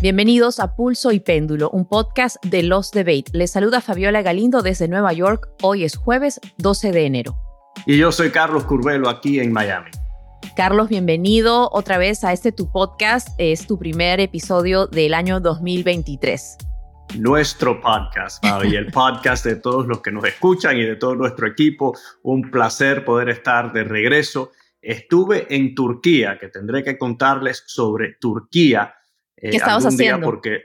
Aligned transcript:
Bienvenidos 0.00 0.60
a 0.60 0.76
Pulso 0.76 1.10
y 1.10 1.18
Péndulo, 1.18 1.70
un 1.70 1.84
podcast 1.84 2.36
de 2.44 2.62
Los 2.62 2.92
Debate. 2.92 3.32
Les 3.32 3.50
saluda 3.50 3.80
Fabiola 3.80 4.22
Galindo 4.22 4.62
desde 4.62 4.86
Nueva 4.86 5.12
York. 5.12 5.48
Hoy 5.60 5.82
es 5.82 5.96
jueves 5.96 6.40
12 6.58 6.92
de 6.92 7.04
enero. 7.04 7.36
Y 7.84 7.98
yo 7.98 8.12
soy 8.12 8.30
Carlos 8.30 8.62
Curvelo 8.62 9.08
aquí 9.08 9.40
en 9.40 9.52
Miami. 9.52 9.90
Carlos, 10.54 10.88
bienvenido 10.88 11.68
otra 11.72 11.98
vez 11.98 12.22
a 12.22 12.32
este 12.32 12.52
tu 12.52 12.70
podcast. 12.70 13.30
Es 13.38 13.66
tu 13.66 13.76
primer 13.76 14.20
episodio 14.20 14.86
del 14.86 15.14
año 15.14 15.40
2023. 15.40 16.58
Nuestro 17.16 17.80
podcast, 17.80 18.44
y 18.66 18.76
el 18.76 18.86
podcast 18.92 19.44
de 19.44 19.56
todos 19.56 19.88
los 19.88 20.00
que 20.00 20.12
nos 20.12 20.24
escuchan 20.26 20.76
y 20.76 20.84
de 20.84 20.94
todo 20.94 21.16
nuestro 21.16 21.48
equipo. 21.48 21.98
Un 22.22 22.52
placer 22.52 23.04
poder 23.04 23.30
estar 23.30 23.72
de 23.72 23.82
regreso. 23.82 24.52
Estuve 24.80 25.52
en 25.52 25.74
Turquía, 25.74 26.38
que 26.38 26.46
tendré 26.46 26.84
que 26.84 26.96
contarles 26.96 27.64
sobre 27.66 28.14
Turquía 28.20 28.94
¿Qué 29.40 29.48
eh, 29.48 29.56
estabas 29.56 29.86
haciendo? 29.86 30.24
porque 30.24 30.62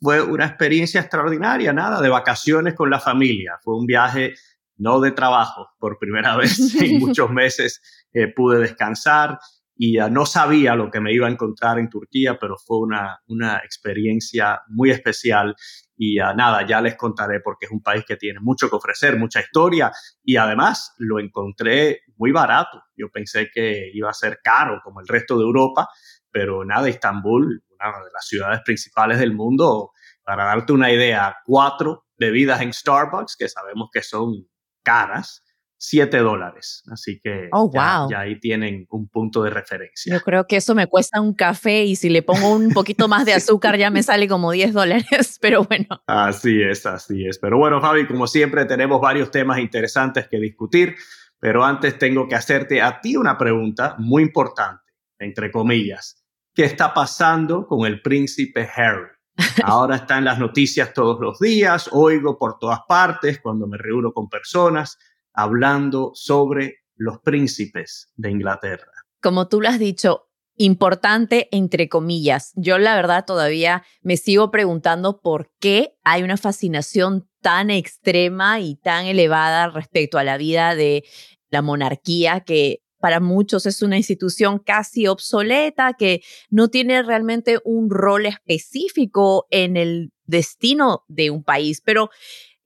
fue 0.00 0.22
una 0.22 0.46
experiencia 0.46 1.00
extraordinaria, 1.00 1.72
nada, 1.72 2.00
de 2.00 2.08
vacaciones 2.08 2.74
con 2.74 2.90
la 2.90 3.00
familia. 3.00 3.58
Fue 3.62 3.76
un 3.76 3.86
viaje 3.86 4.34
no 4.76 4.98
de 5.00 5.12
trabajo, 5.12 5.68
por 5.78 5.98
primera 5.98 6.36
vez 6.36 6.58
en 6.80 6.98
muchos 6.98 7.30
meses 7.30 7.82
eh, 8.12 8.28
pude 8.28 8.58
descansar 8.60 9.38
y 9.82 9.96
no 10.10 10.26
sabía 10.26 10.74
lo 10.74 10.90
que 10.90 11.00
me 11.00 11.10
iba 11.10 11.26
a 11.26 11.30
encontrar 11.30 11.78
en 11.78 11.88
Turquía, 11.88 12.38
pero 12.38 12.56
fue 12.58 12.80
una, 12.80 13.18
una 13.28 13.62
experiencia 13.64 14.60
muy 14.68 14.90
especial 14.90 15.56
y 15.96 16.16
nada, 16.16 16.66
ya 16.66 16.82
les 16.82 16.96
contaré 16.96 17.40
porque 17.40 17.64
es 17.64 17.72
un 17.72 17.82
país 17.82 18.04
que 18.06 18.16
tiene 18.16 18.40
mucho 18.40 18.68
que 18.68 18.76
ofrecer, 18.76 19.18
mucha 19.18 19.40
historia 19.40 19.90
y 20.22 20.36
además 20.36 20.94
lo 20.98 21.18
encontré 21.18 22.02
muy 22.16 22.30
barato. 22.30 22.82
Yo 22.94 23.10
pensé 23.10 23.50
que 23.50 23.90
iba 23.94 24.10
a 24.10 24.14
ser 24.14 24.40
caro 24.42 24.80
como 24.84 25.00
el 25.00 25.08
resto 25.08 25.38
de 25.38 25.44
Europa, 25.44 25.88
pero 26.32 26.64
nada, 26.64 26.88
Estambul 26.88 27.62
una 27.80 28.04
de 28.04 28.10
las 28.12 28.26
ciudades 28.26 28.60
principales 28.64 29.18
del 29.18 29.32
mundo. 29.32 29.92
Para 30.22 30.44
darte 30.44 30.72
una 30.72 30.92
idea, 30.92 31.36
cuatro 31.44 32.06
bebidas 32.16 32.60
en 32.60 32.72
Starbucks, 32.72 33.36
que 33.36 33.48
sabemos 33.48 33.88
que 33.92 34.02
son 34.02 34.46
caras, 34.82 35.42
7 35.78 36.18
dólares. 36.18 36.82
Así 36.92 37.18
que 37.20 37.48
oh, 37.52 37.70
ya, 37.72 38.06
ahí 38.20 38.38
tienen 38.38 38.86
un 38.90 39.08
punto 39.08 39.42
de 39.42 39.50
referencia. 39.50 40.12
Yo 40.12 40.20
creo 40.20 40.46
que 40.46 40.56
eso 40.56 40.74
me 40.74 40.86
cuesta 40.86 41.20
un 41.20 41.34
café 41.34 41.84
y 41.84 41.96
si 41.96 42.10
le 42.10 42.22
pongo 42.22 42.50
un 42.50 42.70
poquito 42.72 43.08
más 43.08 43.24
de 43.24 43.32
azúcar 43.34 43.78
ya 43.78 43.90
me 43.90 44.02
sale 44.02 44.28
como 44.28 44.52
10 44.52 44.74
dólares, 44.74 45.38
pero 45.40 45.64
bueno. 45.64 46.02
Así 46.06 46.62
es, 46.62 46.84
así 46.84 47.26
es. 47.26 47.38
Pero 47.38 47.56
bueno, 47.56 47.80
Fabi, 47.80 48.06
como 48.06 48.26
siempre 48.26 48.66
tenemos 48.66 49.00
varios 49.00 49.30
temas 49.30 49.58
interesantes 49.58 50.28
que 50.28 50.38
discutir, 50.38 50.96
pero 51.40 51.64
antes 51.64 51.98
tengo 51.98 52.28
que 52.28 52.34
hacerte 52.34 52.82
a 52.82 53.00
ti 53.00 53.16
una 53.16 53.38
pregunta 53.38 53.96
muy 53.98 54.22
importante, 54.22 54.82
entre 55.18 55.50
comillas 55.50 56.19
qué 56.60 56.66
está 56.66 56.92
pasando 56.92 57.66
con 57.66 57.86
el 57.86 58.02
príncipe 58.02 58.68
Harry. 58.76 59.08
Ahora 59.64 59.96
está 59.96 60.18
en 60.18 60.26
las 60.26 60.38
noticias 60.38 60.92
todos 60.92 61.18
los 61.18 61.38
días, 61.38 61.88
oigo 61.90 62.36
por 62.38 62.58
todas 62.58 62.80
partes 62.86 63.40
cuando 63.40 63.66
me 63.66 63.78
reúno 63.78 64.12
con 64.12 64.28
personas 64.28 64.98
hablando 65.32 66.10
sobre 66.12 66.80
los 66.96 67.18
príncipes 67.20 68.12
de 68.14 68.32
Inglaterra. 68.32 68.92
Como 69.22 69.48
tú 69.48 69.62
lo 69.62 69.70
has 69.70 69.78
dicho, 69.78 70.28
importante 70.54 71.48
entre 71.50 71.88
comillas. 71.88 72.52
Yo 72.56 72.76
la 72.76 72.94
verdad 72.94 73.24
todavía 73.24 73.82
me 74.02 74.18
sigo 74.18 74.50
preguntando 74.50 75.22
por 75.22 75.50
qué 75.60 75.94
hay 76.04 76.22
una 76.22 76.36
fascinación 76.36 77.26
tan 77.40 77.70
extrema 77.70 78.60
y 78.60 78.76
tan 78.76 79.06
elevada 79.06 79.70
respecto 79.70 80.18
a 80.18 80.24
la 80.24 80.36
vida 80.36 80.74
de 80.74 81.04
la 81.48 81.62
monarquía 81.62 82.40
que 82.40 82.82
para 83.00 83.20
muchos 83.20 83.66
es 83.66 83.82
una 83.82 83.96
institución 83.96 84.58
casi 84.58 85.06
obsoleta 85.06 85.94
que 85.94 86.22
no 86.50 86.68
tiene 86.68 87.02
realmente 87.02 87.58
un 87.64 87.90
rol 87.90 88.26
específico 88.26 89.46
en 89.50 89.76
el 89.76 90.12
destino 90.26 91.04
de 91.08 91.30
un 91.30 91.42
país. 91.42 91.82
Pero 91.84 92.10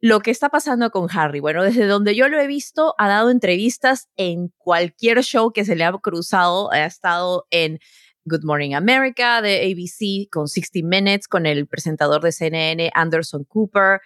lo 0.01 0.21
que 0.21 0.31
está 0.31 0.51
pasando 0.51 0.91
con 0.91 1.09
Harry, 1.11 1.41
bueno, 1.41 1.63
desde 1.63 1.87
donde 1.87 2.15
yo 2.15 2.29
lo 2.29 2.39
he 2.39 2.47
visto, 2.47 2.95
ha 2.99 3.09
dado 3.09 3.31
entrevistas 3.31 4.09
en 4.17 4.53
cualquier 4.59 5.23
show 5.23 5.53
que 5.53 5.65
se 5.65 5.77
le 5.77 5.85
ha 5.85 5.93
cruzado, 5.93 6.71
ha 6.73 6.85
estado 6.85 7.47
en 7.51 7.79
Good 8.27 8.45
Morning 8.45 8.75
America 8.75 9.41
de 9.41 9.61
ABC, 9.61 10.29
con 10.31 10.49
60 10.49 10.87
Minutes, 10.87 11.29
con 11.29 11.47
el 11.47 11.67
presentador 11.67 12.23
de 12.23 12.33
CNN, 12.33 12.91
Anderson 12.95 13.45
Cooper, 13.45 14.01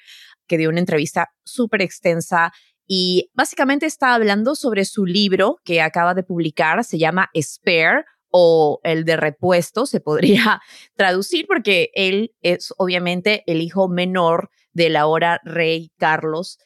que 0.47 0.59
dio 0.59 0.71
una 0.71 0.81
entrevista 0.81 1.31
súper 1.45 1.83
extensa 1.83 2.53
y 2.89 3.31
básicamente 3.35 3.85
está 3.85 4.15
hablando 4.15 4.55
sobre 4.55 4.87
su 4.87 5.05
libro 5.05 5.59
que 5.63 5.83
acaba 5.83 6.15
de 6.15 6.23
publicar, 6.23 6.83
se 6.83 6.99
llama 6.99 7.31
Spare 7.39 8.07
o 8.31 8.81
el 8.83 9.05
de 9.05 9.17
repuesto, 9.19 9.85
se 9.85 10.01
podría 10.01 10.63
traducir 10.97 11.47
porque 11.47 11.91
él 11.95 12.35
es 12.41 12.73
obviamente 12.79 13.45
el 13.47 13.61
hijo 13.61 13.89
menor 13.89 14.51
del 14.73 14.97
ahora 14.97 15.41
rey 15.45 15.93
Carlos 15.99 16.59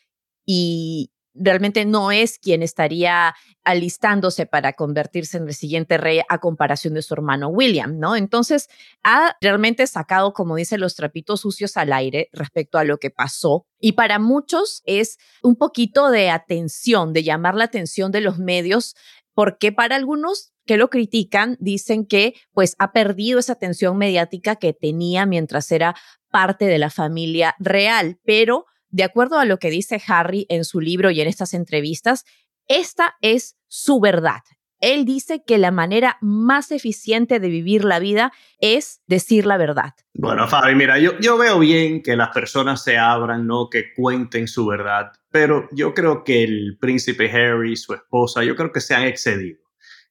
y 0.47 1.11
realmente 1.34 1.84
no 1.84 2.12
es 2.12 2.38
quien 2.38 2.62
estaría 2.62 3.34
alistándose 3.65 4.47
para 4.47 4.72
convertirse 4.72 5.37
en 5.37 5.48
el 5.48 5.54
siguiente 5.54 5.98
rey 5.98 6.20
a 6.28 6.38
comparación 6.38 6.94
de 6.94 7.03
su 7.03 7.15
hermano 7.15 7.48
William, 7.48 7.98
¿no? 7.98 8.16
Entonces, 8.16 8.69
ha 9.03 9.37
realmente 9.41 9.87
sacado, 9.87 10.32
como 10.32 10.56
dice, 10.56 10.78
los 10.78 10.94
trapitos 10.94 11.41
sucios 11.41 11.76
al 11.76 11.93
aire 11.93 12.28
respecto 12.32 12.78
a 12.78 12.84
lo 12.84 12.98
que 12.98 13.10
pasó. 13.10 13.66
Y 13.78 13.93
para 13.93 14.19
muchos 14.19 14.82
es 14.84 15.19
un 15.43 15.56
poquito 15.56 16.10
de 16.10 16.31
atención, 16.31 17.12
de 17.12 17.22
llamar 17.22 17.54
la 17.54 17.64
atención 17.64 18.12
de 18.12 18.20
los 18.20 18.38
medios, 18.38 18.94
porque 19.34 19.72
para 19.72 19.97
algunos 19.97 20.53
que 20.66 20.76
lo 20.76 20.91
critican 20.91 21.56
dicen 21.60 22.06
que 22.06 22.34
pues 22.53 22.75
ha 22.78 22.93
perdido 22.93 23.38
esa 23.38 23.54
atención 23.54 23.97
mediática 23.97 24.56
que 24.56 24.72
tenía 24.72 25.26
mientras 25.26 25.70
era 25.72 25.94
parte 26.31 26.66
de 26.66 26.78
la 26.78 26.91
familia 26.91 27.54
real, 27.59 28.19
pero 28.25 28.66
de 28.92 29.04
acuerdo 29.04 29.38
a 29.38 29.44
lo 29.44 29.58
que 29.58 29.70
dice 29.70 30.00
Harry 30.06 30.47
en 30.48 30.64
su 30.64 30.80
libro 30.80 31.10
y 31.10 31.20
en 31.20 31.26
estas 31.26 31.54
entrevistas, 31.54 32.25
esta 32.69 33.16
es 33.20 33.56
su 33.66 33.98
verdad. 34.00 34.42
Él 34.80 35.04
dice 35.04 35.44
que 35.47 35.58
la 35.58 35.70
manera 35.70 36.19
más 36.20 36.72
eficiente 36.72 37.38
de 37.38 37.48
vivir 37.48 37.84
la 37.84 38.00
vida 38.00 38.32
es 38.58 39.00
decir 39.06 39.47
la 39.47 39.56
verdad. 39.56 39.94
Bueno, 40.12 40.47
Fabi, 40.48 40.75
mira, 40.75 40.98
yo, 40.98 41.38
veo 41.38 41.60
bien 41.60 42.02
que 42.02 42.16
las 42.16 42.31
personas 42.31 42.82
se 42.82 42.98
abran, 42.98 43.47
¿no? 43.47 43.70
Que 43.70 43.92
cuenten 43.94 44.48
su 44.48 44.66
verdad, 44.66 45.12
pero 45.31 45.69
yo 45.72 45.94
creo 45.94 46.25
que 46.25 46.42
el 46.42 46.76
príncipe 46.81 47.31
Harry, 47.31 47.76
su 47.76 47.94
esposa, 47.94 48.42
yo 48.42 48.56
creo 48.56 48.72
que 48.72 48.81
se 48.81 48.94
han 48.94 49.04
excedido. 49.04 49.60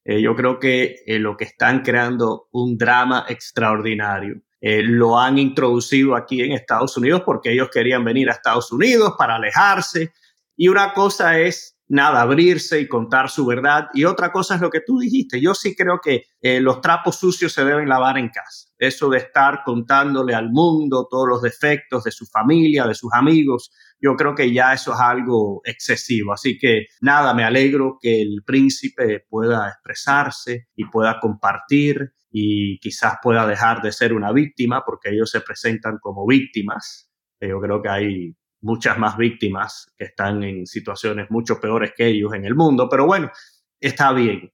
Eh, 0.05 0.21
yo 0.21 0.35
creo 0.35 0.57
que 0.57 1.03
eh, 1.05 1.19
lo 1.19 1.37
que 1.37 1.43
están 1.43 1.81
creando 1.81 2.47
un 2.51 2.77
drama 2.77 3.25
extraordinario. 3.27 4.41
Eh, 4.61 4.83
lo 4.83 5.19
han 5.19 5.39
introducido 5.39 6.15
aquí 6.15 6.41
en 6.41 6.51
Estados 6.51 6.95
Unidos 6.95 7.23
porque 7.25 7.51
ellos 7.51 7.69
querían 7.73 8.05
venir 8.05 8.29
a 8.29 8.33
Estados 8.33 8.71
Unidos 8.71 9.15
para 9.17 9.35
alejarse. 9.35 10.13
Y 10.55 10.67
una 10.67 10.93
cosa 10.93 11.39
es, 11.39 11.79
nada, 11.87 12.21
abrirse 12.21 12.79
y 12.79 12.87
contar 12.87 13.31
su 13.31 13.45
verdad. 13.45 13.87
Y 13.93 14.05
otra 14.05 14.31
cosa 14.31 14.55
es 14.55 14.61
lo 14.61 14.69
que 14.69 14.81
tú 14.81 14.99
dijiste. 14.99 15.41
Yo 15.41 15.55
sí 15.55 15.75
creo 15.75 15.99
que 15.99 16.25
eh, 16.39 16.61
los 16.61 16.79
trapos 16.79 17.15
sucios 17.15 17.51
se 17.51 17.65
deben 17.65 17.89
lavar 17.89 18.19
en 18.19 18.29
casa. 18.29 18.69
Eso 18.77 19.09
de 19.09 19.17
estar 19.17 19.63
contándole 19.65 20.35
al 20.35 20.51
mundo 20.51 21.07
todos 21.09 21.27
los 21.27 21.41
defectos 21.41 22.03
de 22.03 22.11
su 22.11 22.27
familia, 22.27 22.85
de 22.85 22.93
sus 22.93 23.11
amigos, 23.13 23.71
yo 23.99 24.15
creo 24.15 24.33
que 24.35 24.51
ya 24.51 24.73
eso 24.73 24.93
es 24.93 24.99
algo 24.99 25.61
excesivo. 25.63 26.33
Así 26.33 26.57
que 26.57 26.85
nada, 27.01 27.33
me 27.33 27.43
alegro 27.43 27.97
que 28.01 28.21
el 28.21 28.43
príncipe 28.45 29.25
pueda 29.29 29.69
expresarse 29.69 30.67
y 30.75 30.85
pueda 30.85 31.19
compartir 31.19 32.13
y 32.31 32.79
quizás 32.79 33.15
pueda 33.21 33.45
dejar 33.45 33.81
de 33.81 33.91
ser 33.91 34.13
una 34.13 34.31
víctima 34.31 34.83
porque 34.85 35.09
ellos 35.09 35.29
se 35.29 35.41
presentan 35.41 35.97
como 35.99 36.25
víctimas. 36.25 37.11
Yo 37.39 37.59
creo 37.59 37.81
que 37.81 37.89
hay 37.89 38.35
muchas 38.61 38.97
más 38.97 39.17
víctimas 39.17 39.91
que 39.97 40.05
están 40.05 40.43
en 40.43 40.65
situaciones 40.65 41.29
mucho 41.29 41.59
peores 41.59 41.91
que 41.95 42.07
ellos 42.07 42.33
en 42.33 42.45
el 42.45 42.55
mundo, 42.55 42.87
pero 42.89 43.05
bueno, 43.05 43.29
está 43.79 44.13
bien. 44.13 44.51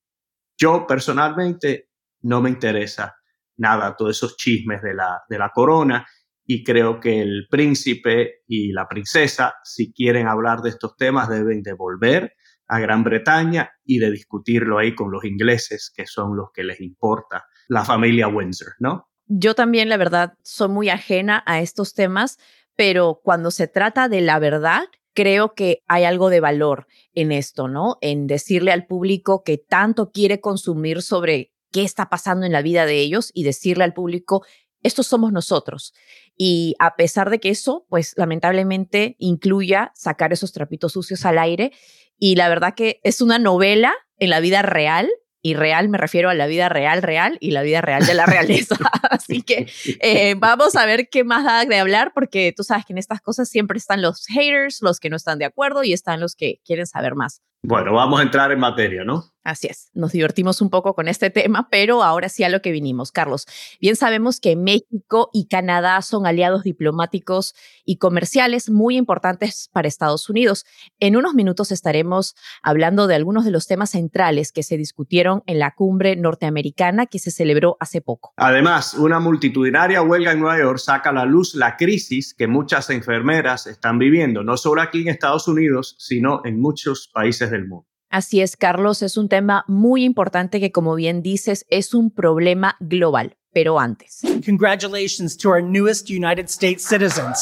Yo 0.57 0.87
personalmente 0.87 1.89
no 2.21 2.41
me 2.41 2.49
interesa 2.49 3.15
nada 3.57 3.95
todos 3.95 4.17
esos 4.17 4.37
chismes 4.37 4.81
de 4.81 4.95
la, 4.95 5.21
de 5.29 5.37
la 5.37 5.49
corona 5.49 6.07
y 6.45 6.63
creo 6.63 6.99
que 6.99 7.21
el 7.21 7.47
príncipe 7.49 8.41
y 8.47 8.71
la 8.71 8.87
princesa, 8.87 9.55
si 9.63 9.91
quieren 9.93 10.27
hablar 10.27 10.61
de 10.61 10.69
estos 10.69 10.95
temas, 10.95 11.29
deben 11.29 11.61
de 11.61 11.73
volver 11.73 12.33
a 12.69 12.79
Gran 12.79 13.03
Bretaña 13.03 13.69
y 13.83 13.99
de 13.99 14.11
discutirlo 14.11 14.79
ahí 14.79 14.95
con 14.95 15.11
los 15.11 15.25
ingleses, 15.25 15.91
que 15.93 16.07
son 16.07 16.35
los 16.35 16.49
que 16.53 16.63
les 16.63 16.79
importa 16.81 17.45
la 17.67 17.85
familia 17.85 18.27
Windsor, 18.27 18.73
¿no? 18.79 19.09
Yo 19.27 19.55
también, 19.55 19.89
la 19.89 19.97
verdad, 19.97 20.33
soy 20.41 20.69
muy 20.69 20.89
ajena 20.89 21.43
a 21.45 21.61
estos 21.61 21.93
temas, 21.93 22.37
pero 22.75 23.19
cuando 23.23 23.51
se 23.51 23.67
trata 23.67 24.07
de 24.07 24.21
la 24.21 24.39
verdad, 24.39 24.83
creo 25.13 25.53
que 25.53 25.83
hay 25.87 26.03
algo 26.03 26.29
de 26.29 26.39
valor 26.39 26.87
en 27.13 27.31
esto, 27.31 27.67
¿no? 27.67 27.97
En 28.01 28.27
decirle 28.27 28.71
al 28.71 28.85
público 28.85 29.43
que 29.43 29.57
tanto 29.57 30.11
quiere 30.11 30.39
consumir 30.39 31.01
sobre 31.01 31.51
qué 31.71 31.83
está 31.83 32.07
pasando 32.07 32.45
en 32.45 32.51
la 32.51 32.61
vida 32.61 32.85
de 32.85 32.99
ellos 32.99 33.31
y 33.33 33.43
decirle 33.43 33.83
al 33.83 33.93
público, 33.93 34.45
estos 34.83 35.07
somos 35.07 35.33
nosotros. 35.33 35.93
Y 36.37 36.75
a 36.79 36.95
pesar 36.95 37.29
de 37.29 37.39
que 37.39 37.49
eso, 37.49 37.85
pues 37.89 38.13
lamentablemente 38.15 39.15
incluya 39.17 39.91
sacar 39.95 40.31
esos 40.31 40.53
trapitos 40.53 40.93
sucios 40.93 41.25
al 41.25 41.39
aire, 41.39 41.71
y 42.19 42.35
la 42.35 42.47
verdad 42.47 42.75
que 42.75 42.99
es 43.03 43.19
una 43.21 43.39
novela 43.39 43.93
en 44.19 44.29
la 44.29 44.39
vida 44.39 44.61
real 44.61 45.09
y 45.47 45.53
real 45.53 45.87
me 45.87 45.97
refiero 45.97 46.29
a 46.29 46.33
la 46.33 46.45
vida 46.45 46.67
real, 46.67 47.01
real 47.01 47.37
y 47.39 47.51
la 47.51 47.61
vida 47.61 47.79
real 47.79 48.05
de 48.05 48.13
la 48.13 48.25
realeza. 48.25 48.75
Así 49.09 49.43
que 49.43 49.71
eh, 50.01 50.35
vamos 50.37 50.75
a 50.75 50.85
ver 50.85 51.07
qué 51.09 51.23
más 51.23 51.45
da 51.45 51.63
de 51.63 51.77
hablar, 51.77 52.11
porque 52.13 52.53
tú 52.55 52.63
sabes 52.63 52.85
que 52.85 52.91
en 52.91 52.97
estas 52.97 53.21
cosas 53.21 53.47
siempre 53.47 53.77
están 53.77 54.01
los 54.01 54.25
haters, 54.25 54.79
los 54.81 54.99
que 54.99 55.09
no 55.09 55.15
están 55.15 55.39
de 55.39 55.45
acuerdo 55.45 55.85
y 55.85 55.93
están 55.93 56.19
los 56.19 56.35
que 56.35 56.59
quieren 56.65 56.85
saber 56.85 57.15
más. 57.15 57.41
Bueno, 57.63 57.93
vamos 57.93 58.19
a 58.19 58.23
entrar 58.23 58.51
en 58.51 58.59
materia, 58.59 59.03
¿no? 59.03 59.25
Así 59.47 59.67
es, 59.67 59.91
nos 59.93 60.11
divertimos 60.11 60.59
un 60.59 60.69
poco 60.69 60.93
con 60.93 61.07
este 61.07 61.29
tema, 61.29 61.69
pero 61.71 62.03
ahora 62.03 62.27
sí 62.27 62.43
a 62.43 62.49
lo 62.49 62.61
que 62.61 62.73
vinimos, 62.73 63.13
Carlos. 63.13 63.45
Bien 63.79 63.95
sabemos 63.95 64.41
que 64.41 64.57
México 64.57 65.29
y 65.31 65.47
Canadá 65.47 66.01
son 66.01 66.25
aliados 66.25 66.63
diplomáticos 66.63 67.55
y 67.85 67.95
comerciales 67.95 68.69
muy 68.69 68.97
importantes 68.97 69.69
para 69.71 69.87
Estados 69.87 70.29
Unidos. 70.29 70.65
En 70.99 71.15
unos 71.15 71.33
minutos 71.33 71.71
estaremos 71.71 72.35
hablando 72.61 73.07
de 73.07 73.15
algunos 73.15 73.45
de 73.45 73.51
los 73.51 73.67
temas 73.67 73.91
centrales 73.91 74.51
que 74.51 74.63
se 74.63 74.75
discutieron 74.75 75.43
en 75.45 75.59
la 75.59 75.71
cumbre 75.71 76.17
norteamericana 76.17 77.05
que 77.05 77.19
se 77.19 77.31
celebró 77.31 77.77
hace 77.79 78.01
poco. 78.01 78.33
Además, 78.35 78.95
una 78.95 79.21
multitudinaria 79.21 80.01
huelga 80.01 80.33
en 80.33 80.41
Nueva 80.41 80.59
York 80.59 80.79
saca 80.79 81.11
a 81.11 81.13
la 81.13 81.23
luz 81.23 81.55
la 81.55 81.77
crisis 81.77 82.33
que 82.33 82.47
muchas 82.47 82.89
enfermeras 82.89 83.65
están 83.65 83.97
viviendo, 83.97 84.43
no 84.43 84.57
solo 84.57 84.81
aquí 84.81 85.03
en 85.03 85.07
Estados 85.07 85.47
Unidos, 85.47 85.95
sino 85.97 86.41
en 86.43 86.59
muchos 86.59 87.09
países 87.13 87.46
del 87.51 87.67
mundo. 87.67 87.87
Así 88.09 88.41
es, 88.41 88.55
Carlos, 88.55 89.01
es 89.01 89.17
un 89.17 89.27
tema 89.27 89.65
muy 89.67 90.03
importante 90.03 90.59
que, 90.59 90.71
como 90.71 90.95
bien 90.95 91.21
dices, 91.21 91.65
es 91.69 91.93
un 91.93 92.09
problema 92.09 92.77
global. 92.79 93.37
Pero 93.53 93.79
antes. 93.79 94.21
Congratulations 94.45 95.35
to 95.37 95.49
our 95.49 95.63
newest 95.63 96.09
United 96.09 96.45
States 96.45 96.83
citizens. 96.87 97.41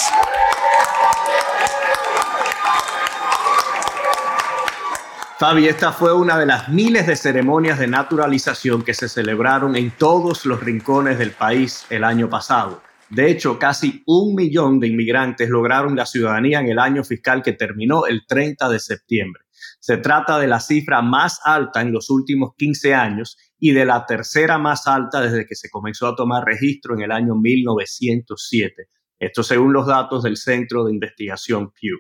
Fabi, 5.37 5.67
esta 5.67 5.91
fue 5.91 6.13
una 6.13 6.39
de 6.39 6.45
las 6.45 6.69
miles 6.69 7.07
de 7.07 7.17
ceremonias 7.17 7.77
de 7.77 7.87
naturalización 7.87 8.83
que 8.83 8.93
se 8.93 9.09
celebraron 9.09 9.75
en 9.75 9.91
todos 9.91 10.45
los 10.45 10.61
rincones 10.61 11.19
del 11.19 11.31
país 11.31 11.85
el 11.89 12.05
año 12.05 12.29
pasado. 12.29 12.81
De 13.09 13.29
hecho, 13.29 13.59
casi 13.59 14.01
un 14.07 14.33
millón 14.33 14.79
de 14.79 14.87
inmigrantes 14.87 15.49
lograron 15.49 15.95
la 15.95 16.05
ciudadanía 16.05 16.61
en 16.61 16.69
el 16.69 16.79
año 16.79 17.03
fiscal 17.03 17.43
que 17.43 17.51
terminó 17.51 18.05
el 18.05 18.25
30 18.25 18.69
de 18.69 18.79
septiembre. 18.79 19.44
Se 19.79 19.97
trata 19.97 20.39
de 20.39 20.47
la 20.47 20.59
cifra 20.59 21.01
más 21.01 21.39
alta 21.43 21.81
en 21.81 21.91
los 21.91 22.09
últimos 22.09 22.51
15 22.57 22.93
años 22.93 23.37
y 23.57 23.71
de 23.71 23.85
la 23.85 24.05
tercera 24.05 24.57
más 24.57 24.87
alta 24.87 25.21
desde 25.21 25.45
que 25.45 25.55
se 25.55 25.69
comenzó 25.69 26.07
a 26.07 26.15
tomar 26.15 26.43
registro 26.43 26.95
en 26.95 27.01
el 27.01 27.11
año 27.11 27.35
1907. 27.35 28.89
Esto 29.19 29.43
según 29.43 29.73
los 29.73 29.87
datos 29.87 30.23
del 30.23 30.37
Centro 30.37 30.83
de 30.83 30.93
Investigación 30.93 31.71
Pew. 31.71 31.97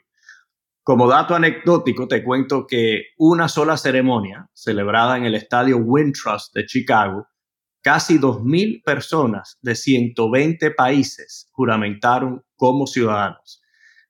Como 0.83 1.07
dato 1.07 1.33
anecdótico, 1.33 2.07
te 2.07 2.23
cuento 2.23 2.67
que 2.67 3.05
una 3.17 3.47
sola 3.47 3.75
ceremonia, 3.75 4.49
celebrada 4.53 5.17
en 5.17 5.25
el 5.25 5.33
estadio 5.33 5.77
Wintrust 5.77 6.53
de 6.53 6.67
Chicago, 6.67 7.27
casi 7.81 8.19
2.000 8.19 8.83
personas 8.83 9.57
de 9.61 9.75
120 9.75 10.71
países 10.71 11.49
juramentaron 11.53 12.43
como 12.55 12.85
ciudadanos. 12.85 13.63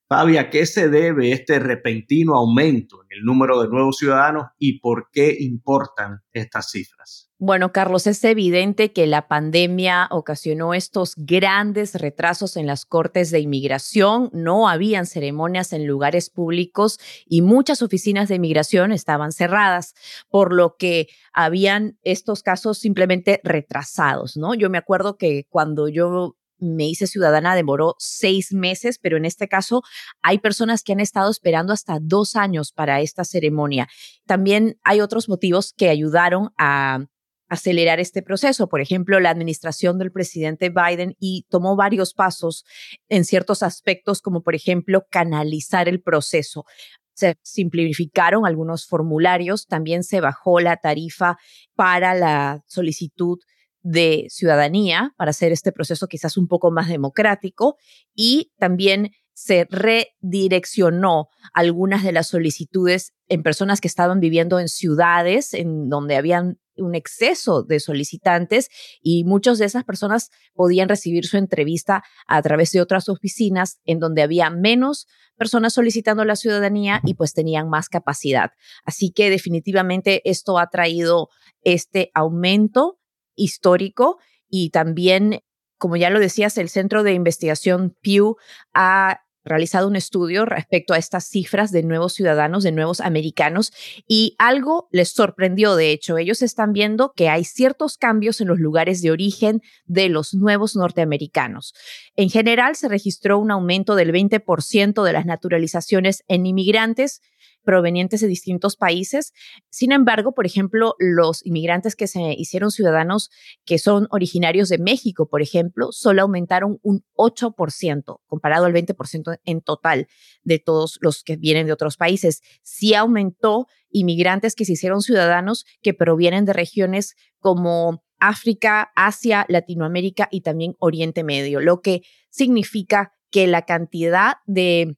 Fabi, 0.07 0.37
¿a 0.37 0.51
qué 0.51 0.67
se 0.67 0.87
debe 0.87 1.31
este 1.31 1.57
repentino 1.57 2.35
aumento 2.35 3.01
en 3.01 3.17
el 3.17 3.23
número 3.23 3.63
de 3.63 3.69
nuevos 3.69 3.97
ciudadanos 3.97 4.45
y 4.59 4.79
por 4.79 5.09
qué 5.11 5.35
importan 5.39 6.19
estas 6.31 6.69
cifras? 6.69 7.31
Bueno, 7.39 7.73
Carlos, 7.73 8.05
es 8.05 8.23
evidente 8.23 8.93
que 8.93 9.07
la 9.07 9.27
pandemia 9.27 10.07
ocasionó 10.11 10.75
estos 10.75 11.15
grandes 11.17 11.95
retrasos 11.95 12.55
en 12.55 12.67
las 12.67 12.85
cortes 12.85 13.31
de 13.31 13.39
inmigración. 13.39 14.29
No 14.31 14.69
habían 14.69 15.07
ceremonias 15.07 15.73
en 15.73 15.87
lugares 15.87 16.29
públicos 16.29 16.99
y 17.25 17.41
muchas 17.41 17.81
oficinas 17.81 18.29
de 18.29 18.35
inmigración 18.35 18.91
estaban 18.91 19.31
cerradas, 19.31 19.95
por 20.29 20.53
lo 20.53 20.75
que 20.77 21.07
habían 21.33 21.97
estos 22.03 22.43
casos 22.43 22.77
simplemente 22.77 23.41
retrasados, 23.43 24.37
¿no? 24.37 24.53
Yo 24.53 24.69
me 24.69 24.77
acuerdo 24.77 25.17
que 25.17 25.47
cuando 25.49 25.89
yo 25.89 26.37
me 26.57 26.87
hice 26.87 27.07
ciudadana 27.07 27.55
demoró 27.55 27.95
seis 27.97 28.53
meses, 28.53 28.99
pero 28.99 29.17
en 29.17 29.25
este 29.25 29.47
caso 29.47 29.81
hay 30.21 30.39
personas 30.39 30.83
que 30.83 30.93
han 30.93 30.99
estado 30.99 31.29
esperando 31.29 31.73
hasta 31.73 31.99
dos 32.01 32.35
años 32.35 32.71
para 32.71 33.01
esta 33.01 33.23
ceremonia. 33.23 33.87
También 34.25 34.79
hay 34.83 35.01
otros 35.01 35.29
motivos 35.29 35.73
que 35.75 35.89
ayudaron 35.89 36.49
a 36.57 37.05
acelerar 37.47 37.99
este 37.99 38.21
proceso. 38.21 38.67
Por 38.67 38.81
ejemplo, 38.81 39.19
la 39.19 39.29
administración 39.29 39.97
del 39.97 40.11
presidente 40.11 40.69
Biden 40.69 41.15
y 41.19 41.45
tomó 41.49 41.75
varios 41.75 42.13
pasos 42.13 42.65
en 43.09 43.25
ciertos 43.25 43.63
aspectos, 43.63 44.21
como 44.21 44.41
por 44.41 44.55
ejemplo 44.55 45.05
canalizar 45.09 45.87
el 45.87 46.01
proceso. 46.01 46.65
Se 47.13 47.35
simplificaron 47.43 48.45
algunos 48.45 48.87
formularios, 48.87 49.67
también 49.67 50.03
se 50.03 50.19
bajó 50.19 50.59
la 50.59 50.77
tarifa 50.77 51.37
para 51.75 52.13
la 52.13 52.61
solicitud 52.67 53.39
de 53.85 54.25
ciudadanía 54.29 55.13
para 55.15 55.29
hacer 55.29 55.51
este 55.51 55.71
proceso 55.71 56.07
quizás 56.07 56.37
un 56.37 56.47
poco 56.47 56.71
más 56.71 56.89
democrático 56.89 57.77
y 58.15 58.51
también 58.57 59.11
se 59.33 59.67
redireccionó 59.69 61.27
algunas 61.53 62.03
de 62.03 62.11
las 62.11 62.29
solicitudes 62.29 63.13
en 63.27 63.43
personas 63.43 63.81
que 63.81 63.87
estaban 63.87 64.19
viviendo 64.19 64.59
en 64.59 64.69
ciudades 64.69 65.53
en 65.53 65.87
donde 65.89 66.15
habían 66.15 66.57
un 66.77 66.95
exceso 66.95 67.61
de 67.63 67.79
solicitantes 67.79 68.69
y 69.01 69.23
muchas 69.23 69.59
de 69.59 69.65
esas 69.65 69.83
personas 69.83 70.31
podían 70.55 70.89
recibir 70.89 71.25
su 71.25 71.37
entrevista 71.37 72.03
a 72.27 72.41
través 72.41 72.71
de 72.71 72.81
otras 72.81 73.07
oficinas 73.07 73.79
en 73.85 73.99
donde 73.99 74.23
había 74.23 74.49
menos 74.49 75.05
personas 75.37 75.73
solicitando 75.73 76.25
la 76.25 76.35
ciudadanía 76.35 77.01
y 77.05 77.13
pues 77.13 77.33
tenían 77.33 77.69
más 77.69 77.87
capacidad. 77.87 78.49
Así 78.83 79.11
que 79.11 79.29
definitivamente 79.29 80.27
esto 80.29 80.57
ha 80.57 80.69
traído 80.69 81.29
este 81.61 82.09
aumento 82.15 82.99
histórico 83.35 84.19
y 84.49 84.69
también, 84.69 85.41
como 85.77 85.97
ya 85.97 86.09
lo 86.09 86.19
decías, 86.19 86.57
el 86.57 86.69
Centro 86.69 87.03
de 87.03 87.13
Investigación 87.13 87.95
Pew 88.01 88.37
ha 88.73 89.21
realizado 89.45 89.87
un 89.87 89.95
estudio 89.95 90.43
respecto 90.45 90.93
a 90.93 90.97
estas 90.97 91.25
cifras 91.25 91.71
de 91.71 91.83
nuevos 91.83 92.13
ciudadanos, 92.13 92.63
de 92.63 92.71
nuevos 92.71 92.99
americanos, 92.99 93.71
y 94.07 94.35
algo 94.39 94.89
les 94.91 95.11
sorprendió, 95.11 95.75
de 95.75 95.91
hecho, 95.91 96.17
ellos 96.17 96.41
están 96.41 96.73
viendo 96.73 97.13
que 97.15 97.29
hay 97.29 97.45
ciertos 97.45 97.97
cambios 97.97 98.41
en 98.41 98.47
los 98.47 98.59
lugares 98.59 99.01
de 99.01 99.11
origen 99.11 99.61
de 99.85 100.09
los 100.09 100.33
nuevos 100.33 100.75
norteamericanos. 100.75 101.75
En 102.15 102.29
general, 102.29 102.75
se 102.75 102.89
registró 102.89 103.37
un 103.37 103.51
aumento 103.51 103.95
del 103.95 104.11
20% 104.11 105.03
de 105.03 105.13
las 105.13 105.25
naturalizaciones 105.25 106.23
en 106.27 106.47
inmigrantes, 106.47 107.21
provenientes 107.65 108.21
de 108.21 108.27
distintos 108.27 108.77
países. 108.77 109.33
Sin 109.69 109.91
embargo, 109.91 110.33
por 110.33 110.45
ejemplo, 110.45 110.95
los 110.99 111.45
inmigrantes 111.45 111.95
que 111.95 112.07
se 112.07 112.33
hicieron 112.37 112.71
ciudadanos 112.71 113.29
que 113.65 113.79
son 113.79 114.07
originarios 114.11 114.69
de 114.69 114.77
México, 114.77 115.27
por 115.27 115.41
ejemplo, 115.41 115.91
solo 115.91 116.21
aumentaron 116.21 116.79
un 116.83 117.03
8% 117.15 118.19
comparado 118.27 118.65
al 118.65 118.73
20% 118.73 119.39
en 119.43 119.61
total 119.61 120.07
de 120.43 120.59
todos 120.59 120.97
los 121.01 121.23
que 121.23 121.35
vienen 121.35 121.65
de 121.67 121.73
otros 121.73 121.97
países. 121.97 122.41
Sí 122.61 122.93
aumentó 122.93 123.67
inmigrantes 123.89 124.55
que 124.55 124.65
se 124.65 124.73
hicieron 124.73 125.01
ciudadanos 125.01 125.65
que 125.81 125.93
provienen 125.93 126.45
de 126.45 126.53
regiones 126.53 127.15
como 127.39 128.03
África, 128.19 128.91
Asia, 128.95 129.45
Latinoamérica 129.49 130.27
y 130.31 130.41
también 130.41 130.75
Oriente 130.79 131.23
Medio, 131.23 131.59
lo 131.59 131.81
que 131.81 132.01
significa 132.29 133.13
que 133.29 133.47
la 133.47 133.63
cantidad 133.63 134.37
de 134.45 134.95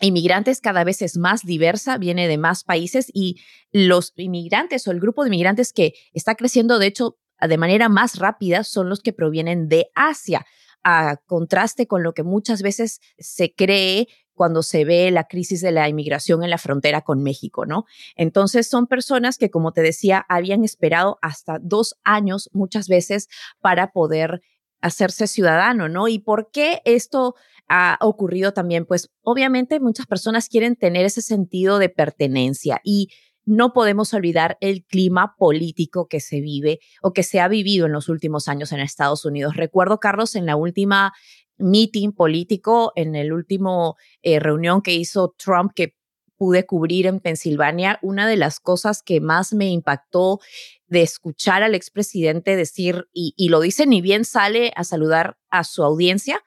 inmigrantes 0.00 0.60
cada 0.60 0.84
vez 0.84 1.02
es 1.02 1.16
más 1.16 1.42
diversa, 1.42 1.98
viene 1.98 2.28
de 2.28 2.38
más 2.38 2.64
países 2.64 3.10
y 3.12 3.40
los 3.72 4.12
inmigrantes 4.16 4.86
o 4.86 4.92
el 4.92 5.00
grupo 5.00 5.22
de 5.22 5.28
inmigrantes 5.28 5.72
que 5.72 5.94
está 6.12 6.34
creciendo, 6.34 6.78
de 6.78 6.86
hecho, 6.86 7.18
de 7.40 7.58
manera 7.58 7.88
más 7.88 8.18
rápida 8.18 8.64
son 8.64 8.88
los 8.88 9.00
que 9.00 9.12
provienen 9.12 9.68
de 9.68 9.90
Asia, 9.94 10.46
a 10.84 11.16
contraste 11.26 11.86
con 11.86 12.02
lo 12.02 12.14
que 12.14 12.22
muchas 12.22 12.62
veces 12.62 13.00
se 13.18 13.54
cree 13.54 14.08
cuando 14.34 14.62
se 14.62 14.84
ve 14.84 15.10
la 15.10 15.24
crisis 15.24 15.60
de 15.60 15.72
la 15.72 15.88
inmigración 15.88 16.44
en 16.44 16.50
la 16.50 16.58
frontera 16.58 17.02
con 17.02 17.22
México, 17.22 17.66
¿no? 17.66 17.84
Entonces 18.14 18.68
son 18.68 18.86
personas 18.86 19.36
que, 19.36 19.50
como 19.50 19.72
te 19.72 19.82
decía, 19.82 20.24
habían 20.28 20.64
esperado 20.64 21.18
hasta 21.22 21.58
dos 21.60 21.96
años 22.04 22.48
muchas 22.52 22.88
veces 22.88 23.28
para 23.60 23.90
poder 23.90 24.40
hacerse 24.80 25.26
ciudadano, 25.26 25.88
¿no? 25.88 26.06
¿Y 26.06 26.20
por 26.20 26.50
qué 26.52 26.80
esto 26.84 27.34
ha 27.68 27.98
ocurrido 28.00 28.52
también? 28.52 28.86
Pues 28.86 29.10
obviamente 29.22 29.80
muchas 29.80 30.06
personas 30.06 30.48
quieren 30.48 30.76
tener 30.76 31.04
ese 31.04 31.22
sentido 31.22 31.78
de 31.78 31.88
pertenencia 31.88 32.80
y 32.82 33.08
no 33.44 33.72
podemos 33.72 34.12
olvidar 34.12 34.58
el 34.60 34.84
clima 34.84 35.34
político 35.38 36.06
que 36.06 36.20
se 36.20 36.40
vive 36.40 36.80
o 37.02 37.14
que 37.14 37.22
se 37.22 37.40
ha 37.40 37.48
vivido 37.48 37.86
en 37.86 37.92
los 37.92 38.10
últimos 38.10 38.46
años 38.46 38.72
en 38.72 38.80
Estados 38.80 39.24
Unidos. 39.24 39.56
Recuerdo, 39.56 40.00
Carlos, 40.00 40.34
en 40.34 40.44
la 40.44 40.54
última 40.54 41.14
meeting 41.56 42.12
político, 42.12 42.92
en 42.94 43.14
el 43.14 43.32
último 43.32 43.96
eh, 44.22 44.38
reunión 44.38 44.82
que 44.82 44.94
hizo 44.94 45.34
Trump, 45.38 45.72
que 45.74 45.96
pude 46.36 46.66
cubrir 46.66 47.06
en 47.06 47.20
Pensilvania, 47.20 47.98
una 48.02 48.28
de 48.28 48.36
las 48.36 48.60
cosas 48.60 49.02
que 49.02 49.20
más 49.20 49.52
me 49.54 49.70
impactó 49.70 50.38
de 50.86 51.02
escuchar 51.02 51.62
al 51.62 51.74
expresidente 51.74 52.54
decir, 52.54 53.08
y, 53.12 53.34
y 53.36 53.48
lo 53.48 53.60
dice 53.60 53.86
ni 53.86 54.00
bien 54.00 54.24
sale 54.24 54.72
a 54.76 54.84
saludar 54.84 55.38
a 55.50 55.64
su 55.64 55.82
audiencia, 55.82 56.42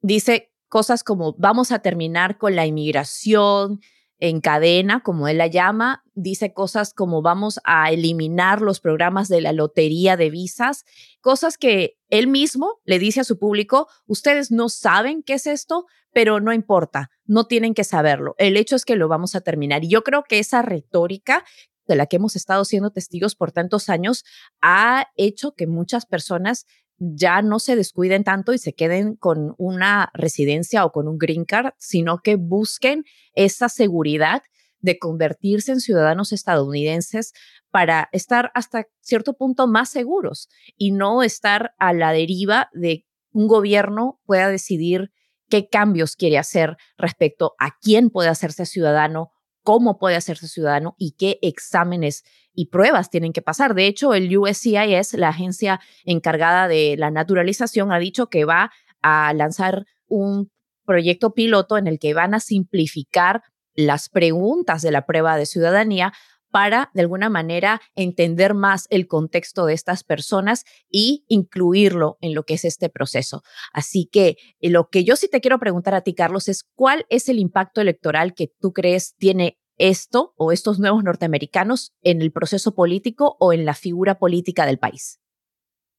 dice 0.00 0.51
cosas 0.72 1.04
como 1.04 1.34
vamos 1.36 1.70
a 1.70 1.80
terminar 1.80 2.38
con 2.38 2.56
la 2.56 2.64
inmigración, 2.64 3.82
en 4.18 4.40
cadena, 4.40 5.02
como 5.02 5.28
él 5.28 5.36
la 5.36 5.46
llama, 5.46 6.02
dice 6.14 6.54
cosas 6.54 6.94
como 6.94 7.20
vamos 7.20 7.60
a 7.64 7.90
eliminar 7.90 8.62
los 8.62 8.80
programas 8.80 9.28
de 9.28 9.42
la 9.42 9.52
lotería 9.52 10.16
de 10.16 10.30
visas, 10.30 10.86
cosas 11.20 11.58
que 11.58 11.98
él 12.08 12.26
mismo 12.26 12.80
le 12.86 12.98
dice 12.98 13.20
a 13.20 13.24
su 13.24 13.38
público, 13.38 13.86
ustedes 14.06 14.50
no 14.50 14.70
saben 14.70 15.22
qué 15.22 15.34
es 15.34 15.46
esto, 15.46 15.84
pero 16.10 16.40
no 16.40 16.54
importa, 16.54 17.10
no 17.26 17.44
tienen 17.44 17.74
que 17.74 17.84
saberlo. 17.84 18.34
El 18.38 18.56
hecho 18.56 18.74
es 18.74 18.86
que 18.86 18.96
lo 18.96 19.08
vamos 19.08 19.34
a 19.34 19.42
terminar. 19.42 19.84
Y 19.84 19.88
yo 19.88 20.02
creo 20.02 20.22
que 20.22 20.38
esa 20.38 20.62
retórica 20.62 21.44
de 21.86 21.96
la 21.96 22.06
que 22.06 22.16
hemos 22.16 22.34
estado 22.34 22.64
siendo 22.64 22.92
testigos 22.92 23.34
por 23.34 23.52
tantos 23.52 23.90
años 23.90 24.24
ha 24.62 25.08
hecho 25.16 25.52
que 25.54 25.66
muchas 25.66 26.06
personas 26.06 26.64
ya 27.02 27.42
no 27.42 27.58
se 27.58 27.74
descuiden 27.74 28.22
tanto 28.22 28.52
y 28.52 28.58
se 28.58 28.74
queden 28.74 29.16
con 29.16 29.54
una 29.58 30.10
residencia 30.14 30.84
o 30.84 30.92
con 30.92 31.08
un 31.08 31.18
green 31.18 31.44
card, 31.44 31.72
sino 31.78 32.18
que 32.18 32.36
busquen 32.36 33.04
esa 33.34 33.68
seguridad 33.68 34.42
de 34.78 34.98
convertirse 34.98 35.72
en 35.72 35.80
ciudadanos 35.80 36.32
estadounidenses 36.32 37.32
para 37.70 38.08
estar 38.12 38.50
hasta 38.54 38.86
cierto 39.00 39.34
punto 39.34 39.66
más 39.66 39.90
seguros 39.90 40.48
y 40.76 40.92
no 40.92 41.22
estar 41.22 41.74
a 41.78 41.92
la 41.92 42.12
deriva 42.12 42.68
de 42.72 43.06
un 43.32 43.48
gobierno 43.48 44.20
pueda 44.24 44.48
decidir 44.48 45.10
qué 45.48 45.68
cambios 45.68 46.16
quiere 46.16 46.38
hacer 46.38 46.76
respecto 46.96 47.54
a 47.58 47.76
quién 47.80 48.10
puede 48.10 48.28
hacerse 48.28 48.66
ciudadano 48.66 49.32
cómo 49.62 49.98
puede 49.98 50.16
hacerse 50.16 50.48
ciudadano 50.48 50.94
y 50.98 51.12
qué 51.12 51.38
exámenes 51.42 52.24
y 52.54 52.66
pruebas 52.66 53.10
tienen 53.10 53.32
que 53.32 53.42
pasar. 53.42 53.74
De 53.74 53.86
hecho, 53.86 54.14
el 54.14 54.36
USCIS, 54.36 55.14
la 55.14 55.28
agencia 55.28 55.80
encargada 56.04 56.68
de 56.68 56.96
la 56.98 57.10
naturalización, 57.10 57.92
ha 57.92 57.98
dicho 57.98 58.28
que 58.28 58.44
va 58.44 58.70
a 59.02 59.32
lanzar 59.34 59.86
un 60.06 60.50
proyecto 60.84 61.32
piloto 61.32 61.78
en 61.78 61.86
el 61.86 61.98
que 61.98 62.14
van 62.14 62.34
a 62.34 62.40
simplificar 62.40 63.42
las 63.74 64.08
preguntas 64.08 64.82
de 64.82 64.90
la 64.90 65.06
prueba 65.06 65.36
de 65.36 65.46
ciudadanía 65.46 66.12
para, 66.52 66.90
de 66.94 67.00
alguna 67.00 67.28
manera, 67.28 67.80
entender 67.96 68.54
más 68.54 68.86
el 68.90 69.08
contexto 69.08 69.66
de 69.66 69.74
estas 69.74 70.04
personas 70.04 70.64
y 70.88 71.24
incluirlo 71.26 72.18
en 72.20 72.34
lo 72.34 72.44
que 72.44 72.54
es 72.54 72.64
este 72.64 72.88
proceso. 72.88 73.42
Así 73.72 74.08
que 74.12 74.36
eh, 74.60 74.70
lo 74.70 74.88
que 74.88 75.02
yo 75.02 75.16
sí 75.16 75.28
te 75.28 75.40
quiero 75.40 75.58
preguntar 75.58 75.94
a 75.94 76.02
ti, 76.02 76.14
Carlos, 76.14 76.46
es 76.48 76.62
cuál 76.76 77.06
es 77.08 77.28
el 77.28 77.40
impacto 77.40 77.80
electoral 77.80 78.34
que 78.34 78.52
tú 78.60 78.72
crees 78.72 79.16
tiene 79.16 79.58
esto 79.78 80.34
o 80.36 80.52
estos 80.52 80.78
nuevos 80.78 81.02
norteamericanos 81.02 81.92
en 82.02 82.22
el 82.22 82.30
proceso 82.30 82.74
político 82.74 83.36
o 83.40 83.52
en 83.52 83.64
la 83.64 83.74
figura 83.74 84.18
política 84.18 84.66
del 84.66 84.78
país. 84.78 85.18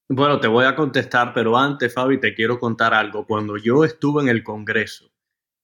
Bueno, 0.09 0.39
te 0.39 0.47
voy 0.47 0.65
a 0.65 0.75
contestar, 0.75 1.33
pero 1.33 1.57
antes, 1.57 1.93
Fabi, 1.93 2.19
te 2.19 2.35
quiero 2.35 2.59
contar 2.59 2.93
algo. 2.93 3.25
Cuando 3.25 3.57
yo 3.57 3.83
estuve 3.83 4.21
en 4.21 4.29
el 4.29 4.43
Congreso, 4.43 5.11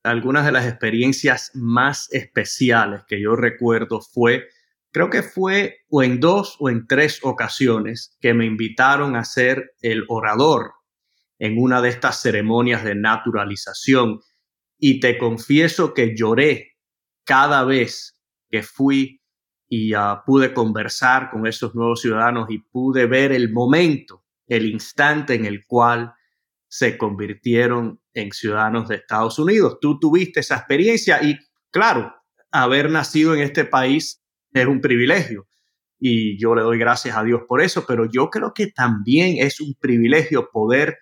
algunas 0.04 0.46
de 0.46 0.52
las 0.52 0.66
experiencias 0.66 1.52
más 1.54 2.12
especiales 2.12 3.04
que 3.08 3.22
yo 3.22 3.36
recuerdo 3.36 4.02
fue 4.02 4.48
creo 4.92 5.10
que 5.10 5.24
fue 5.24 5.80
o 5.90 6.04
en 6.04 6.20
dos 6.20 6.56
o 6.60 6.70
en 6.70 6.88
tres 6.88 7.20
ocasiones 7.24 8.18
que 8.20 8.34
me 8.34 8.46
invitaron 8.46 9.16
a 9.16 9.24
ser 9.24 9.74
el 9.82 10.04
orador 10.08 10.74
en 11.38 11.58
una 11.58 11.82
de 11.82 11.90
estas 11.90 12.22
ceremonias 12.22 12.84
de 12.84 12.96
naturalización 12.96 14.20
y 14.78 15.00
te 15.00 15.18
confieso 15.18 15.94
que 15.94 16.16
lloré 16.16 16.78
cada 17.24 17.64
vez 17.64 18.20
que 18.50 18.64
fui 18.64 19.22
y 19.68 19.94
ah, 19.94 20.24
pude 20.26 20.54
conversar 20.54 21.30
con 21.30 21.46
esos 21.46 21.76
nuevos 21.76 22.02
ciudadanos 22.02 22.50
y 22.50 22.58
pude 22.58 23.06
ver 23.06 23.32
el 23.32 23.52
momento, 23.52 24.26
el 24.48 24.66
instante 24.66 25.36
en 25.36 25.46
el 25.46 25.66
cual 25.66 26.14
se 26.68 26.98
convirtieron 26.98 28.02
en 28.14 28.32
ciudadanos 28.32 28.88
de 28.88 28.96
Estados 28.96 29.38
Unidos. 29.38 29.78
Tú 29.80 30.00
tuviste 30.00 30.40
esa 30.40 30.56
experiencia 30.56 31.22
y 31.22 31.38
claro, 31.72 32.16
haber 32.52 32.90
nacido 32.90 33.36
en 33.36 33.42
este 33.42 33.64
país 33.66 34.19
es 34.54 34.66
un 34.66 34.82
privilegio. 34.82 35.48
Y 36.00 36.40
yo 36.40 36.56
le 36.56 36.62
doy 36.62 36.78
gracias 36.78 37.18
a 37.18 37.24
Dios 37.24 37.42
por 37.48 37.62
eso, 37.62 37.86
pero 37.86 38.06
yo 38.10 38.30
creo 38.30 38.54
que 38.54 38.68
también 38.68 39.36
es 39.38 39.60
un 39.60 39.76
privilegio 39.80 40.50
poder 40.52 40.98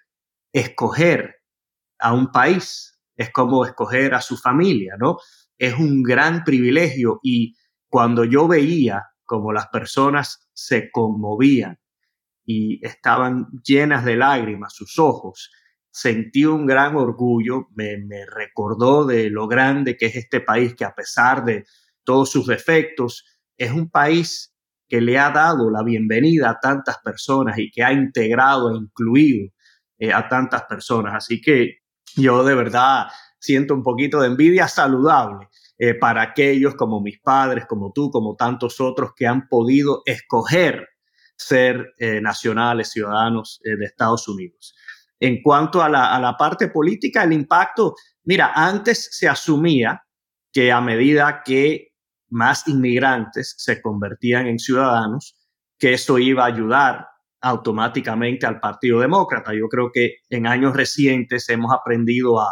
escoger 0.51 1.35
a 1.99 2.13
un 2.13 2.31
país, 2.31 2.99
es 3.15 3.31
como 3.31 3.65
escoger 3.65 4.15
a 4.15 4.21
su 4.21 4.37
familia, 4.37 4.95
¿no? 4.99 5.17
Es 5.57 5.75
un 5.75 6.01
gran 6.01 6.43
privilegio. 6.43 7.19
Y 7.23 7.55
cuando 7.87 8.23
yo 8.23 8.47
veía 8.47 9.03
como 9.23 9.51
las 9.51 9.67
personas 9.67 10.49
se 10.53 10.89
conmovían 10.91 11.79
y 12.45 12.83
estaban 12.85 13.47
llenas 13.63 14.05
de 14.05 14.15
lágrimas 14.15 14.73
sus 14.73 14.97
ojos, 14.97 15.51
sentí 15.91 16.45
un 16.45 16.65
gran 16.65 16.95
orgullo, 16.95 17.67
me, 17.75 17.97
me 17.97 18.25
recordó 18.25 19.05
de 19.05 19.29
lo 19.29 19.47
grande 19.47 19.97
que 19.97 20.07
es 20.07 20.15
este 20.15 20.41
país, 20.41 20.75
que 20.75 20.85
a 20.85 20.95
pesar 20.95 21.43
de 21.43 21.65
todos 22.03 22.31
sus 22.31 22.47
defectos, 22.47 23.25
es 23.57 23.71
un 23.71 23.89
país 23.89 24.53
que 24.87 25.01
le 25.01 25.17
ha 25.17 25.29
dado 25.31 25.69
la 25.69 25.83
bienvenida 25.83 26.49
a 26.49 26.59
tantas 26.59 26.99
personas 26.99 27.57
y 27.57 27.69
que 27.71 27.83
ha 27.83 27.91
integrado 27.91 28.71
e 28.71 28.77
incluido 28.77 29.49
eh, 29.97 30.13
a 30.13 30.27
tantas 30.29 30.63
personas. 30.63 31.13
Así 31.15 31.41
que 31.41 31.79
yo 32.15 32.43
de 32.43 32.55
verdad 32.55 33.07
siento 33.39 33.73
un 33.73 33.83
poquito 33.83 34.21
de 34.21 34.27
envidia 34.27 34.67
saludable 34.67 35.47
eh, 35.77 35.93
para 35.93 36.21
aquellos 36.21 36.75
como 36.75 37.01
mis 37.01 37.19
padres, 37.19 37.65
como 37.67 37.91
tú, 37.91 38.09
como 38.09 38.35
tantos 38.35 38.79
otros 38.79 39.11
que 39.15 39.27
han 39.27 39.47
podido 39.47 40.01
escoger 40.05 40.87
ser 41.35 41.93
eh, 41.99 42.19
nacionales, 42.19 42.89
ciudadanos 42.89 43.59
de 43.63 43.85
Estados 43.85 44.27
Unidos. 44.27 44.75
En 45.19 45.43
cuanto 45.43 45.83
a 45.83 45.89
la, 45.89 46.15
a 46.15 46.19
la 46.19 46.35
parte 46.35 46.69
política, 46.69 47.23
el 47.23 47.33
impacto, 47.33 47.93
mira, 48.23 48.53
antes 48.55 49.09
se 49.11 49.27
asumía 49.27 50.01
que 50.51 50.71
a 50.71 50.81
medida 50.81 51.43
que 51.45 51.89
más 52.29 52.67
inmigrantes 52.67 53.55
se 53.57 53.81
convertían 53.81 54.47
en 54.47 54.59
ciudadanos, 54.59 55.35
que 55.77 55.93
eso 55.93 56.17
iba 56.19 56.43
a 56.43 56.47
ayudar 56.47 57.07
automáticamente 57.41 58.45
al 58.45 58.59
Partido 58.59 58.99
Demócrata. 58.99 59.53
Yo 59.53 59.67
creo 59.67 59.91
que 59.93 60.17
en 60.29 60.47
años 60.47 60.75
recientes 60.75 61.47
hemos 61.49 61.73
aprendido 61.73 62.39
a 62.41 62.47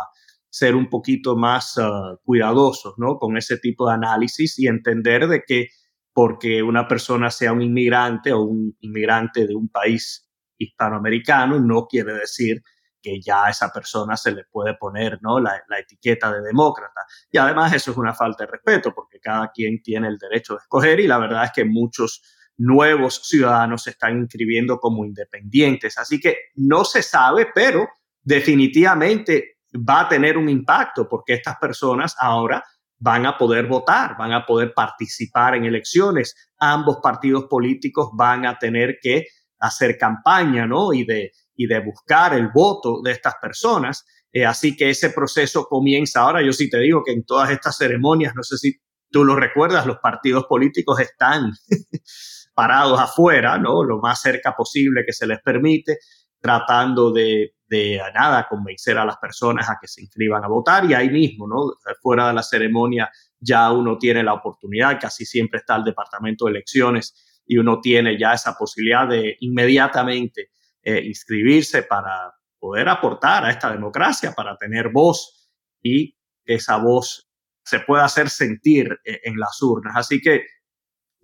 ser 0.50 0.75
un 0.75 0.89
poquito 0.89 1.36
más 1.36 1.77
uh, 1.77 2.17
cuidadosos 2.24 2.94
¿no? 2.98 3.17
con 3.17 3.36
ese 3.36 3.58
tipo 3.58 3.88
de 3.88 3.96
análisis 3.96 4.58
y 4.58 4.67
entender 4.67 5.27
de 5.27 5.44
que 5.46 5.67
porque 6.13 6.63
una 6.63 6.88
persona 6.88 7.29
sea 7.29 7.51
un 7.51 7.62
inmigrante 7.62 8.32
o 8.32 8.44
un 8.44 8.77
inmigrante 8.79 9.48
de 9.48 9.53
un 9.53 9.67
país 9.67 10.29
hispanoamericano 10.58 11.60
no 11.60 11.88
quiere 11.88 12.13
decir 12.13 12.63
que 13.06 13.22
ya 13.22 13.46
a 13.46 13.50
esa 13.52 13.70
persona 13.70 14.18
se 14.18 14.32
le 14.32 14.46
puede 14.46 14.74
poner 14.74 15.20
¿no? 15.22 15.40
la, 15.40 15.62
etiqueta 15.80 16.34
de 16.34 16.42
demócrata. 16.42 17.02
Y 17.32 17.38
además 17.38 17.72
eso 17.72 17.92
es 17.92 17.98
una 17.98 18.16
falta 18.16 18.46
de 18.46 18.52
respeto 18.52 18.94
porque 18.96 19.20
cada 19.20 19.52
quien 19.52 19.84
tiene 19.84 20.08
el 20.08 20.18
derecho 20.18 20.54
de 20.54 20.62
escoger 20.62 21.00
y 21.00 21.08
la 21.08 21.20
verdad 21.20 21.44
es 21.44 21.52
que 21.52 21.66
muchos 21.66 22.24
nuevos 22.58 23.22
ciudadanos 23.24 23.84
se 23.84 23.92
están 23.92 24.18
inscribiendo 24.18 24.80
como 24.80 25.06
independientes. 25.06 26.00
Así 26.00 26.20
que 26.20 26.36
no 26.56 26.84
se 26.84 27.04
sabe, 27.04 27.50
pero 27.54 27.88
definitivamente 28.24 29.60
va 29.76 30.02
a 30.02 30.10
tener 30.10 30.36
un 30.36 30.50
impacto 30.50 31.08
porque 31.08 31.34
estas 31.34 31.58
personas 31.58 32.16
ahora 32.20 32.64
van 32.98 33.28
a 33.28 33.38
poder 33.38 33.68
votar, 33.68 34.18
van 34.18 34.32
a 34.32 34.48
poder 34.48 34.74
participar 34.74 35.54
en 35.54 35.66
elecciones. 35.66 36.50
Ambos 36.58 36.98
partidos 37.04 37.46
políticos 37.48 38.10
van 38.18 38.48
a 38.48 38.58
tener 38.58 38.98
que 39.00 39.26
hacer 39.60 39.98
campaña, 39.98 40.66
¿no? 40.68 40.94
Y 40.94 41.06
de, 41.06 41.32
y 41.56 41.68
de 41.68 41.80
buscar 41.80 42.34
el 42.34 42.50
voto 42.54 43.02
de 43.04 43.12
estas 43.12 43.36
personas. 43.42 44.06
Eh, 44.32 44.46
así 44.46 44.76
que 44.76 44.90
ese 44.90 45.12
proceso 45.12 45.66
comienza 45.66 46.22
ahora. 46.22 46.42
Yo 46.44 46.54
sí 46.54 46.70
te 46.70 46.80
digo 46.80 47.04
que 47.04 47.14
en 47.14 47.26
todas 47.26 47.50
estas 47.50 47.78
ceremonias, 47.78 48.34
no 48.36 48.44
sé 48.44 48.58
si 48.58 48.74
tú 49.10 49.24
lo 49.24 49.36
recuerdas, 49.36 49.86
los 49.86 49.98
partidos 49.98 50.46
políticos 50.46 51.00
están 51.00 51.52
parados 52.54 53.00
afuera, 53.00 53.58
¿no? 53.58 53.84
Lo 53.84 54.00
más 54.00 54.22
cerca 54.22 54.54
posible 54.56 55.04
que 55.06 55.14
se 55.14 55.26
les 55.28 55.40
permite, 55.42 56.00
tratando 56.42 57.12
de, 57.12 57.56
de 57.68 58.00
nada 58.14 58.48
convencer 58.50 58.98
a 58.98 59.06
las 59.06 59.18
personas 59.18 59.70
a 59.70 59.78
que 59.82 59.88
se 59.88 60.02
inscriban 60.02 60.44
a 60.44 60.48
votar 60.48 60.86
y 60.86 60.94
ahí 60.94 61.10
mismo, 61.10 61.48
¿no? 61.48 61.74
Fuera 62.02 62.28
de 62.28 62.34
la 62.34 62.44
ceremonia 62.44 63.10
ya 63.40 63.72
uno 63.72 63.98
tiene 63.98 64.24
la 64.24 64.34
oportunidad, 64.34 65.00
casi 65.00 65.26
siempre 65.26 65.60
está 65.60 65.76
el 65.76 65.84
departamento 65.84 66.46
de 66.46 66.52
elecciones 66.52 67.35
y 67.46 67.58
uno 67.58 67.80
tiene 67.82 68.18
ya 68.20 68.34
esa 68.34 68.56
posibilidad 68.56 69.08
de 69.08 69.38
inmediatamente 69.40 70.50
eh, 70.82 71.02
inscribirse 71.06 71.84
para 71.84 72.34
poder 72.60 72.90
aportar 72.90 73.46
a 73.46 73.52
esta 73.52 73.72
democracia, 73.72 74.34
para 74.34 74.58
tener 74.58 74.90
voz 74.90 75.52
y 75.82 76.18
esa 76.46 76.78
voz 76.78 77.30
se 77.64 77.80
pueda 77.80 78.06
hacer 78.06 78.30
sentir 78.30 79.00
eh, 79.04 79.22
en 79.24 79.38
las 79.38 79.62
urnas. 79.62 79.96
Así 79.96 80.22
que 80.22 80.44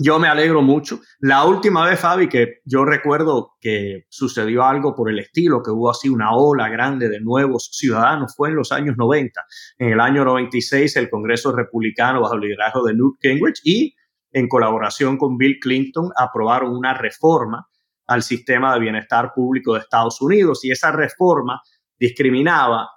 yo 0.04 0.18
me 0.18 0.28
alegro 0.28 0.64
mucho. 0.64 1.00
La 1.20 1.46
última 1.46 1.88
vez, 1.88 2.00
Fabi, 2.00 2.28
que 2.28 2.62
yo 2.66 2.86
recuerdo 2.86 3.52
que 3.60 4.06
sucedió 4.10 4.64
algo 4.64 4.96
por 4.96 5.12
el 5.12 5.20
estilo, 5.20 5.62
que 5.62 5.70
hubo 5.70 5.92
así 5.92 6.10
una 6.10 6.36
ola 6.36 6.70
grande 6.70 7.08
de 7.08 7.20
nuevos 7.20 7.70
ciudadanos, 7.72 8.34
fue 8.36 8.50
en 8.50 8.56
los 8.56 8.72
años 8.72 8.96
90. 8.98 9.40
En 9.78 9.90
el 9.90 10.00
año 10.00 10.26
96, 10.26 10.96
el 10.96 11.10
Congreso 11.10 11.56
Republicano, 11.56 12.22
bajo 12.22 12.34
el 12.34 12.42
liderazgo 12.42 12.84
de 12.84 12.96
Newt 12.96 13.18
Gingrich 13.22 13.62
y 13.64 13.96
en 14.32 14.48
colaboración 14.48 15.18
con 15.18 15.38
Bill 15.38 15.60
Clinton, 15.60 16.12
aprobaron 16.16 16.76
una 16.76 16.94
reforma 16.94 17.68
al 18.08 18.24
sistema 18.24 18.74
de 18.74 18.80
bienestar 18.80 19.32
público 19.34 19.74
de 19.74 19.80
Estados 19.80 20.22
Unidos 20.22 20.64
y 20.64 20.72
esa 20.72 20.92
reforma 20.92 21.62
discriminaba, 21.98 22.90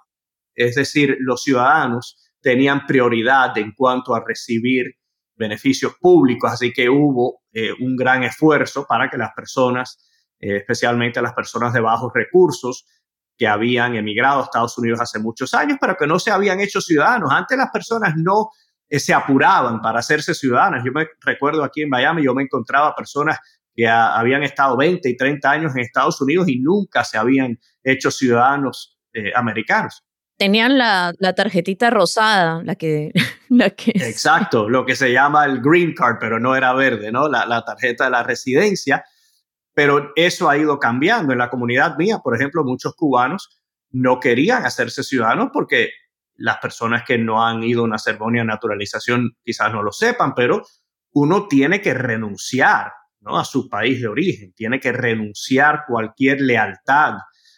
es 0.53 0.75
decir, 0.75 1.17
los 1.19 1.43
ciudadanos 1.43 2.17
tenían 2.41 2.85
prioridad 2.85 3.57
en 3.57 3.73
cuanto 3.73 4.13
a 4.13 4.23
recibir 4.25 4.95
beneficios 5.35 5.93
públicos, 5.99 6.51
así 6.51 6.71
que 6.71 6.89
hubo 6.89 7.41
eh, 7.51 7.71
un 7.79 7.95
gran 7.95 8.23
esfuerzo 8.23 8.85
para 8.87 9.09
que 9.09 9.17
las 9.17 9.31
personas, 9.35 10.09
eh, 10.39 10.57
especialmente 10.57 11.21
las 11.21 11.33
personas 11.33 11.73
de 11.73 11.81
bajos 11.81 12.11
recursos, 12.13 12.85
que 13.37 13.47
habían 13.47 13.95
emigrado 13.95 14.39
a 14.39 14.43
Estados 14.43 14.77
Unidos 14.77 15.01
hace 15.01 15.19
muchos 15.19 15.53
años, 15.53 15.77
pero 15.79 15.97
que 15.97 16.07
no 16.07 16.19
se 16.19 16.31
habían 16.31 16.61
hecho 16.61 16.79
ciudadanos. 16.79 17.31
Antes 17.31 17.57
las 17.57 17.69
personas 17.69 18.13
no 18.15 18.49
eh, 18.89 18.99
se 18.99 19.13
apuraban 19.13 19.81
para 19.81 19.99
hacerse 19.99 20.33
ciudadanas. 20.33 20.83
Yo 20.85 20.91
me 20.91 21.07
recuerdo 21.21 21.63
aquí 21.63 21.81
en 21.81 21.89
Miami, 21.89 22.23
yo 22.23 22.33
me 22.33 22.43
encontraba 22.43 22.95
personas 22.95 23.39
que 23.73 23.87
habían 23.87 24.43
estado 24.43 24.77
20 24.77 25.09
y 25.09 25.17
30 25.17 25.51
años 25.51 25.75
en 25.75 25.81
Estados 25.81 26.21
Unidos 26.21 26.47
y 26.47 26.59
nunca 26.59 27.03
se 27.03 27.17
habían 27.17 27.59
hecho 27.83 28.09
ciudadanos 28.09 28.97
americanos 29.33 30.05
tenían 30.37 30.77
la, 30.77 31.13
tarjetita 31.35 31.89
rosada, 31.89 32.61
la 32.63 32.75
que, 32.75 33.11
la 33.49 33.69
que... 33.71 33.91
Exacto, 33.95 34.69
lo 34.69 34.85
que 34.85 34.95
se 34.95 35.11
llama 35.11 35.45
el 35.45 35.61
green 35.61 35.93
card, 35.93 36.17
pero 36.19 36.39
no 36.39 36.55
era 36.55 36.73
verde, 36.73 37.11
¿no? 37.11 37.27
La, 37.27 37.45
la, 37.45 37.63
tarjeta 37.63 38.05
de 38.05 38.11
la 38.11 38.23
residencia. 38.23 39.03
Pero 39.73 40.11
eso 40.15 40.49
ha 40.49 40.57
ido 40.57 40.79
cambiando. 40.79 41.33
En 41.33 41.39
la 41.39 41.49
comunidad 41.49 41.97
mía, 41.97 42.19
por 42.23 42.35
ejemplo, 42.35 42.63
muchos 42.63 42.95
cubanos 42.95 43.61
no 43.91 44.19
querían 44.19 44.65
hacerse 44.65 45.03
ciudadanos 45.03 45.49
porque 45.53 45.89
las 46.37 46.57
personas 46.57 47.03
que 47.05 47.17
no 47.17 47.45
han 47.45 47.63
ido 47.63 47.81
a 47.81 47.85
una 47.85 47.97
ceremonia 47.97 48.41
de 48.41 48.47
naturalización 48.47 49.37
quizás 49.43 49.71
no 49.71 49.83
lo 49.83 49.91
sepan, 49.91 50.33
pero 50.35 50.63
uno 51.13 51.47
tiene 51.47 51.81
que 51.81 51.93
renunciar 51.93 52.91
¿no? 53.21 53.39
a 53.39 53.45
su 53.45 53.69
país 53.69 54.01
de 54.01 54.07
origen, 54.07 54.53
tiene 54.53 54.79
que 54.79 54.91
renunciar 54.91 55.83
cualquier 55.87 56.41
lealtad 56.41 57.13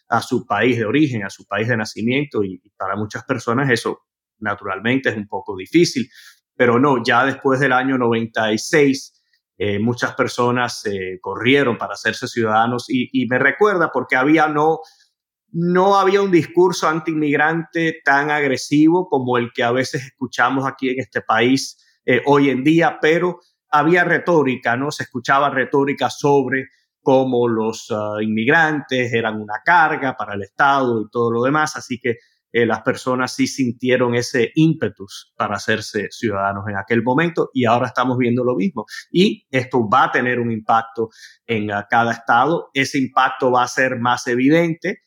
a 0.09 0.21
su 0.21 0.45
país 0.45 0.77
de 0.77 0.85
origen, 0.85 1.25
a 1.25 1.29
su 1.29 1.45
país 1.45 1.67
de 1.67 1.77
nacimiento 1.77 2.43
y, 2.43 2.61
para 2.77 2.95
muchas 2.95 3.23
personas 3.25 3.69
eso 3.69 4.01
naturalmente 4.39 5.09
es 5.09 5.17
un 5.17 5.27
poco 5.27 5.55
difícil, 5.57 6.07
pero 6.55 6.79
no, 6.79 7.03
ya 7.03 7.25
después 7.25 7.59
del 7.59 7.73
año 7.73 7.97
96 7.97 9.13
eh, 9.59 9.79
muchas 9.79 10.13
personas 10.13 10.85
eh, 10.85 11.17
corrieron 11.19 11.79
para 11.79 11.93
hacerse 11.93 12.27
ciudadanos 12.27 12.85
y, 12.89 13.25
me 13.27 13.39
recuerda 13.39 13.89
porque 13.91 14.15
había 14.15 14.47
no, 14.47 14.79
no 15.51 15.97
había 15.97 16.21
un 16.21 16.31
discurso 16.31 16.87
anti-inmigrante 16.87 18.01
tan 18.03 18.31
agresivo 18.31 19.07
como 19.09 19.37
el 19.37 19.51
que 19.53 19.63
a 19.63 19.71
veces 19.71 20.05
escuchamos 20.05 20.65
aquí 20.67 20.89
en 20.89 20.99
este 20.99 21.21
país 21.21 21.77
eh, 22.05 22.21
hoy 22.25 22.49
en 22.49 22.63
día, 22.63 22.99
pero 23.01 23.39
había 23.69 24.03
retórica, 24.03 24.75
¿no? 24.77 24.91
Se 24.91 25.03
escuchaba 25.03 25.49
retórica 25.49 26.09
sobre 26.09 26.67
como 27.01 27.47
los 27.47 27.87
ah, 27.91 28.17
inmigrantes 28.21 29.13
eran 29.13 29.41
una 29.41 29.61
carga 29.63 30.15
para 30.17 30.33
el 30.33 30.43
Estado 30.43 31.01
y 31.01 31.09
todo 31.09 31.31
lo 31.31 31.43
demás, 31.43 31.75
así 31.77 31.99
que 31.99 32.17
eh, 32.51 32.65
las 32.65 32.81
personas 32.81 33.33
sí 33.33 33.45
sintieron 33.45 34.15
ese 34.15 34.51
ímpetus 34.55 35.33
para 35.37 35.55
hacerse 35.55 36.07
ciudadanos 36.11 36.65
en 36.67 36.77
aquel 36.77 37.03
momento 37.03 37.49
y 37.53 37.65
ahora 37.65 37.87
estamos 37.87 38.17
viendo 38.17 38.43
lo 38.43 38.55
mismo. 38.55 38.85
Y 39.11 39.45
esto 39.51 39.87
va 39.87 40.05
a 40.05 40.11
tener 40.11 40.39
un 40.39 40.51
impacto 40.51 41.09
en 41.45 41.71
ah, 41.71 41.87
cada 41.89 42.11
estado. 42.13 42.69
Ese 42.73 42.97
impacto 42.97 43.51
va 43.51 43.63
a 43.63 43.67
ser 43.67 43.99
más 43.99 44.27
evidente 44.27 45.06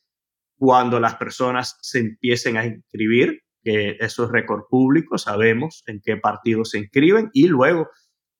cuando 0.60 1.00
las 1.00 1.14
personas 1.14 1.78
se 1.80 2.00
empiecen 2.00 2.58
a 2.58 2.66
inscribir, 2.66 3.40
que 3.64 3.96
eso 3.98 4.24
es 4.24 4.30
récord 4.30 4.64
público, 4.68 5.16
sabemos 5.16 5.82
en 5.86 6.02
qué 6.04 6.18
partido 6.18 6.66
se 6.66 6.76
inscriben 6.76 7.30
y 7.32 7.48
luego, 7.48 7.88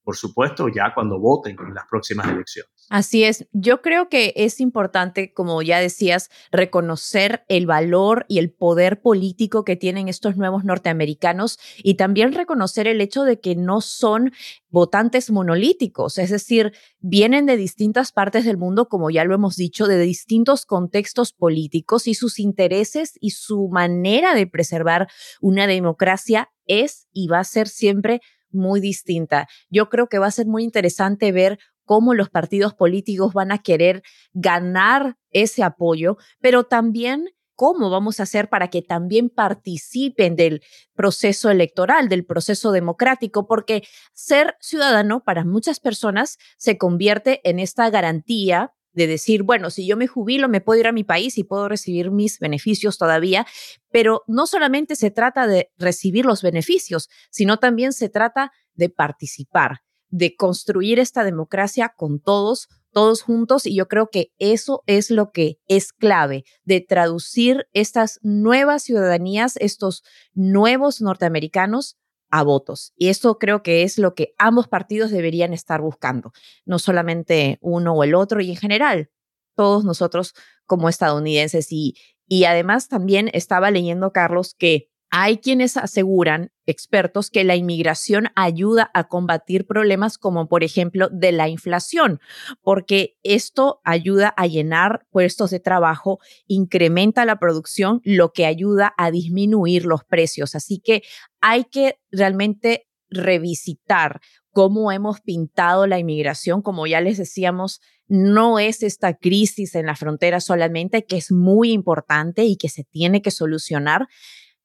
por 0.02 0.16
supuesto, 0.16 0.68
ya 0.68 0.92
cuando 0.92 1.18
voten 1.18 1.56
en 1.58 1.72
las 1.72 1.86
próximas 1.90 2.28
elecciones. 2.28 2.79
Así 2.90 3.22
es, 3.22 3.46
yo 3.52 3.82
creo 3.82 4.08
que 4.08 4.32
es 4.34 4.58
importante, 4.58 5.32
como 5.32 5.62
ya 5.62 5.78
decías, 5.78 6.28
reconocer 6.50 7.44
el 7.46 7.64
valor 7.64 8.26
y 8.26 8.40
el 8.40 8.50
poder 8.50 9.00
político 9.00 9.64
que 9.64 9.76
tienen 9.76 10.08
estos 10.08 10.36
nuevos 10.36 10.64
norteamericanos 10.64 11.60
y 11.84 11.94
también 11.94 12.32
reconocer 12.32 12.88
el 12.88 13.00
hecho 13.00 13.22
de 13.22 13.38
que 13.38 13.54
no 13.54 13.80
son 13.80 14.32
votantes 14.70 15.30
monolíticos, 15.30 16.18
es 16.18 16.30
decir, 16.30 16.72
vienen 16.98 17.46
de 17.46 17.56
distintas 17.56 18.10
partes 18.10 18.44
del 18.44 18.58
mundo, 18.58 18.88
como 18.88 19.08
ya 19.08 19.22
lo 19.24 19.36
hemos 19.36 19.54
dicho, 19.54 19.86
de 19.86 20.00
distintos 20.00 20.66
contextos 20.66 21.32
políticos 21.32 22.08
y 22.08 22.14
sus 22.14 22.40
intereses 22.40 23.12
y 23.20 23.30
su 23.30 23.68
manera 23.68 24.34
de 24.34 24.48
preservar 24.48 25.06
una 25.40 25.68
democracia 25.68 26.50
es 26.66 27.06
y 27.12 27.28
va 27.28 27.38
a 27.38 27.44
ser 27.44 27.68
siempre 27.68 28.20
muy 28.50 28.80
distinta. 28.80 29.46
Yo 29.70 29.88
creo 29.88 30.08
que 30.08 30.18
va 30.18 30.26
a 30.26 30.32
ser 30.32 30.46
muy 30.46 30.64
interesante 30.64 31.30
ver 31.30 31.60
cómo 31.90 32.14
los 32.14 32.30
partidos 32.30 32.72
políticos 32.72 33.32
van 33.32 33.50
a 33.50 33.58
querer 33.58 34.04
ganar 34.32 35.16
ese 35.32 35.64
apoyo, 35.64 36.18
pero 36.40 36.62
también 36.62 37.30
cómo 37.56 37.90
vamos 37.90 38.20
a 38.20 38.22
hacer 38.22 38.48
para 38.48 38.68
que 38.68 38.80
también 38.80 39.28
participen 39.28 40.36
del 40.36 40.62
proceso 40.94 41.50
electoral, 41.50 42.08
del 42.08 42.24
proceso 42.24 42.70
democrático, 42.70 43.48
porque 43.48 43.82
ser 44.12 44.54
ciudadano 44.60 45.24
para 45.24 45.44
muchas 45.44 45.80
personas 45.80 46.38
se 46.58 46.78
convierte 46.78 47.40
en 47.42 47.58
esta 47.58 47.90
garantía 47.90 48.72
de 48.92 49.08
decir, 49.08 49.42
bueno, 49.42 49.70
si 49.70 49.84
yo 49.84 49.96
me 49.96 50.06
jubilo, 50.06 50.48
me 50.48 50.60
puedo 50.60 50.78
ir 50.78 50.86
a 50.86 50.92
mi 50.92 51.02
país 51.02 51.38
y 51.38 51.42
puedo 51.42 51.68
recibir 51.68 52.12
mis 52.12 52.38
beneficios 52.38 52.98
todavía, 52.98 53.48
pero 53.90 54.22
no 54.28 54.46
solamente 54.46 54.94
se 54.94 55.10
trata 55.10 55.48
de 55.48 55.72
recibir 55.76 56.24
los 56.24 56.40
beneficios, 56.40 57.08
sino 57.32 57.56
también 57.56 57.92
se 57.92 58.08
trata 58.08 58.52
de 58.74 58.90
participar 58.90 59.80
de 60.10 60.36
construir 60.36 60.98
esta 60.98 61.24
democracia 61.24 61.92
con 61.96 62.20
todos, 62.20 62.68
todos 62.92 63.22
juntos 63.22 63.66
y 63.66 63.74
yo 63.74 63.88
creo 63.88 64.10
que 64.10 64.32
eso 64.38 64.82
es 64.86 65.10
lo 65.10 65.30
que 65.30 65.58
es 65.68 65.92
clave 65.92 66.44
de 66.64 66.80
traducir 66.80 67.66
estas 67.72 68.18
nuevas 68.22 68.82
ciudadanías, 68.82 69.56
estos 69.56 70.02
nuevos 70.34 71.00
norteamericanos 71.00 71.96
a 72.30 72.42
votos. 72.42 72.92
Y 72.96 73.08
esto 73.08 73.38
creo 73.38 73.62
que 73.62 73.82
es 73.82 73.98
lo 73.98 74.14
que 74.14 74.34
ambos 74.38 74.68
partidos 74.68 75.10
deberían 75.10 75.52
estar 75.52 75.80
buscando, 75.80 76.32
no 76.64 76.78
solamente 76.78 77.58
uno 77.60 77.94
o 77.94 78.04
el 78.04 78.14
otro 78.14 78.40
y 78.40 78.50
en 78.50 78.56
general 78.56 79.10
todos 79.56 79.84
nosotros 79.84 80.34
como 80.64 80.88
estadounidenses. 80.88 81.68
Y, 81.70 81.94
y 82.26 82.44
además 82.44 82.88
también 82.88 83.30
estaba 83.32 83.70
leyendo, 83.70 84.12
Carlos, 84.12 84.54
que 84.56 84.90
hay 85.10 85.38
quienes 85.38 85.76
aseguran, 85.76 86.52
expertos, 86.66 87.30
que 87.30 87.42
la 87.42 87.56
inmigración 87.56 88.28
ayuda 88.36 88.90
a 88.94 89.08
combatir 89.08 89.66
problemas 89.66 90.18
como, 90.18 90.46
por 90.48 90.62
ejemplo, 90.62 91.08
de 91.10 91.32
la 91.32 91.48
inflación, 91.48 92.20
porque 92.62 93.16
esto 93.24 93.80
ayuda 93.84 94.32
a 94.36 94.46
llenar 94.46 95.06
puestos 95.10 95.50
de 95.50 95.58
trabajo, 95.58 96.20
incrementa 96.46 97.24
la 97.24 97.40
producción, 97.40 98.00
lo 98.04 98.32
que 98.32 98.46
ayuda 98.46 98.94
a 98.96 99.10
disminuir 99.10 99.84
los 99.84 100.04
precios. 100.04 100.54
Así 100.54 100.78
que 100.78 101.02
hay 101.40 101.64
que 101.64 101.98
realmente 102.12 102.86
revisitar 103.10 104.20
cómo 104.52 104.92
hemos 104.92 105.20
pintado 105.20 105.88
la 105.88 105.98
inmigración. 105.98 106.62
Como 106.62 106.86
ya 106.86 107.00
les 107.00 107.18
decíamos, 107.18 107.80
no 108.06 108.58
es 108.58 108.84
esta 108.84 109.14
crisis 109.14 109.74
en 109.74 109.86
la 109.86 109.96
frontera 109.96 110.40
solamente, 110.40 111.04
que 111.04 111.16
es 111.16 111.32
muy 111.32 111.72
importante 111.72 112.44
y 112.44 112.56
que 112.56 112.68
se 112.68 112.84
tiene 112.84 113.22
que 113.22 113.30
solucionar, 113.32 114.06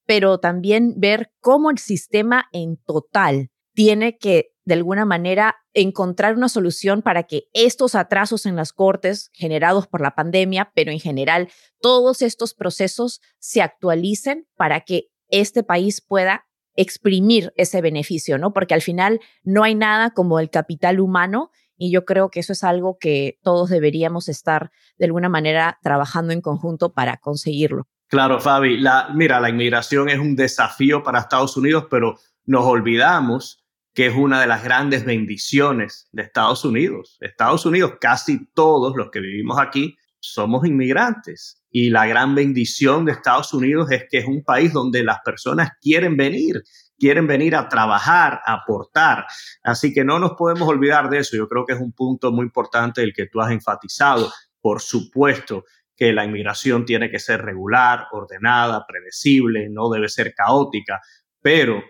pero 0.05 0.39
también 0.39 0.93
ver 0.97 1.31
cómo 1.39 1.71
el 1.71 1.77
sistema 1.77 2.45
en 2.51 2.77
total 2.77 3.49
tiene 3.73 4.17
que, 4.17 4.51
de 4.63 4.73
alguna 4.73 5.05
manera, 5.05 5.57
encontrar 5.73 6.35
una 6.35 6.49
solución 6.49 7.01
para 7.01 7.23
que 7.23 7.43
estos 7.53 7.93
atrasos 7.93 8.45
en 8.45 8.55
las 8.55 8.71
cortes 8.71 9.29
generados 9.33 9.87
por 9.87 10.01
la 10.01 10.15
pandemia, 10.15 10.71
pero 10.73 10.91
en 10.91 10.99
general 10.99 11.49
todos 11.81 12.21
estos 12.21 12.53
procesos 12.53 13.19
se 13.39 13.61
actualicen 13.61 14.47
para 14.55 14.81
que 14.81 15.07
este 15.27 15.63
país 15.63 16.01
pueda 16.01 16.45
exprimir 16.75 17.53
ese 17.55 17.81
beneficio, 17.81 18.37
¿no? 18.37 18.53
Porque 18.53 18.73
al 18.73 18.81
final 18.81 19.19
no 19.43 19.63
hay 19.63 19.75
nada 19.75 20.11
como 20.11 20.39
el 20.39 20.49
capital 20.49 20.99
humano 20.99 21.51
y 21.77 21.91
yo 21.91 22.05
creo 22.05 22.29
que 22.29 22.39
eso 22.39 22.53
es 22.53 22.63
algo 22.63 22.97
que 22.97 23.37
todos 23.43 23.69
deberíamos 23.69 24.29
estar 24.29 24.71
de 24.97 25.05
alguna 25.05 25.29
manera 25.29 25.77
trabajando 25.81 26.33
en 26.33 26.41
conjunto 26.41 26.93
para 26.93 27.17
conseguirlo. 27.17 27.87
Claro, 28.07 28.39
Fabi. 28.39 28.77
La, 28.77 29.09
mira, 29.13 29.39
la 29.39 29.49
inmigración 29.49 30.09
es 30.09 30.19
un 30.19 30.35
desafío 30.35 31.03
para 31.03 31.19
Estados 31.19 31.57
Unidos, 31.57 31.87
pero 31.89 32.17
nos 32.45 32.65
olvidamos 32.65 33.65
que 33.93 34.07
es 34.07 34.15
una 34.15 34.41
de 34.41 34.47
las 34.47 34.63
grandes 34.63 35.05
bendiciones 35.05 36.07
de 36.11 36.23
Estados 36.23 36.65
Unidos. 36.65 37.17
Estados 37.21 37.65
Unidos, 37.65 37.93
casi 37.99 38.45
todos 38.53 38.95
los 38.95 39.09
que 39.09 39.21
vivimos 39.21 39.57
aquí 39.57 39.97
somos 40.19 40.65
inmigrantes. 40.65 41.61
Y 41.71 41.89
la 41.89 42.05
gran 42.05 42.35
bendición 42.35 43.05
de 43.05 43.13
Estados 43.13 43.53
Unidos 43.53 43.91
es 43.91 44.05
que 44.09 44.19
es 44.19 44.25
un 44.25 44.43
país 44.43 44.73
donde 44.73 45.03
las 45.03 45.19
personas 45.23 45.71
quieren 45.81 46.17
venir, 46.17 46.61
quieren 46.97 47.25
venir 47.25 47.55
a 47.55 47.69
trabajar, 47.69 48.41
a 48.45 48.53
aportar. 48.53 49.25
Así 49.63 49.93
que 49.93 50.03
no 50.03 50.19
nos 50.19 50.33
podemos 50.33 50.67
olvidar 50.67 51.09
de 51.09 51.19
eso. 51.19 51.37
Yo 51.37 51.47
creo 51.47 51.65
que 51.65 51.73
es 51.73 51.79
un 51.79 51.93
punto 51.93 52.31
muy 52.31 52.45
importante 52.45 53.01
el 53.01 53.13
que 53.13 53.27
tú 53.27 53.41
has 53.41 53.51
enfatizado. 53.51 54.31
Por 54.61 54.81
supuesto 54.81 55.63
que 55.95 56.13
la 56.13 56.25
inmigración 56.25 56.85
tiene 56.85 57.09
que 57.09 57.19
ser 57.19 57.41
regular, 57.41 58.07
ordenada, 58.11 58.85
predecible, 58.87 59.69
no 59.69 59.89
debe 59.89 60.09
ser 60.09 60.33
caótica, 60.33 60.99
pero 61.41 61.83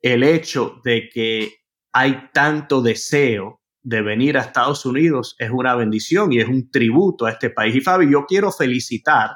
el 0.00 0.22
hecho 0.22 0.80
de 0.84 1.08
que 1.12 1.52
hay 1.92 2.30
tanto 2.32 2.82
deseo 2.82 3.60
de 3.82 4.00
venir 4.00 4.38
a 4.38 4.42
Estados 4.42 4.86
Unidos 4.86 5.34
es 5.38 5.50
una 5.50 5.74
bendición 5.74 6.32
y 6.32 6.38
es 6.38 6.48
un 6.48 6.70
tributo 6.70 7.26
a 7.26 7.30
este 7.30 7.50
país. 7.50 7.74
Y 7.74 7.80
Fabi, 7.80 8.10
yo 8.10 8.24
quiero 8.26 8.50
felicitar 8.52 9.30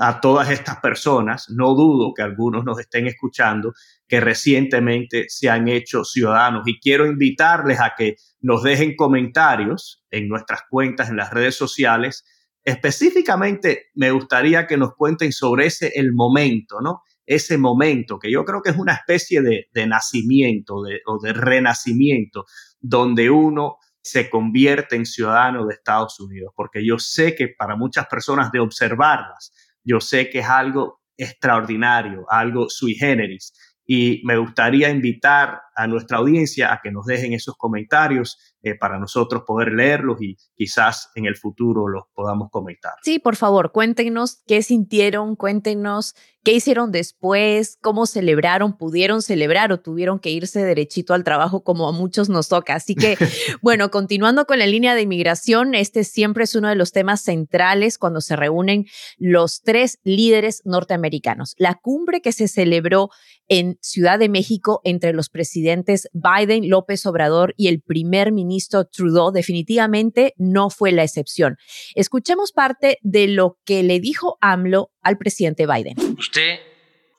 a 0.00 0.20
todas 0.20 0.48
estas 0.50 0.78
personas, 0.80 1.46
no 1.50 1.74
dudo 1.74 2.14
que 2.14 2.22
algunos 2.22 2.64
nos 2.64 2.78
estén 2.78 3.08
escuchando, 3.08 3.72
que 4.06 4.20
recientemente 4.20 5.26
se 5.28 5.50
han 5.50 5.66
hecho 5.66 6.04
ciudadanos 6.04 6.62
y 6.66 6.78
quiero 6.78 7.06
invitarles 7.06 7.80
a 7.80 7.94
que 7.96 8.14
nos 8.40 8.62
dejen 8.62 8.94
comentarios 8.94 10.04
en 10.10 10.28
nuestras 10.28 10.62
cuentas 10.70 11.10
en 11.10 11.16
las 11.16 11.32
redes 11.32 11.56
sociales. 11.56 12.24
Específicamente 12.68 13.86
me 13.94 14.10
gustaría 14.10 14.66
que 14.66 14.76
nos 14.76 14.94
cuenten 14.94 15.32
sobre 15.32 15.64
ese 15.64 15.90
el 15.94 16.12
momento, 16.12 16.82
¿no? 16.82 17.00
Ese 17.24 17.56
momento 17.56 18.18
que 18.18 18.30
yo 18.30 18.44
creo 18.44 18.60
que 18.60 18.68
es 18.68 18.76
una 18.76 18.92
especie 18.92 19.40
de, 19.40 19.86
nacimiento 19.86 20.74
o 21.06 21.18
de 21.18 21.32
renacimiento 21.32 22.44
donde 22.78 23.30
uno 23.30 23.76
se 24.02 24.28
convierte 24.28 24.96
en 24.96 25.06
ciudadano 25.06 25.64
de 25.64 25.76
Estados 25.76 26.20
Unidos, 26.20 26.52
porque 26.54 26.86
yo 26.86 26.98
sé 26.98 27.34
que 27.34 27.48
para 27.48 27.74
muchas 27.74 28.06
personas 28.06 28.52
de 28.52 28.60
observarlas, 28.60 29.50
yo 29.82 29.98
sé 30.02 30.28
que 30.28 30.40
es 30.40 30.46
algo 30.46 31.00
extraordinario, 31.16 32.26
algo 32.28 32.68
sui 32.68 32.94
generis. 32.94 33.54
Y 33.86 34.20
me 34.26 34.36
gustaría 34.36 34.90
invitar 34.90 35.62
a 35.78 35.86
nuestra 35.86 36.18
audiencia 36.18 36.72
a 36.72 36.80
que 36.82 36.90
nos 36.90 37.06
dejen 37.06 37.32
esos 37.32 37.54
comentarios 37.56 38.36
eh, 38.60 38.74
para 38.74 38.98
nosotros 38.98 39.44
poder 39.46 39.72
leerlos 39.72 40.20
y 40.20 40.36
quizás 40.56 41.10
en 41.14 41.26
el 41.26 41.36
futuro 41.36 41.86
los 41.86 42.02
podamos 42.12 42.50
comentar. 42.50 42.94
Sí, 43.04 43.20
por 43.20 43.36
favor, 43.36 43.70
cuéntenos 43.70 44.42
qué 44.48 44.62
sintieron, 44.62 45.36
cuéntenos 45.36 46.16
qué 46.42 46.54
hicieron 46.54 46.90
después, 46.90 47.78
cómo 47.80 48.06
celebraron, 48.06 48.76
pudieron 48.76 49.22
celebrar 49.22 49.70
o 49.70 49.80
tuvieron 49.80 50.18
que 50.18 50.30
irse 50.30 50.64
derechito 50.64 51.14
al 51.14 51.22
trabajo 51.22 51.62
como 51.62 51.88
a 51.88 51.92
muchos 51.92 52.28
nos 52.28 52.48
toca. 52.48 52.74
Así 52.74 52.96
que, 52.96 53.16
bueno, 53.62 53.92
continuando 53.92 54.44
con 54.46 54.58
la 54.58 54.66
línea 54.66 54.96
de 54.96 55.02
inmigración, 55.02 55.76
este 55.76 56.02
siempre 56.02 56.44
es 56.44 56.56
uno 56.56 56.68
de 56.68 56.74
los 56.74 56.90
temas 56.90 57.20
centrales 57.20 57.98
cuando 57.98 58.20
se 58.20 58.34
reúnen 58.34 58.86
los 59.18 59.62
tres 59.62 60.00
líderes 60.02 60.62
norteamericanos. 60.64 61.54
La 61.58 61.74
cumbre 61.74 62.20
que 62.22 62.32
se 62.32 62.48
celebró 62.48 63.10
en 63.46 63.78
Ciudad 63.80 64.18
de 64.18 64.28
México 64.28 64.80
entre 64.82 65.12
los 65.12 65.28
presidentes 65.28 65.67
Biden, 66.12 66.68
López 66.68 67.04
Obrador 67.06 67.54
y 67.56 67.68
el 67.68 67.80
primer 67.80 68.32
ministro 68.32 68.84
Trudeau 68.84 69.30
definitivamente 69.32 70.34
no 70.36 70.70
fue 70.70 70.92
la 70.92 71.04
excepción. 71.04 71.56
Escuchemos 71.94 72.52
parte 72.52 72.98
de 73.02 73.28
lo 73.28 73.58
que 73.64 73.82
le 73.82 74.00
dijo 74.00 74.38
AMLO 74.40 74.90
al 75.02 75.18
presidente 75.18 75.66
Biden. 75.66 75.96
Usted 76.18 76.60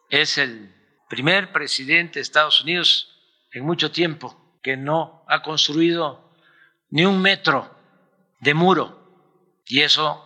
es 0.10 0.38
el 0.38 0.74
primer 1.10 1.52
presidente 1.52 2.20
de 2.20 2.22
Estados 2.22 2.62
Unidos 2.62 3.10
en 3.52 3.66
mucho 3.66 3.92
tiempo 3.92 4.60
que 4.62 4.78
no 4.78 5.24
ha 5.28 5.42
construido 5.42 6.32
ni 6.90 7.06
un 7.06 7.22
metro 7.22 7.76
de 8.42 8.54
muro 8.54 9.00
y 9.66 9.82
eso 9.82 10.26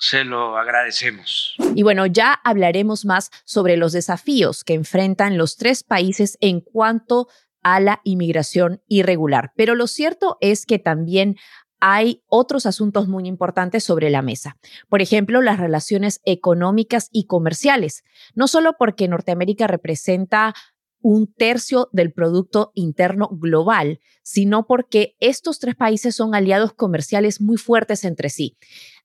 se 0.00 0.24
lo 0.24 0.56
agradecemos. 0.56 1.54
Y 1.74 1.82
bueno, 1.82 2.06
ya 2.06 2.32
hablaremos 2.32 3.04
más 3.04 3.30
sobre 3.44 3.76
los 3.76 3.92
desafíos 3.92 4.64
que 4.64 4.74
enfrentan 4.74 5.36
los 5.36 5.56
tres 5.56 5.84
países 5.84 6.38
en 6.40 6.60
cuanto 6.60 7.28
a 7.62 7.80
la 7.80 8.00
inmigración 8.04 8.82
irregular. 8.88 9.52
Pero 9.56 9.74
lo 9.74 9.86
cierto 9.86 10.38
es 10.40 10.66
que 10.66 10.78
también 10.78 11.36
hay 11.80 12.22
otros 12.28 12.66
asuntos 12.66 13.08
muy 13.08 13.26
importantes 13.26 13.84
sobre 13.84 14.10
la 14.10 14.22
mesa. 14.22 14.58
Por 14.88 15.00
ejemplo, 15.00 15.40
las 15.40 15.58
relaciones 15.58 16.20
económicas 16.24 17.08
y 17.10 17.24
comerciales. 17.24 18.04
No 18.34 18.48
solo 18.48 18.74
porque 18.78 19.08
Norteamérica 19.08 19.66
representa 19.66 20.54
un 21.02 21.32
tercio 21.32 21.88
del 21.92 22.12
Producto 22.12 22.72
Interno 22.74 23.28
Global, 23.32 24.00
sino 24.22 24.66
porque 24.66 25.16
estos 25.18 25.58
tres 25.58 25.74
países 25.74 26.14
son 26.14 26.34
aliados 26.34 26.74
comerciales 26.74 27.40
muy 27.40 27.56
fuertes 27.56 28.04
entre 28.04 28.28
sí. 28.28 28.58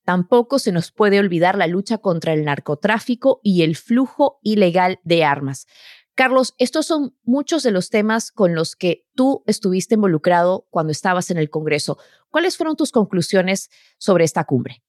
Tampoco 0.03 0.59
se 0.59 0.71
nos 0.71 0.91
puede 0.91 1.19
olvidar 1.19 1.57
la 1.57 1.67
lucha 1.67 1.97
contra 1.97 2.33
el 2.33 2.43
narcotráfico 2.43 3.39
y 3.43 3.63
el 3.63 3.75
flujo 3.75 4.39
ilegal 4.43 4.99
de 5.03 5.23
armas. 5.23 5.67
Carlos, 6.15 6.55
estos 6.57 6.87
son 6.87 7.13
muchos 7.23 7.61
de 7.63 7.71
los 7.71 7.89
temas 7.89 8.31
con 8.31 8.55
los 8.55 8.77
que 8.77 9.05
tú 9.15 9.43
estuviste 9.47 9.95
involucrado 9.95 10.65
cuando 10.69 10.91
estabas 10.91 11.29
en 11.29 11.37
el 11.37 11.49
Congreso. 11.49 11.97
¿Cuáles 12.29 12.55
fueron 12.55 12.77
tus 12.77 12.91
conclusiones 12.91 13.69
sobre 13.97 14.23
esta 14.23 14.45
cumbre? 14.45 14.81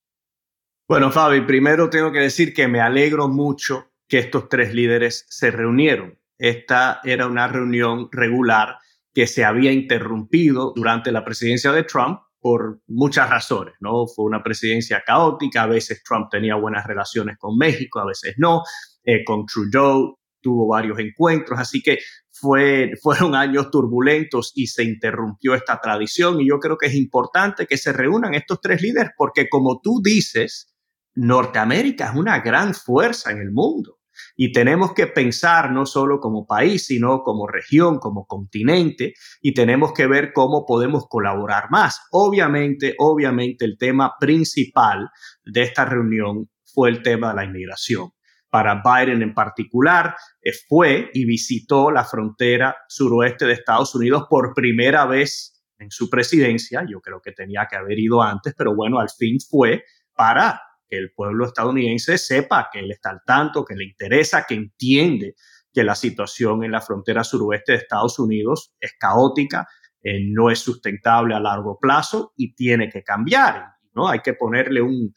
Bueno, 0.88 1.10
Fabi, 1.10 1.40
primero 1.40 1.90
tengo 1.90 2.12
que 2.12 2.20
decir 2.20 2.54
que 2.54 2.68
me 2.68 2.80
alegro 2.80 3.26
mucho 3.28 3.90
que 4.06 4.20
estos 4.20 4.48
tres 4.48 4.72
líderes 4.72 5.26
se 5.28 5.50
reunieron. 5.50 6.16
Esta 6.38 7.00
era 7.02 7.26
una 7.26 7.48
reunión 7.48 8.08
regular 8.12 8.76
que 9.12 9.26
se 9.26 9.44
había 9.44 9.72
interrumpido 9.72 10.72
durante 10.76 11.10
la 11.10 11.24
presidencia 11.24 11.72
de 11.72 11.82
Trump 11.82 12.20
por 12.38 12.82
muchas 12.86 13.28
razones, 13.28 13.74
¿no? 13.80 14.06
Fue 14.06 14.26
una 14.26 14.44
presidencia 14.44 15.02
caótica, 15.04 15.62
a 15.62 15.66
veces 15.66 16.04
Trump 16.04 16.28
tenía 16.30 16.54
buenas 16.54 16.86
relaciones 16.86 17.36
con 17.36 17.56
México, 17.56 17.98
a 17.98 18.06
veces 18.06 18.34
no, 18.38 18.62
eh, 19.02 19.24
con 19.24 19.44
Trudeau 19.46 20.16
tuvo 20.40 20.68
varios 20.68 20.98
encuentros, 20.98 21.58
así 21.58 21.82
que 21.82 21.98
fue, 22.30 22.92
fueron 23.02 23.34
años 23.34 23.70
turbulentos 23.70 24.52
y 24.54 24.66
se 24.66 24.84
interrumpió 24.84 25.54
esta 25.54 25.80
tradición 25.80 26.40
y 26.40 26.48
yo 26.48 26.58
creo 26.58 26.76
que 26.78 26.86
es 26.86 26.94
importante 26.94 27.66
que 27.66 27.76
se 27.76 27.92
reúnan 27.92 28.34
estos 28.34 28.60
tres 28.60 28.82
líderes 28.82 29.12
porque 29.16 29.48
como 29.48 29.80
tú 29.82 30.00
dices, 30.02 30.74
Norteamérica 31.14 32.10
es 32.10 32.16
una 32.16 32.40
gran 32.40 32.74
fuerza 32.74 33.30
en 33.30 33.38
el 33.38 33.50
mundo. 33.50 33.98
Y 34.34 34.52
tenemos 34.52 34.94
que 34.94 35.06
pensar 35.06 35.72
no 35.72 35.84
solo 35.84 36.20
como 36.20 36.46
país, 36.46 36.86
sino 36.86 37.22
como 37.22 37.46
región, 37.46 37.98
como 37.98 38.26
continente, 38.26 39.14
y 39.42 39.52
tenemos 39.52 39.92
que 39.92 40.06
ver 40.06 40.32
cómo 40.32 40.64
podemos 40.64 41.06
colaborar 41.08 41.64
más. 41.70 42.00
Obviamente, 42.12 42.94
obviamente 42.98 43.64
el 43.64 43.76
tema 43.78 44.14
principal 44.18 45.10
de 45.44 45.62
esta 45.62 45.84
reunión 45.84 46.48
fue 46.64 46.90
el 46.90 47.02
tema 47.02 47.30
de 47.30 47.36
la 47.36 47.44
inmigración. 47.44 48.10
Para 48.48 48.82
Biden 48.82 49.22
en 49.22 49.34
particular, 49.34 50.14
eh, 50.42 50.52
fue 50.68 51.10
y 51.12 51.24
visitó 51.24 51.90
la 51.90 52.04
frontera 52.04 52.76
suroeste 52.88 53.44
de 53.46 53.54
Estados 53.54 53.94
Unidos 53.94 54.24
por 54.30 54.54
primera 54.54 55.04
vez 55.06 55.64
en 55.78 55.90
su 55.90 56.08
presidencia. 56.08 56.84
Yo 56.88 57.00
creo 57.00 57.20
que 57.20 57.32
tenía 57.32 57.66
que 57.68 57.76
haber 57.76 57.98
ido 57.98 58.22
antes, 58.22 58.54
pero 58.56 58.74
bueno, 58.74 58.98
al 58.98 59.10
fin 59.10 59.38
fue 59.40 59.84
para 60.14 60.60
que 60.88 60.96
el 60.96 61.12
pueblo 61.12 61.46
estadounidense 61.46 62.16
sepa 62.18 62.68
que 62.72 62.80
él 62.80 62.90
está 62.90 63.10
al 63.10 63.20
tanto, 63.26 63.64
que 63.64 63.74
le 63.74 63.84
interesa, 63.84 64.46
que 64.48 64.54
entiende 64.54 65.34
que 65.72 65.84
la 65.84 65.94
situación 65.94 66.64
en 66.64 66.72
la 66.72 66.80
frontera 66.80 67.22
suroeste 67.22 67.72
de 67.72 67.78
Estados 67.78 68.18
Unidos 68.18 68.74
es 68.80 68.94
caótica, 68.98 69.66
eh, 70.02 70.20
no 70.24 70.50
es 70.50 70.60
sustentable 70.60 71.34
a 71.34 71.40
largo 71.40 71.78
plazo 71.78 72.32
y 72.36 72.54
tiene 72.54 72.88
que 72.88 73.02
cambiar. 73.02 73.72
¿no? 73.92 74.08
Hay 74.08 74.20
que 74.20 74.34
ponerle 74.34 74.80
un, 74.80 75.12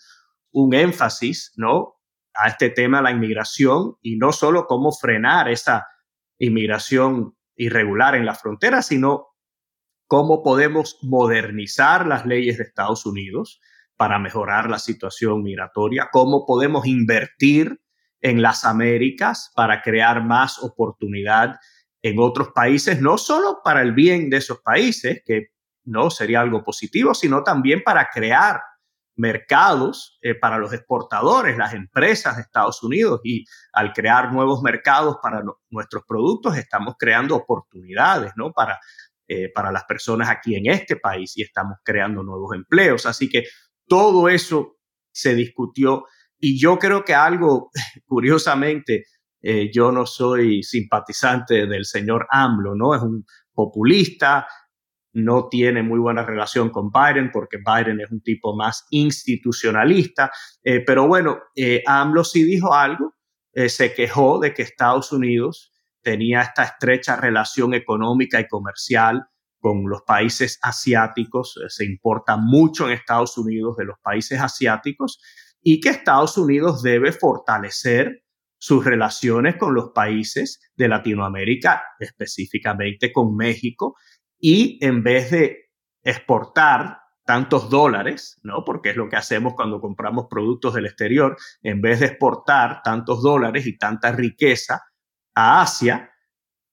un 0.52 0.74
énfasis 0.74 1.54
¿no? 1.56 1.99
A 2.34 2.48
este 2.50 2.70
tema 2.70 3.02
la 3.02 3.12
inmigración 3.12 3.96
y 4.02 4.18
no 4.18 4.32
solo 4.32 4.66
cómo 4.66 4.92
frenar 4.92 5.50
esa 5.50 5.88
inmigración 6.38 7.36
irregular 7.56 8.16
en 8.16 8.26
la 8.26 8.36
frontera, 8.36 8.82
sino 8.82 9.28
cómo 10.08 10.42
podemos 10.44 10.98
modernizar 11.02 12.08
las 12.08 12.26
leyes 12.26 12.58
de 12.58 12.64
Estados 12.64 13.06
Unidos, 13.06 13.60
para 14.00 14.18
mejorar 14.18 14.70
la 14.70 14.80
situación 14.80 15.44
migratoria, 15.44 16.08
cómo 16.10 16.46
podemos 16.46 16.88
invertir 16.88 17.82
en 18.22 18.42
las 18.42 18.64
Américas 18.64 19.52
para 19.58 19.82
crear 19.82 20.24
más 20.24 20.58
oportunidad 20.64 21.58
en 22.02 22.18
otros 22.18 22.52
países, 22.56 23.02
no 23.02 23.18
solo 23.18 23.60
para 23.62 23.82
el 23.82 23.92
bien 23.92 24.30
de 24.30 24.38
esos 24.38 24.62
países, 24.62 25.22
que 25.26 25.48
no 25.84 26.10
sería 26.10 26.40
algo 26.40 26.64
positivo, 26.64 27.14
sino 27.14 27.44
también 27.44 27.84
para 27.84 28.08
crear 28.10 28.62
mercados 29.20 30.18
eh, 30.22 30.34
para 30.34 30.58
los 30.58 30.72
exportadores, 30.74 31.58
las 31.58 31.74
empresas 31.74 32.38
de 32.38 32.44
Estados 32.44 32.82
Unidos 32.82 33.20
y 33.24 33.44
al 33.74 33.92
crear 33.92 34.32
nuevos 34.32 34.62
mercados 34.64 35.18
para 35.22 35.44
nuestros 35.70 36.04
productos 36.08 36.58
estamos 36.58 36.96
creando 36.98 37.36
oportunidades, 37.36 38.32
¿no? 38.38 38.54
Para, 38.54 38.80
eh, 39.28 39.52
para 39.54 39.74
las 39.74 39.84
personas 39.84 40.30
aquí 40.30 40.56
en 40.56 40.72
este 40.72 40.96
país 40.96 41.34
y 41.36 41.44
estamos 41.44 41.80
creando 41.84 42.24
nuevos 42.24 42.56
empleos. 42.56 43.06
Así 43.06 43.28
que 43.28 43.44
todo 43.88 44.30
eso 44.30 44.78
se 45.12 45.36
discutió 45.36 46.06
y 46.40 46.58
yo 46.58 46.80
creo 46.80 47.04
que 47.04 47.14
algo, 47.14 47.72
curiosamente, 48.08 49.04
eh, 49.42 49.70
yo 49.74 49.92
no 49.92 50.06
soy 50.06 50.64
simpatizante 50.64 51.68
del 51.68 51.84
señor 51.84 52.26
AMLO, 52.32 52.74
¿no? 52.74 52.96
Es 52.96 53.02
un 53.02 53.26
populista, 53.54 54.48
no 55.14 55.48
tiene 55.50 55.84
muy 55.84 56.00
buena 56.00 56.24
relación 56.24 56.70
con 56.70 56.92
Biden 56.92 57.32
porque 57.32 57.58
Biden 57.58 58.00
es 58.02 58.12
un 58.12 58.22
tipo 58.22 58.56
más 58.56 58.86
institucionalista, 58.92 60.32
eh, 60.64 60.84
pero 60.86 61.08
bueno, 61.08 61.40
eh, 61.56 61.82
AMLO 61.86 62.24
sí 62.24 62.44
dijo 62.44 62.74
algo, 62.74 63.16
se 63.52 63.94
quejó 63.94 64.40
de 64.40 64.54
que 64.54 64.62
Estados 64.62 65.12
Unidos 65.12 65.74
tenía 66.02 66.42
esta 66.42 66.64
estrecha 66.64 67.16
relación 67.16 67.74
económica 67.74 68.40
y 68.40 68.48
comercial 68.48 69.26
con 69.60 69.90
los 69.90 70.02
países 70.04 70.58
asiáticos, 70.62 71.58
eh, 71.58 71.70
se 71.70 71.86
importa 71.86 72.38
mucho 72.38 72.88
en 72.88 72.94
Estados 72.94 73.38
Unidos 73.38 73.76
de 73.78 73.86
los 73.86 73.98
países 74.02 74.40
asiáticos 74.40 75.20
y 75.62 75.82
que 75.82 75.90
Estados 75.90 76.38
Unidos 76.38 76.82
debe 76.82 77.12
fortalecer 77.12 78.24
sus 78.58 78.84
relaciones 78.84 79.56
con 79.58 79.74
los 79.74 79.92
países 79.94 80.60
de 80.76 80.88
Latinoamérica, 80.88 81.84
específicamente 82.00 83.12
con 83.12 83.36
México, 83.36 83.96
y 84.40 84.84
en 84.86 85.04
vez 85.04 85.32
de 85.32 85.70
exportar 86.04 87.00
tantos 87.26 87.70
dólares, 87.70 88.40
¿no? 88.42 88.64
Porque 88.66 88.90
es 88.90 88.96
lo 88.96 89.08
que 89.08 89.16
hacemos 89.16 89.54
cuando 89.54 89.80
compramos 89.80 90.28
productos 90.30 90.74
del 90.74 90.88
exterior, 90.88 91.38
en 91.62 91.82
vez 91.82 92.00
de 92.00 92.08
exportar 92.08 92.82
tantos 92.84 93.22
dólares 93.22 93.68
y 93.68 93.78
tanta 93.78 94.12
riqueza 94.12 94.82
a 95.36 95.62
Asia, 95.62 96.12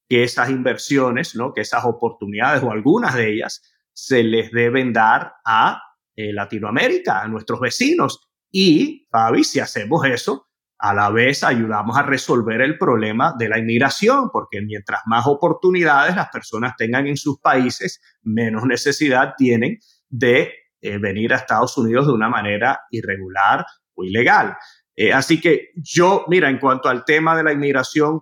que 0.08 0.22
esas 0.22 0.48
inversiones, 0.48 1.34
¿no? 1.34 1.52
Que 1.52 1.60
esas 1.60 1.84
oportunidades 1.84 2.62
o 2.62 2.70
algunas 2.70 3.14
de 3.14 3.34
ellas 3.34 3.60
se 3.92 4.22
les 4.22 4.50
deben 4.50 4.92
dar 4.92 5.34
a 5.44 5.82
eh, 6.14 6.32
Latinoamérica, 6.32 7.20
a 7.20 7.28
nuestros 7.28 7.60
vecinos. 7.60 8.20
Y, 8.50 9.06
Fabi, 9.10 9.44
si 9.44 9.60
hacemos 9.60 10.06
eso, 10.06 10.45
a 10.78 10.94
la 10.94 11.10
vez 11.10 11.42
ayudamos 11.42 11.96
a 11.96 12.02
resolver 12.02 12.60
el 12.60 12.78
problema 12.78 13.34
de 13.38 13.48
la 13.48 13.58
inmigración, 13.58 14.30
porque 14.30 14.60
mientras 14.60 15.00
más 15.06 15.26
oportunidades 15.26 16.16
las 16.16 16.28
personas 16.28 16.74
tengan 16.76 17.06
en 17.06 17.16
sus 17.16 17.40
países, 17.40 18.00
menos 18.22 18.64
necesidad 18.64 19.34
tienen 19.36 19.78
de 20.08 20.52
eh, 20.80 20.98
venir 20.98 21.32
a 21.32 21.36
Estados 21.36 21.76
Unidos 21.78 22.06
de 22.06 22.12
una 22.12 22.28
manera 22.28 22.80
irregular 22.90 23.64
o 23.94 24.04
ilegal. 24.04 24.56
Eh, 24.94 25.12
así 25.12 25.40
que 25.40 25.70
yo, 25.76 26.24
mira, 26.28 26.50
en 26.50 26.58
cuanto 26.58 26.88
al 26.88 27.04
tema 27.04 27.36
de 27.36 27.42
la 27.42 27.52
inmigración, 27.52 28.20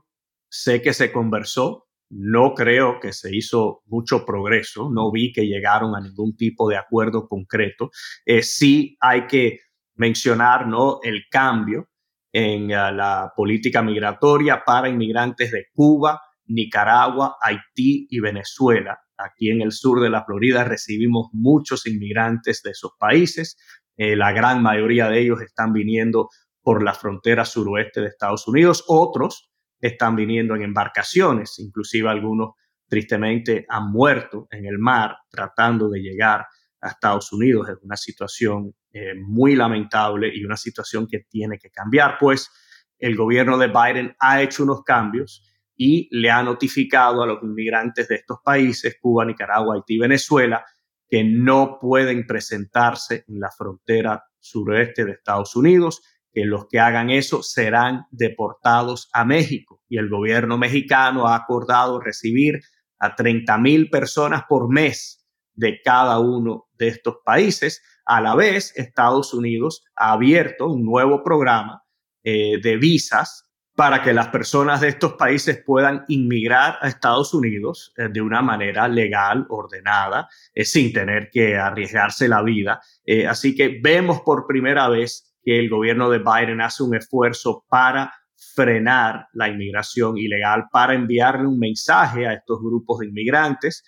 sé 0.49 0.81
que 0.81 0.93
se 0.93 1.11
conversó, 1.11 1.89
no 2.11 2.55
creo 2.55 3.01
que 3.01 3.13
se 3.13 3.35
hizo 3.35 3.83
mucho 3.87 4.25
progreso, 4.25 4.89
no 4.93 5.11
vi 5.11 5.33
que 5.33 5.47
llegaron 5.47 5.97
a 5.97 6.01
ningún 6.01 6.37
tipo 6.37 6.69
de 6.69 6.77
acuerdo 6.77 7.27
concreto. 7.27 7.91
Eh, 8.25 8.43
sí 8.43 8.97
hay 9.01 9.27
que 9.27 9.61
mencionar 9.97 10.69
¿no? 10.69 11.01
el 11.03 11.25
cambio 11.31 11.89
en 12.35 12.65
uh, 12.65 12.93
la 12.93 13.33
política 13.35 13.81
migratoria 13.81 14.65
para 14.67 14.89
inmigrantes 14.89 15.53
de 15.53 15.67
Cuba, 15.73 16.21
Nicaragua, 16.47 17.37
Haití 17.41 18.09
y 18.11 18.19
Venezuela. 18.19 18.99
Aquí 19.17 19.51
en 19.51 19.63
el 19.63 19.71
sur 19.71 20.01
de 20.01 20.11
la 20.11 20.25
Florida 20.25 20.65
recibimos 20.65 21.29
muchos 21.33 21.87
inmigrantes 21.87 22.61
de 22.65 22.73
esos 22.73 22.91
países. 22.99 23.57
Eh, 23.97 24.17
la 24.17 24.33
gran 24.33 24.61
mayoría 24.63 25.09
de 25.09 25.21
ellos 25.21 25.41
están 25.43 25.73
viniendo 25.73 26.29
por 26.61 26.83
la 26.83 26.93
frontera 26.93 27.45
suroeste 27.45 28.01
de 28.01 28.09
Estados 28.09 28.49
Unidos. 28.49 28.85
Otros 28.89 29.53
están 29.81 30.17
viniendo 30.17 30.57
en 30.57 30.63
embarcaciones, 30.63 31.61
inclusive 31.61 32.09
algunos 32.09 32.55
tristemente 32.89 33.65
han 33.69 33.93
muerto 33.93 34.49
en 34.51 34.67
el 34.67 34.79
mar 34.79 35.19
tratando 35.31 35.89
de 35.89 36.01
llegar 36.01 36.47
a 36.85 36.91
Estados 36.91 37.33
Unidos. 37.33 37.69
Es 37.69 37.77
una 37.83 37.97
situación 37.97 38.75
eh, 38.93 39.15
muy 39.15 39.57
lamentable 39.57 40.31
y 40.35 40.45
una 40.45 40.57
situación 40.57 41.07
que 41.07 41.21
tiene 41.29 41.59
que 41.59 41.71
cambiar, 41.71 42.17
pues 42.19 42.51
el 42.99 43.17
gobierno 43.17 43.59
de 43.59 43.69
Biden 43.69 44.15
ha 44.21 44.43
hecho 44.43 44.63
unos 44.63 44.83
cambios 44.85 45.51
y 45.77 46.09
le 46.13 46.31
ha 46.31 46.43
notificado 46.43 47.23
a 47.23 47.27
los 47.27 47.43
inmigrantes 47.43 48.07
de 48.09 48.17
estos 48.17 48.39
países, 48.45 48.97
Cuba, 49.01 49.25
Nicaragua, 49.25 49.75
Haití, 49.75 49.99
Venezuela, 49.99 50.65
que 51.09 51.25
no 51.25 51.79
pueden 51.81 52.27
presentarse 52.27 53.25
en 53.29 53.41
la 53.41 53.51
frontera 53.51 54.23
suroeste 54.39 55.05
de 55.05 55.13
Estados 55.13 55.57
Unidos 55.57 56.03
que 56.35 56.45
los 56.45 56.67
que 56.69 56.81
hagan 56.81 57.11
eso 57.11 57.43
serán 57.43 58.07
deportados 58.11 59.09
a 59.13 59.25
México. 59.25 59.81
Y 59.89 59.99
el 59.99 60.09
gobierno 60.09 60.59
mexicano 60.59 61.29
ha 61.29 61.37
acordado 61.37 62.01
recibir 62.01 62.61
a 62.99 63.15
30 63.15 63.57
mil 63.59 63.89
personas 63.89 64.43
por 64.49 64.69
mes 64.69 65.25
de 65.55 65.81
cada 65.83 66.19
uno 66.19 66.64
de 66.79 66.89
estos 66.89 67.17
países. 67.25 67.83
A 68.07 68.21
la 68.21 68.35
vez, 68.35 68.73
Estados 68.77 69.33
Unidos 69.35 69.85
ha 69.97 70.13
abierto 70.13 70.69
un 70.69 70.85
nuevo 70.85 71.23
programa 71.23 71.83
eh, 72.23 72.61
de 72.63 72.77
visas 72.77 73.51
para 73.75 74.03
que 74.03 74.13
las 74.13 74.29
personas 74.29 74.81
de 74.81 74.89
estos 74.89 75.15
países 75.15 75.63
puedan 75.67 76.05
inmigrar 76.09 76.79
a 76.81 76.89
Estados 76.89 77.35
Unidos 77.35 77.93
eh, 77.97 78.09
de 78.09 78.21
una 78.21 78.41
manera 78.41 78.87
legal, 78.87 79.47
ordenada, 79.49 80.29
eh, 80.55 80.65
sin 80.65 80.93
tener 80.93 81.29
que 81.31 81.57
arriesgarse 81.57 82.29
la 82.29 82.43
vida. 82.43 82.81
así 83.29 83.55
que 83.55 83.81
vemos 83.83 84.21
por 84.21 84.47
primera 84.47 84.89
vez 84.89 85.35
que 85.43 85.59
el 85.59 85.69
gobierno 85.69 86.09
de 86.09 86.19
Biden 86.19 86.61
hace 86.61 86.83
un 86.83 86.95
esfuerzo 86.95 87.65
para 87.69 88.13
frenar 88.55 89.29
la 89.33 89.49
inmigración 89.49 90.17
ilegal, 90.17 90.65
para 90.71 90.95
enviarle 90.95 91.47
un 91.47 91.59
mensaje 91.59 92.27
a 92.27 92.35
estos 92.35 92.61
grupos 92.61 93.01
de 93.01 93.07
inmigrantes 93.07 93.83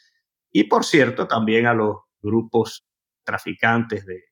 y, 0.52 0.64
por 0.64 0.84
cierto, 0.84 1.26
también 1.26 1.66
a 1.66 1.74
los 1.74 1.96
grupos 2.26 2.84
traficantes 3.24 4.04
de 4.04 4.24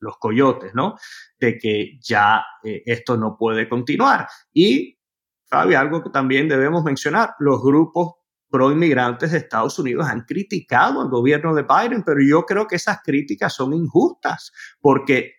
los 0.00 0.16
coyotes, 0.18 0.74
¿no? 0.74 0.96
De 1.38 1.58
que 1.58 1.98
ya 2.00 2.42
eh, 2.64 2.82
esto 2.86 3.16
no 3.16 3.36
puede 3.36 3.68
continuar. 3.68 4.26
Y, 4.52 4.98
Fabi, 5.46 5.74
algo 5.74 6.02
que 6.02 6.10
también 6.10 6.48
debemos 6.48 6.84
mencionar, 6.84 7.34
los 7.38 7.62
grupos 7.62 8.14
pro 8.50 8.72
inmigrantes 8.72 9.32
de 9.32 9.38
Estados 9.38 9.78
Unidos 9.78 10.06
han 10.08 10.22
criticado 10.22 11.02
al 11.02 11.08
gobierno 11.08 11.54
de 11.54 11.62
Biden, 11.62 12.02
pero 12.02 12.20
yo 12.22 12.44
creo 12.44 12.66
que 12.66 12.76
esas 12.76 12.98
críticas 13.02 13.54
son 13.54 13.74
injustas 13.74 14.52
porque 14.80 15.34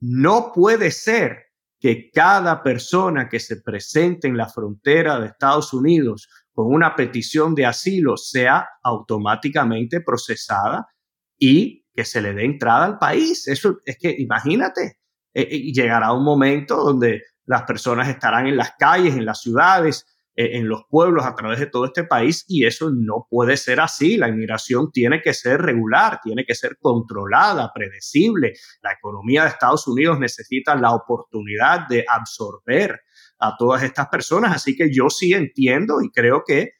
no 0.00 0.52
puede 0.52 0.90
ser 0.90 1.46
que 1.80 2.10
cada 2.12 2.62
persona 2.62 3.28
que 3.28 3.40
se 3.40 3.56
presente 3.60 4.28
en 4.28 4.36
la 4.36 4.48
frontera 4.48 5.18
de 5.18 5.26
Estados 5.26 5.72
Unidos 5.72 6.28
con 6.52 6.72
una 6.72 6.94
petición 6.94 7.54
de 7.54 7.66
asilo 7.66 8.16
sea 8.16 8.68
automáticamente 8.84 10.00
procesada 10.00 10.86
y 11.44 11.84
que 11.92 12.04
se 12.04 12.22
le 12.22 12.34
dé 12.34 12.44
entrada 12.44 12.84
al 12.84 12.98
país. 12.98 13.48
Eso 13.48 13.80
es 13.84 13.98
que 13.98 14.14
imagínate, 14.16 14.98
eh, 15.34 15.48
eh, 15.50 15.72
llegará 15.72 16.12
un 16.12 16.22
momento 16.22 16.76
donde 16.76 17.22
las 17.46 17.64
personas 17.64 18.08
estarán 18.08 18.46
en 18.46 18.56
las 18.56 18.74
calles, 18.78 19.16
en 19.16 19.24
las 19.24 19.40
ciudades, 19.40 20.06
eh, 20.36 20.50
en 20.58 20.68
los 20.68 20.84
pueblos 20.88 21.26
a 21.26 21.34
través 21.34 21.58
de 21.58 21.66
todo 21.66 21.86
este 21.86 22.04
país 22.04 22.44
y 22.46 22.64
eso 22.64 22.90
no 22.94 23.26
puede 23.28 23.56
ser 23.56 23.80
así. 23.80 24.16
La 24.16 24.28
inmigración 24.28 24.92
tiene 24.92 25.20
que 25.20 25.34
ser 25.34 25.60
regular, 25.60 26.20
tiene 26.22 26.44
que 26.44 26.54
ser 26.54 26.78
controlada, 26.80 27.72
predecible. 27.74 28.52
La 28.80 28.92
economía 28.92 29.42
de 29.42 29.48
Estados 29.48 29.88
Unidos 29.88 30.20
necesita 30.20 30.76
la 30.76 30.94
oportunidad 30.94 31.88
de 31.88 32.04
absorber 32.08 33.00
a 33.40 33.56
todas 33.58 33.82
estas 33.82 34.06
personas. 34.06 34.54
Así 34.54 34.76
que 34.76 34.94
yo 34.94 35.10
sí 35.10 35.32
entiendo 35.32 36.02
y 36.02 36.10
creo 36.12 36.44
que 36.46 36.74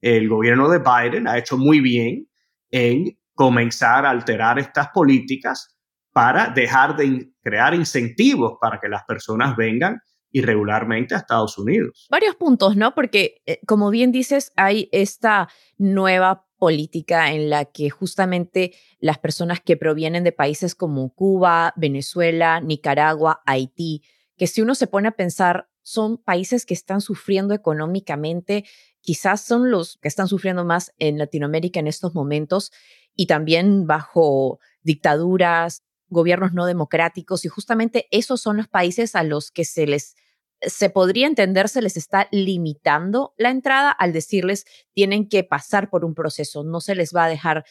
el 0.00 0.26
gobierno 0.26 0.70
de 0.70 0.78
Biden 0.78 1.28
ha 1.28 1.36
hecho 1.36 1.58
muy 1.58 1.80
bien 1.80 2.30
en 2.70 3.18
comenzar 3.36 4.04
a 4.04 4.10
alterar 4.10 4.58
estas 4.58 4.88
políticas 4.88 5.78
para 6.12 6.48
dejar 6.48 6.96
de 6.96 7.30
crear 7.42 7.74
incentivos 7.74 8.54
para 8.60 8.80
que 8.80 8.88
las 8.88 9.04
personas 9.04 9.54
vengan 9.54 10.00
irregularmente 10.32 11.14
a 11.14 11.18
Estados 11.18 11.56
Unidos. 11.58 12.06
Varios 12.10 12.34
puntos, 12.34 12.76
¿no? 12.76 12.94
Porque, 12.94 13.42
eh, 13.46 13.60
como 13.66 13.90
bien 13.90 14.12
dices, 14.12 14.52
hay 14.56 14.88
esta 14.90 15.48
nueva 15.76 16.46
política 16.58 17.32
en 17.32 17.50
la 17.50 17.66
que 17.66 17.90
justamente 17.90 18.72
las 18.98 19.18
personas 19.18 19.60
que 19.60 19.76
provienen 19.76 20.24
de 20.24 20.32
países 20.32 20.74
como 20.74 21.14
Cuba, 21.14 21.74
Venezuela, 21.76 22.60
Nicaragua, 22.60 23.42
Haití, 23.44 24.02
que 24.38 24.46
si 24.46 24.62
uno 24.62 24.74
se 24.74 24.86
pone 24.86 25.08
a 25.08 25.16
pensar, 25.16 25.68
son 25.82 26.16
países 26.16 26.66
que 26.66 26.74
están 26.74 27.02
sufriendo 27.02 27.52
económicamente, 27.54 28.64
quizás 29.02 29.42
son 29.42 29.70
los 29.70 29.98
que 29.98 30.08
están 30.08 30.28
sufriendo 30.28 30.64
más 30.64 30.94
en 30.98 31.18
Latinoamérica 31.18 31.78
en 31.78 31.86
estos 31.86 32.14
momentos 32.14 32.72
y 33.16 33.26
también 33.26 33.86
bajo 33.86 34.60
dictaduras, 34.82 35.82
gobiernos 36.08 36.52
no 36.52 36.66
democráticos 36.66 37.44
y 37.44 37.48
justamente 37.48 38.06
esos 38.12 38.40
son 38.40 38.58
los 38.58 38.68
países 38.68 39.16
a 39.16 39.24
los 39.24 39.50
que 39.50 39.64
se 39.64 39.86
les 39.86 40.14
se 40.62 40.88
podría 40.88 41.26
entender 41.26 41.68
se 41.68 41.82
les 41.82 41.96
está 41.96 42.28
limitando 42.30 43.34
la 43.36 43.50
entrada 43.50 43.90
al 43.90 44.12
decirles 44.12 44.64
tienen 44.94 45.28
que 45.28 45.44
pasar 45.44 45.90
por 45.90 46.04
un 46.04 46.14
proceso, 46.14 46.64
no 46.64 46.80
se 46.80 46.94
les 46.94 47.14
va 47.14 47.24
a 47.24 47.28
dejar 47.28 47.64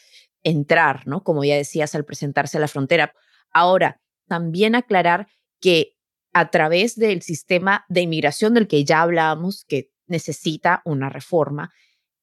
entrar, 0.44 1.06
¿no? 1.06 1.24
Como 1.24 1.42
ya 1.42 1.56
decías 1.56 1.96
al 1.96 2.04
presentarse 2.04 2.58
a 2.58 2.60
la 2.60 2.68
frontera. 2.68 3.12
Ahora, 3.50 4.00
también 4.28 4.76
aclarar 4.76 5.26
que 5.60 5.96
a 6.32 6.50
través 6.50 6.96
del 6.96 7.22
sistema 7.22 7.84
de 7.88 8.02
inmigración 8.02 8.54
del 8.54 8.68
que 8.68 8.84
ya 8.84 9.02
hablábamos, 9.02 9.64
que 9.64 9.90
necesita 10.06 10.82
una 10.84 11.08
reforma, 11.08 11.72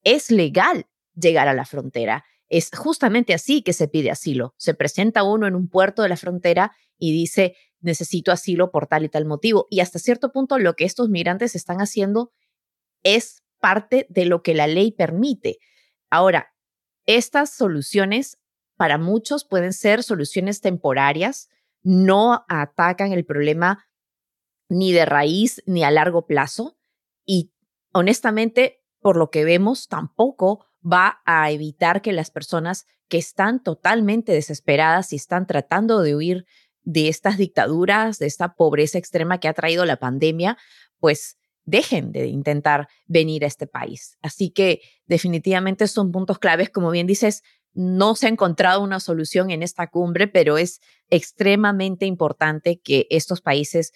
es 0.03 0.31
legal 0.31 0.87
llegar 1.15 1.47
a 1.47 1.53
la 1.53 1.65
frontera. 1.65 2.23
Es 2.53 2.69
justamente 2.69 3.33
así 3.33 3.63
que 3.63 3.73
se 3.73 3.87
pide 3.87 4.11
asilo. 4.11 4.53
Se 4.57 4.75
presenta 4.75 5.23
uno 5.23 5.47
en 5.47 5.55
un 5.55 5.67
puerto 5.67 6.03
de 6.03 6.09
la 6.09 6.17
frontera 6.17 6.71
y 6.99 7.11
dice, 7.11 7.55
necesito 7.79 8.31
asilo 8.31 8.69
por 8.69 8.85
tal 8.85 9.05
y 9.05 9.09
tal 9.09 9.25
motivo. 9.25 9.65
Y 9.71 9.79
hasta 9.79 9.97
cierto 9.97 10.31
punto 10.31 10.59
lo 10.59 10.75
que 10.75 10.85
estos 10.85 11.09
migrantes 11.09 11.55
están 11.55 11.77
haciendo 11.79 12.31
es 13.01 13.41
parte 13.59 14.05
de 14.07 14.25
lo 14.25 14.43
que 14.43 14.53
la 14.53 14.67
ley 14.67 14.91
permite. 14.91 15.57
Ahora, 16.11 16.53
estas 17.07 17.49
soluciones 17.49 18.37
para 18.77 18.99
muchos 18.99 19.45
pueden 19.45 19.73
ser 19.73 20.03
soluciones 20.03 20.61
temporarias, 20.61 21.49
no 21.81 22.45
atacan 22.47 23.13
el 23.13 23.25
problema 23.25 23.87
ni 24.69 24.91
de 24.91 25.05
raíz 25.05 25.63
ni 25.65 25.83
a 25.83 25.89
largo 25.89 26.27
plazo 26.27 26.77
y 27.25 27.51
honestamente, 27.93 28.83
por 28.99 29.17
lo 29.17 29.31
que 29.31 29.43
vemos, 29.43 29.87
tampoco 29.87 30.67
va 30.83 31.21
a 31.25 31.51
evitar 31.51 32.01
que 32.01 32.13
las 32.13 32.31
personas 32.31 32.85
que 33.07 33.17
están 33.17 33.61
totalmente 33.63 34.31
desesperadas 34.31 35.13
y 35.13 35.17
están 35.17 35.47
tratando 35.47 36.01
de 36.01 36.15
huir 36.15 36.45
de 36.81 37.07
estas 37.07 37.37
dictaduras, 37.37 38.19
de 38.19 38.27
esta 38.27 38.55
pobreza 38.55 38.97
extrema 38.97 39.39
que 39.39 39.47
ha 39.47 39.53
traído 39.53 39.85
la 39.85 39.97
pandemia, 39.97 40.57
pues 40.99 41.37
dejen 41.65 42.11
de 42.11 42.27
intentar 42.27 42.89
venir 43.05 43.45
a 43.45 43.47
este 43.47 43.67
país. 43.67 44.17
Así 44.21 44.49
que 44.49 44.81
definitivamente 45.05 45.87
son 45.87 46.11
puntos 46.11 46.39
claves, 46.39 46.69
como 46.69 46.91
bien 46.91 47.07
dices, 47.07 47.41
no 47.73 48.15
se 48.15 48.27
ha 48.27 48.29
encontrado 48.29 48.81
una 48.81 48.99
solución 48.99 49.49
en 49.49 49.63
esta 49.63 49.87
cumbre, 49.87 50.27
pero 50.27 50.57
es 50.57 50.79
extremadamente 51.09 52.05
importante 52.05 52.79
que 52.79 53.07
estos 53.09 53.41
países 53.41 53.93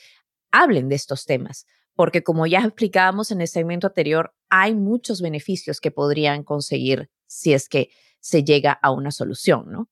hablen 0.52 0.89
de 0.89 0.95
estos 0.95 1.26
temas, 1.26 1.65
porque 1.97 2.23
como 2.23 2.45
ya 2.45 2.60
explicábamos 2.60 3.31
en 3.31 3.41
el 3.41 3.47
segmento 3.47 3.88
anterior, 3.88 4.33
hay 4.49 4.75
muchos 4.75 5.19
beneficios 5.19 5.81
que 5.81 5.89
podrían 5.89 6.43
conseguir 6.43 7.10
si 7.25 7.53
es 7.53 7.67
que 7.67 7.89
se 8.19 8.43
llega 8.43 8.71
a 8.71 8.91
una 8.91 9.10
solución, 9.10 9.65
¿no? 9.71 9.89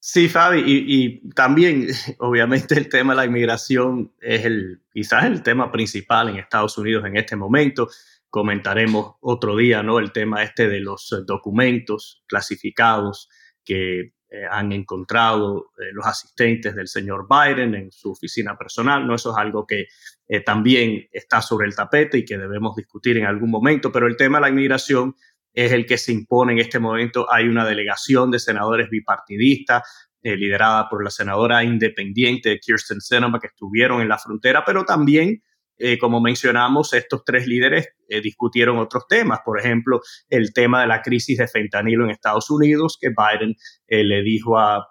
Sí, 0.00 0.28
Fabi, 0.28 0.64
y, 0.66 1.30
también, 1.30 1.86
obviamente, 2.18 2.74
el 2.74 2.88
tema 2.88 3.12
de 3.12 3.18
la 3.18 3.26
inmigración 3.26 4.12
es 4.20 4.44
el, 4.44 4.82
quizás 4.92 5.24
el 5.24 5.42
tema 5.44 5.70
principal 5.70 6.30
en 6.30 6.36
Estados 6.36 6.76
Unidos 6.76 7.04
en 7.06 7.16
este 7.16 7.36
momento. 7.36 7.88
Comentaremos 8.28 9.14
otro 9.20 9.56
día, 9.56 9.84
¿no? 9.84 10.00
El 10.00 10.10
tema 10.10 10.42
este 10.42 10.68
de 10.68 10.80
los 10.80 11.14
documentos 11.26 12.24
clasificados 12.26 13.28
que 13.64 14.14
eh, 14.32 14.44
han 14.48 14.70
encontrado 14.70 15.72
eh, 15.76 15.90
los 15.92 16.06
asistentes 16.06 16.76
del 16.76 16.86
señor 16.86 17.26
Biden 17.28 17.74
en 17.74 17.90
su 17.90 18.12
oficina 18.12 18.56
personal. 18.56 19.04
No, 19.04 19.16
eso 19.16 19.32
es 19.32 19.36
algo 19.36 19.66
que 19.66 19.86
eh, 20.28 20.40
también 20.40 21.08
está 21.10 21.42
sobre 21.42 21.66
el 21.66 21.74
tapete 21.74 22.18
y 22.18 22.24
que 22.24 22.38
debemos 22.38 22.76
discutir 22.76 23.16
en 23.18 23.26
algún 23.26 23.50
momento. 23.50 23.90
Pero 23.90 24.06
el 24.06 24.16
tema 24.16 24.38
de 24.38 24.42
la 24.42 24.48
inmigración 24.50 25.16
es 25.52 25.72
el 25.72 25.84
que 25.84 25.98
se 25.98 26.12
impone 26.12 26.52
en 26.52 26.60
este 26.60 26.78
momento. 26.78 27.26
Hay 27.28 27.48
una 27.48 27.66
delegación 27.66 28.30
de 28.30 28.38
senadores 28.38 28.88
bipartidistas 28.88 29.82
liderada 30.22 30.86
por 30.88 31.02
la 31.02 31.10
senadora 31.10 31.64
independiente 31.64 32.60
Kirsten 32.60 33.00
Sinema 33.00 33.40
que 33.40 33.46
estuvieron 33.46 34.02
en 34.02 34.08
la 34.08 34.18
frontera, 34.18 34.62
pero 34.66 34.84
también 34.84 35.42
eh, 35.82 35.98
como 35.98 36.20
mencionamos, 36.20 36.92
estos 36.92 37.24
tres 37.24 37.46
líderes 37.46 37.88
eh, 38.06 38.20
discutieron 38.20 38.76
otros 38.76 39.08
temas, 39.08 39.40
por 39.42 39.58
ejemplo, 39.58 40.02
el 40.28 40.52
tema 40.52 40.82
de 40.82 40.86
la 40.86 41.00
crisis 41.00 41.38
de 41.38 41.48
fentanilo 41.48 42.04
en 42.04 42.10
Estados 42.10 42.50
Unidos, 42.50 42.98
que 43.00 43.08
Biden 43.08 43.54
eh, 43.88 44.04
le 44.04 44.22
dijo 44.22 44.58
al 44.58 44.82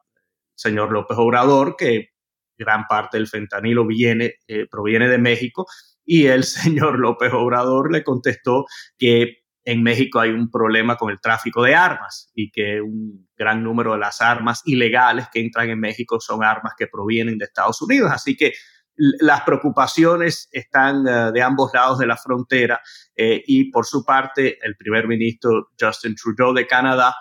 señor 0.55 0.91
López 0.91 1.15
Obrador 1.19 1.75
que 1.77 2.09
gran 2.57 2.85
parte 2.87 3.17
del 3.17 3.27
fentanilo 3.27 3.85
viene, 3.85 4.33
proviene 4.69 5.07
de 5.07 5.19
México, 5.19 5.67
y 6.03 6.25
el 6.25 6.43
señor 6.43 6.97
López 6.97 7.31
Obrador 7.33 7.91
le 7.91 8.03
contestó 8.03 8.65
que 8.97 9.43
en 9.65 9.83
México 9.83 10.19
hay 10.19 10.31
un 10.31 10.49
problema 10.49 10.95
con 10.95 11.11
el 11.11 11.21
tráfico 11.21 11.61
de 11.61 11.75
armas 11.75 12.31
y 12.33 12.49
que 12.49 12.81
un 12.81 13.29
gran 13.37 13.63
número 13.63 13.93
de 13.93 13.99
las 13.99 14.21
armas 14.21 14.63
ilegales 14.65 15.27
que 15.31 15.39
entran 15.39 15.69
en 15.69 15.79
México 15.79 16.19
son 16.19 16.43
armas 16.43 16.73
que 16.75 16.87
provienen 16.87 17.37
de 17.37 17.45
Estados 17.45 17.79
Unidos. 17.83 18.09
Así 18.11 18.35
que 18.35 18.53
las 18.99 19.41
preocupaciones 19.41 20.49
están 20.51 21.07
eh, 21.07 21.31
de 21.31 21.41
ambos 21.41 21.73
lados 21.73 21.99
de 21.99 22.07
la 22.07 22.17
frontera 22.17 22.81
eh, 23.15 23.41
y 23.47 23.71
por 23.71 23.85
su 23.85 24.03
parte 24.03 24.57
el 24.61 24.75
primer 24.75 25.07
ministro 25.07 25.69
Justin 25.79 26.15
Trudeau 26.15 26.53
de 26.53 26.67
Canadá 26.67 27.15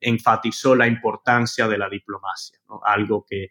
enfatizó 0.00 0.76
la 0.76 0.86
importancia 0.86 1.66
de 1.66 1.78
la 1.78 1.88
diplomacia, 1.88 2.58
algo 2.84 3.24
que 3.26 3.48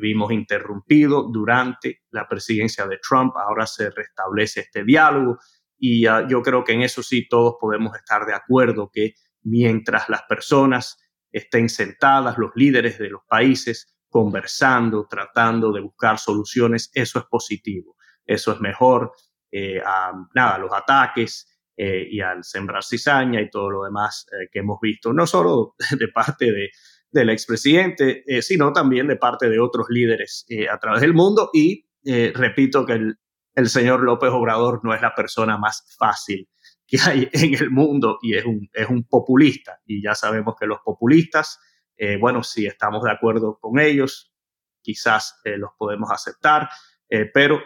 vimos 0.00 0.30
interrumpido 0.30 1.24
durante 1.24 2.02
la 2.10 2.28
presidencia 2.28 2.86
de 2.86 2.98
Trump. 2.98 3.34
Ahora 3.36 3.66
se 3.66 3.90
restablece 3.90 4.60
este 4.60 4.84
diálogo 4.84 5.38
y 5.76 6.06
ah, 6.06 6.24
yo 6.28 6.42
creo 6.42 6.62
que 6.62 6.74
en 6.74 6.82
eso 6.82 7.02
sí 7.02 7.26
todos 7.28 7.54
podemos 7.60 7.96
estar 7.96 8.26
de 8.26 8.34
acuerdo 8.34 8.90
que 8.92 9.14
mientras 9.42 10.08
las 10.08 10.22
personas 10.22 10.98
estén 11.32 11.68
sentadas, 11.68 12.38
los 12.38 12.52
líderes 12.54 12.98
de 12.98 13.10
los 13.10 13.22
países, 13.28 13.97
conversando, 14.08 15.06
tratando 15.08 15.72
de 15.72 15.80
buscar 15.80 16.18
soluciones, 16.18 16.90
eso 16.94 17.18
es 17.18 17.24
positivo, 17.26 17.96
eso 18.24 18.52
es 18.52 18.60
mejor 18.60 19.12
eh, 19.50 19.80
a 19.84 20.12
nada, 20.34 20.58
los 20.58 20.72
ataques 20.72 21.46
eh, 21.76 22.06
y 22.10 22.20
al 22.20 22.44
sembrar 22.44 22.84
cizaña 22.84 23.40
y 23.40 23.50
todo 23.50 23.70
lo 23.70 23.84
demás 23.84 24.26
eh, 24.32 24.48
que 24.52 24.60
hemos 24.60 24.78
visto, 24.80 25.12
no 25.12 25.26
solo 25.26 25.74
de 25.98 26.08
parte 26.08 26.52
de, 26.52 26.70
del 27.10 27.30
expresidente, 27.30 28.24
sino 28.42 28.72
también 28.72 29.06
de 29.06 29.16
parte 29.16 29.48
de 29.48 29.58
otros 29.58 29.86
líderes 29.88 30.46
a 30.70 30.78
través 30.78 31.00
del 31.00 31.14
mundo. 31.14 31.48
Y 31.54 31.86
repito 32.34 32.84
que 32.84 32.92
el, 32.92 33.16
el 33.54 33.68
señor 33.70 34.02
López 34.02 34.30
Obrador 34.30 34.80
no 34.84 34.92
es 34.92 35.00
la 35.00 35.14
persona 35.14 35.56
más 35.56 35.96
fácil 35.98 36.48
que 36.86 36.98
hay 37.04 37.28
en 37.32 37.54
el 37.54 37.70
mundo 37.70 38.18
y 38.22 38.34
es 38.34 38.44
un, 38.44 38.68
es 38.72 38.88
un 38.88 39.04
populista. 39.04 39.80
Y 39.86 40.02
ya 40.02 40.14
sabemos 40.14 40.54
que 40.58 40.66
los 40.66 40.80
populistas 40.80 41.58
eh, 41.98 42.16
bueno, 42.16 42.44
si 42.44 42.66
estamos 42.66 43.02
de 43.02 43.10
acuerdo 43.10 43.58
con 43.60 43.80
ellos, 43.80 44.32
quizás 44.80 45.40
eh, 45.44 45.58
los 45.58 45.72
podemos 45.76 46.10
aceptar, 46.10 46.70
eh, 47.10 47.28
pero 47.32 47.60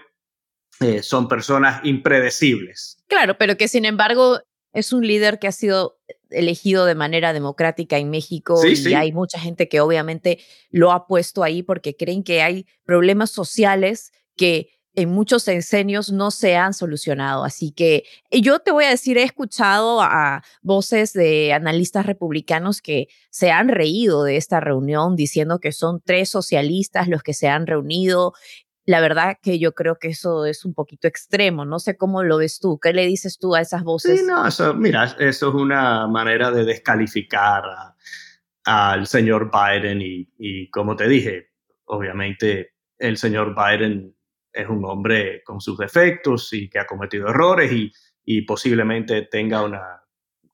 son 1.03 1.29
personas 1.29 1.81
impredecibles. 1.85 3.05
Claro, 3.07 3.38
pero 3.38 3.57
que 3.57 3.68
sin 3.68 3.85
embargo 3.85 4.40
es 4.73 4.92
un 4.92 5.07
líder 5.07 5.38
que 5.38 5.47
ha 5.47 5.53
sido 5.53 6.01
elegido 6.29 6.87
de 6.87 6.97
manera 6.97 7.33
democrática 7.33 7.99
en 7.99 8.11
México 8.11 8.61
y 8.66 8.95
hay 8.95 9.12
mucha 9.12 9.38
gente 9.38 9.68
que 9.68 9.81
obviamente 9.81 10.40
lo 10.71 10.90
ha 10.90 11.07
puesto 11.07 11.45
ahí 11.45 11.62
porque 11.62 11.95
creen 11.95 12.25
que 12.25 12.42
hay 12.42 12.66
problemas 12.85 13.31
sociales 13.31 14.12
que 14.35 14.71
en 14.94 15.11
muchos 15.11 15.48
encenios 15.48 16.12
no 16.12 16.31
se 16.31 16.57
han 16.57 16.74
solucionado. 16.74 17.44
Así 17.44 17.72
que 17.72 18.05
yo 18.31 18.59
te 18.59 18.70
voy 18.72 18.85
a 18.85 18.90
decir, 18.90 19.16
he 19.18 19.22
escuchado 19.22 20.02
a 20.02 20.42
voces 20.61 21.12
de 21.12 21.52
analistas 21.52 22.07
republicanos 22.07 22.83
que 22.83 23.09
se 23.31 23.50
han 23.50 23.68
reído 23.68 24.24
de 24.24 24.37
esta 24.37 24.61
reunión 24.61 25.16
diciendo 25.16 25.61
que 25.61 25.72
son 25.72 26.02
tres 26.05 26.28
socialistas 26.28 27.09
los 27.09 27.22
que 27.22 27.33
se 27.33 27.48
han 27.48 27.66
reunido. 27.66 28.35
La 28.85 29.00
verdad 29.00 29.38
que 29.40 29.59
yo 29.59 29.72
creo 29.72 29.96
que 29.98 30.09
eso 30.09 30.44
es 30.44 30.64
un 30.64 30.74
poquito 30.74 31.09
extremo. 31.09 31.64
No 31.64 31.78
sé 31.78 31.96
cómo 31.96 32.22
lo 32.22 32.38
ves 32.38 32.59
tú. 32.61 32.78
¿Qué 32.78 32.92
le 32.92 33.07
dices 33.07 33.38
tú 33.38 33.55
a 33.55 33.61
esas 33.61 33.85
voces? 33.85 34.20
Sí, 34.20 34.26
no, 34.26 34.46
eso, 34.46 34.74
mira, 34.74 35.05
eso 35.18 35.48
es 35.48 35.55
una 35.55 36.07
manera 36.07 36.50
de 36.50 36.64
descalificar 36.64 37.62
al 38.64 39.07
señor 39.07 39.50
Biden 39.50 40.02
y, 40.02 40.28
y 40.38 40.68
como 40.70 40.96
te 40.96 41.09
dije, 41.09 41.52
obviamente 41.85 42.74
el 42.98 43.16
señor 43.16 43.55
Biden 43.55 44.14
es 44.53 44.69
un 44.69 44.85
hombre 44.85 45.43
con 45.45 45.61
sus 45.61 45.79
defectos 45.79 46.53
y 46.53 46.69
que 46.69 46.79
ha 46.79 46.87
cometido 46.87 47.29
errores 47.29 47.73
y, 48.25 48.43
posiblemente 48.47 49.23
tenga 49.23 49.62
una 49.62 50.03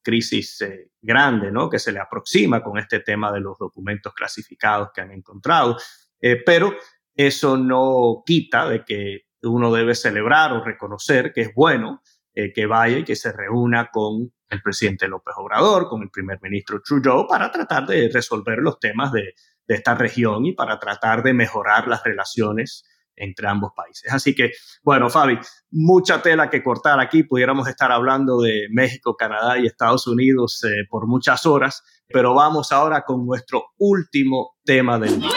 crisis 0.02 0.62
eh, 0.62 0.90
grande, 1.02 1.52
¿no? 1.52 1.68
Que 1.68 1.78
se 1.78 1.92
le 1.92 2.00
aproxima 2.00 2.62
con 2.62 2.78
este 2.78 3.00
tema 3.00 3.30
de 3.30 3.40
los 3.40 3.58
documentos 3.58 4.14
clasificados 4.14 4.88
que 4.94 5.02
han 5.02 5.12
encontrado. 5.12 5.76
Eh, 6.20 6.42
pero 6.44 6.74
eso 7.14 7.56
no 7.58 8.22
quita 8.24 8.68
de 8.68 8.84
que 8.84 9.26
uno 9.42 9.72
debe 9.72 9.94
celebrar 9.94 10.52
o 10.52 10.64
reconocer 10.64 11.32
que 11.32 11.42
es 11.42 11.54
bueno 11.54 12.00
eh, 12.34 12.52
que 12.52 12.66
vaya 12.66 12.98
y 12.98 13.04
que 13.04 13.16
se 13.16 13.32
reúna 13.32 13.90
con 13.90 14.32
el 14.48 14.62
presidente 14.62 15.08
López 15.08 15.34
Obrador, 15.36 15.88
con 15.88 16.02
el 16.02 16.10
primer 16.10 16.38
ministro 16.40 16.80
Trudeau, 16.80 17.26
para 17.26 17.50
tratar 17.52 17.86
de 17.86 18.08
resolver 18.08 18.58
los 18.58 18.80
temas 18.80 19.12
de, 19.12 19.34
de 19.66 19.74
esta 19.74 19.94
región 19.94 20.46
y 20.46 20.52
para 20.52 20.78
tratar 20.78 21.22
de 21.22 21.34
mejorar 21.34 21.86
las 21.86 22.02
relaciones 22.02 22.84
entre 23.18 23.48
ambos 23.48 23.72
países. 23.74 24.12
Así 24.12 24.34
que, 24.34 24.52
bueno, 24.82 25.10
Fabi, 25.10 25.38
mucha 25.70 26.22
tela 26.22 26.50
que 26.50 26.62
cortar 26.62 27.00
aquí. 27.00 27.22
Pudiéramos 27.22 27.68
estar 27.68 27.92
hablando 27.92 28.40
de 28.40 28.68
México, 28.70 29.16
Canadá 29.16 29.58
y 29.58 29.66
Estados 29.66 30.06
Unidos 30.06 30.62
eh, 30.64 30.84
por 30.88 31.06
muchas 31.06 31.46
horas, 31.46 31.82
pero 32.08 32.34
vamos 32.34 32.72
ahora 32.72 33.02
con 33.04 33.26
nuestro 33.26 33.64
último 33.78 34.56
tema 34.64 34.98
del 34.98 35.20
día. 35.20 35.30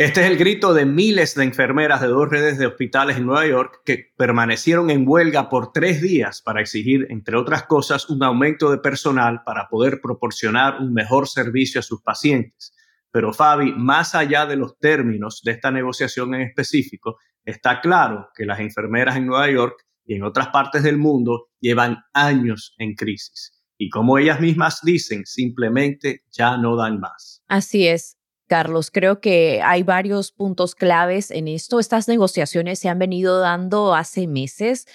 Este 0.00 0.22
es 0.22 0.30
el 0.30 0.38
grito 0.38 0.72
de 0.72 0.86
miles 0.86 1.34
de 1.34 1.44
enfermeras 1.44 2.00
de 2.00 2.06
dos 2.06 2.26
redes 2.26 2.56
de 2.56 2.64
hospitales 2.64 3.18
en 3.18 3.26
Nueva 3.26 3.46
York 3.46 3.82
que 3.84 4.14
permanecieron 4.16 4.88
en 4.88 5.06
huelga 5.06 5.50
por 5.50 5.72
tres 5.74 6.00
días 6.00 6.40
para 6.40 6.62
exigir, 6.62 7.06
entre 7.10 7.36
otras 7.36 7.64
cosas, 7.64 8.08
un 8.08 8.22
aumento 8.22 8.70
de 8.70 8.78
personal 8.78 9.42
para 9.44 9.68
poder 9.68 10.00
proporcionar 10.00 10.80
un 10.80 10.94
mejor 10.94 11.28
servicio 11.28 11.80
a 11.80 11.82
sus 11.82 12.00
pacientes. 12.00 12.72
Pero 13.12 13.32
Fabi, 13.32 13.72
más 13.72 14.14
allá 14.14 14.46
de 14.46 14.56
los 14.56 14.78
términos 14.78 15.40
de 15.44 15.52
esta 15.52 15.70
negociación 15.70 16.34
en 16.34 16.42
específico, 16.42 17.16
está 17.44 17.80
claro 17.80 18.28
que 18.34 18.46
las 18.46 18.60
enfermeras 18.60 19.16
en 19.16 19.26
Nueva 19.26 19.50
York 19.50 19.76
y 20.04 20.14
en 20.14 20.24
otras 20.24 20.48
partes 20.48 20.82
del 20.82 20.98
mundo 20.98 21.48
llevan 21.60 21.98
años 22.12 22.74
en 22.78 22.94
crisis. 22.94 23.60
Y 23.78 23.88
como 23.88 24.18
ellas 24.18 24.40
mismas 24.40 24.80
dicen, 24.82 25.24
simplemente 25.24 26.22
ya 26.30 26.56
no 26.56 26.76
dan 26.76 27.00
más. 27.00 27.42
Así 27.48 27.86
es. 27.86 28.16
Carlos, 28.46 28.90
creo 28.90 29.20
que 29.20 29.62
hay 29.62 29.84
varios 29.84 30.32
puntos 30.32 30.74
claves 30.74 31.30
en 31.30 31.46
esto. 31.46 31.78
Estas 31.78 32.08
negociaciones 32.08 32.80
se 32.80 32.88
han 32.88 32.98
venido 32.98 33.38
dando 33.38 33.94
hace 33.94 34.26
meses, 34.26 34.86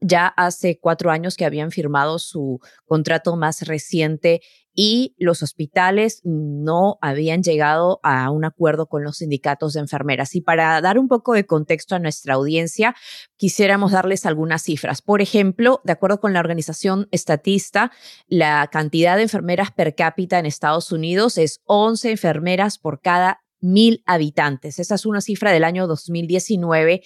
ya 0.00 0.26
hace 0.26 0.80
cuatro 0.80 1.12
años 1.12 1.36
que 1.36 1.44
habían 1.44 1.70
firmado 1.70 2.18
su 2.18 2.58
contrato 2.84 3.36
más 3.36 3.62
reciente 3.62 4.42
y 4.74 5.14
los 5.18 5.42
hospitales 5.42 6.20
no 6.24 6.98
habían 7.00 7.42
llegado 7.42 8.00
a 8.02 8.30
un 8.30 8.44
acuerdo 8.44 8.86
con 8.86 9.04
los 9.04 9.18
sindicatos 9.18 9.74
de 9.74 9.80
enfermeras. 9.80 10.34
Y 10.34 10.40
para 10.40 10.80
dar 10.80 10.98
un 10.98 11.08
poco 11.08 11.32
de 11.32 11.46
contexto 11.46 11.94
a 11.94 12.00
nuestra 12.00 12.34
audiencia, 12.34 12.94
quisiéramos 13.36 13.92
darles 13.92 14.26
algunas 14.26 14.62
cifras. 14.62 15.00
Por 15.00 15.22
ejemplo, 15.22 15.80
de 15.84 15.92
acuerdo 15.92 16.20
con 16.20 16.32
la 16.32 16.40
organización 16.40 17.08
estatista, 17.12 17.92
la 18.26 18.68
cantidad 18.72 19.16
de 19.16 19.22
enfermeras 19.22 19.70
per 19.70 19.94
cápita 19.94 20.38
en 20.38 20.46
Estados 20.46 20.90
Unidos 20.90 21.38
es 21.38 21.60
11 21.66 22.10
enfermeras 22.10 22.78
por 22.78 23.00
cada 23.00 23.44
mil 23.64 24.02
habitantes. 24.04 24.78
Esa 24.78 24.94
es 24.94 25.06
una 25.06 25.20
cifra 25.20 25.50
del 25.50 25.64
año 25.64 25.86
2019 25.86 27.02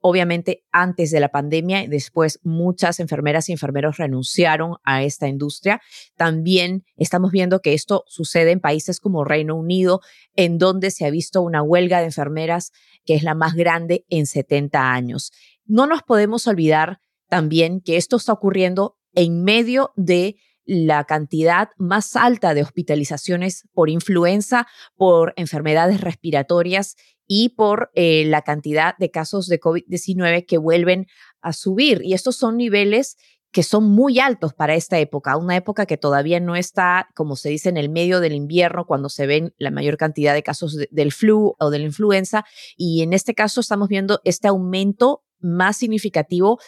Obviamente, 0.00 0.64
antes 0.72 1.10
de 1.10 1.20
la 1.20 1.28
pandemia 1.28 1.82
y 1.84 1.86
después 1.86 2.40
muchas 2.42 3.00
enfermeras 3.00 3.48
y 3.48 3.52
enfermeros 3.52 3.98
renunciaron 3.98 4.76
a 4.82 5.02
esta 5.02 5.28
industria. 5.28 5.82
También 6.16 6.84
estamos 6.96 7.30
viendo 7.30 7.60
que 7.60 7.74
esto 7.74 8.04
sucede 8.06 8.50
en 8.50 8.60
países 8.60 8.98
como 8.98 9.24
Reino 9.24 9.54
Unido, 9.56 10.00
en 10.34 10.56
donde 10.58 10.90
se 10.90 11.04
ha 11.04 11.10
visto 11.10 11.42
una 11.42 11.62
huelga 11.62 11.98
de 11.98 12.06
enfermeras 12.06 12.72
que 13.04 13.14
es 13.14 13.22
la 13.22 13.34
más 13.34 13.54
grande 13.54 14.06
en 14.08 14.26
70 14.26 14.92
años. 14.92 15.32
No 15.66 15.86
nos 15.86 16.02
podemos 16.02 16.46
olvidar 16.46 17.00
también 17.28 17.80
que 17.80 17.96
esto 17.96 18.16
está 18.16 18.32
ocurriendo 18.32 18.96
en 19.12 19.44
medio 19.44 19.92
de 19.96 20.36
la 20.72 21.02
cantidad 21.02 21.70
más 21.78 22.14
alta 22.14 22.54
de 22.54 22.62
hospitalizaciones 22.62 23.64
por 23.72 23.90
influenza, 23.90 24.68
por 24.94 25.34
enfermedades 25.34 26.00
respiratorias 26.00 26.94
y 27.26 27.48
por 27.50 27.90
eh, 27.94 28.24
la 28.26 28.42
cantidad 28.42 28.96
de 28.96 29.10
casos 29.10 29.48
de 29.48 29.58
COVID-19 29.58 30.46
que 30.46 30.58
vuelven 30.58 31.08
a 31.40 31.52
subir. 31.52 32.02
Y 32.04 32.14
estos 32.14 32.36
son 32.36 32.56
niveles 32.56 33.16
que 33.50 33.64
son 33.64 33.90
muy 33.90 34.20
altos 34.20 34.54
para 34.54 34.76
esta 34.76 35.00
época, 35.00 35.36
una 35.36 35.56
época 35.56 35.86
que 35.86 35.96
todavía 35.96 36.38
no 36.38 36.54
está, 36.54 37.08
como 37.16 37.34
se 37.34 37.48
dice, 37.48 37.68
en 37.68 37.76
el 37.76 37.88
medio 37.88 38.20
del 38.20 38.34
invierno, 38.34 38.86
cuando 38.86 39.08
se 39.08 39.26
ven 39.26 39.52
la 39.58 39.72
mayor 39.72 39.96
cantidad 39.96 40.34
de 40.34 40.44
casos 40.44 40.76
del 40.88 41.10
flu 41.10 41.56
o 41.58 41.70
de 41.70 41.80
la 41.80 41.86
influenza. 41.86 42.44
Y 42.76 43.02
en 43.02 43.12
este 43.12 43.34
caso 43.34 43.60
estamos 43.60 43.88
viendo 43.88 44.20
este 44.22 44.46
aumento 44.46 45.24
más 45.40 45.78
significativo 45.78 46.60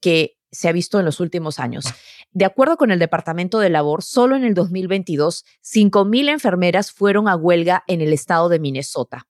que 0.00 0.35
se 0.50 0.68
ha 0.68 0.72
visto 0.72 0.98
en 0.98 1.04
los 1.04 1.20
últimos 1.20 1.58
años. 1.58 1.86
De 2.32 2.44
acuerdo 2.44 2.76
con 2.76 2.90
el 2.90 2.98
Departamento 2.98 3.58
de 3.58 3.70
Labor, 3.70 4.02
solo 4.02 4.36
en 4.36 4.44
el 4.44 4.54
2022, 4.54 5.44
5.000 5.62 6.28
enfermeras 6.30 6.92
fueron 6.92 7.28
a 7.28 7.36
huelga 7.36 7.84
en 7.86 8.00
el 8.00 8.12
estado 8.12 8.48
de 8.48 8.58
Minnesota. 8.58 9.26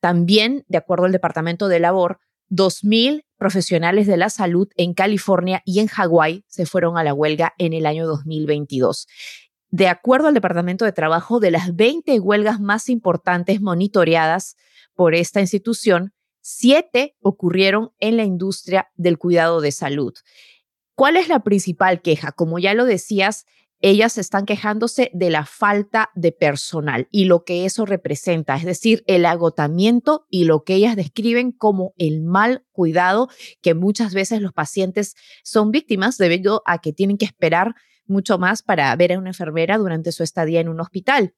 También, 0.00 0.64
de 0.68 0.78
acuerdo 0.78 1.04
al 1.04 1.12
Departamento 1.12 1.68
de 1.68 1.80
Labor, 1.80 2.18
2.000 2.50 3.24
profesionales 3.38 4.06
de 4.06 4.16
la 4.16 4.30
salud 4.30 4.68
en 4.76 4.94
California 4.94 5.62
y 5.64 5.80
en 5.80 5.86
Hawái 5.86 6.44
se 6.48 6.66
fueron 6.66 6.98
a 6.98 7.04
la 7.04 7.14
huelga 7.14 7.54
en 7.58 7.72
el 7.72 7.86
año 7.86 8.06
2022. 8.06 9.06
De 9.70 9.88
acuerdo 9.88 10.28
al 10.28 10.34
Departamento 10.34 10.84
de 10.84 10.92
Trabajo, 10.92 11.40
de 11.40 11.50
las 11.50 11.74
20 11.74 12.20
huelgas 12.20 12.60
más 12.60 12.90
importantes 12.90 13.62
monitoreadas 13.62 14.56
por 14.94 15.14
esta 15.14 15.40
institución, 15.40 16.12
siete 16.42 17.16
ocurrieron 17.20 17.92
en 17.98 18.18
la 18.18 18.24
industria 18.24 18.88
del 18.96 19.16
cuidado 19.16 19.60
de 19.60 19.72
salud. 19.72 20.12
¿Cuál 20.94 21.16
es 21.16 21.28
la 21.28 21.40
principal 21.42 22.02
queja? 22.02 22.32
Como 22.32 22.58
ya 22.58 22.74
lo 22.74 22.84
decías, 22.84 23.46
ellas 23.80 24.16
están 24.16 24.46
quejándose 24.46 25.10
de 25.12 25.30
la 25.30 25.44
falta 25.44 26.10
de 26.14 26.30
personal 26.30 27.08
y 27.10 27.24
lo 27.24 27.44
que 27.44 27.64
eso 27.64 27.84
representa, 27.84 28.54
es 28.54 28.64
decir, 28.64 29.02
el 29.06 29.26
agotamiento 29.26 30.26
y 30.30 30.44
lo 30.44 30.62
que 30.62 30.74
ellas 30.74 30.94
describen 30.94 31.50
como 31.50 31.92
el 31.98 32.22
mal 32.22 32.64
cuidado 32.70 33.28
que 33.60 33.74
muchas 33.74 34.14
veces 34.14 34.40
los 34.40 34.52
pacientes 34.52 35.14
son 35.42 35.72
víctimas 35.72 36.16
debido 36.16 36.62
a 36.64 36.78
que 36.78 36.92
tienen 36.92 37.18
que 37.18 37.24
esperar 37.24 37.74
mucho 38.06 38.38
más 38.38 38.62
para 38.62 38.94
ver 38.94 39.12
a 39.12 39.18
una 39.18 39.30
enfermera 39.30 39.78
durante 39.78 40.12
su 40.12 40.22
estadía 40.22 40.60
en 40.60 40.68
un 40.68 40.80
hospital. 40.80 41.34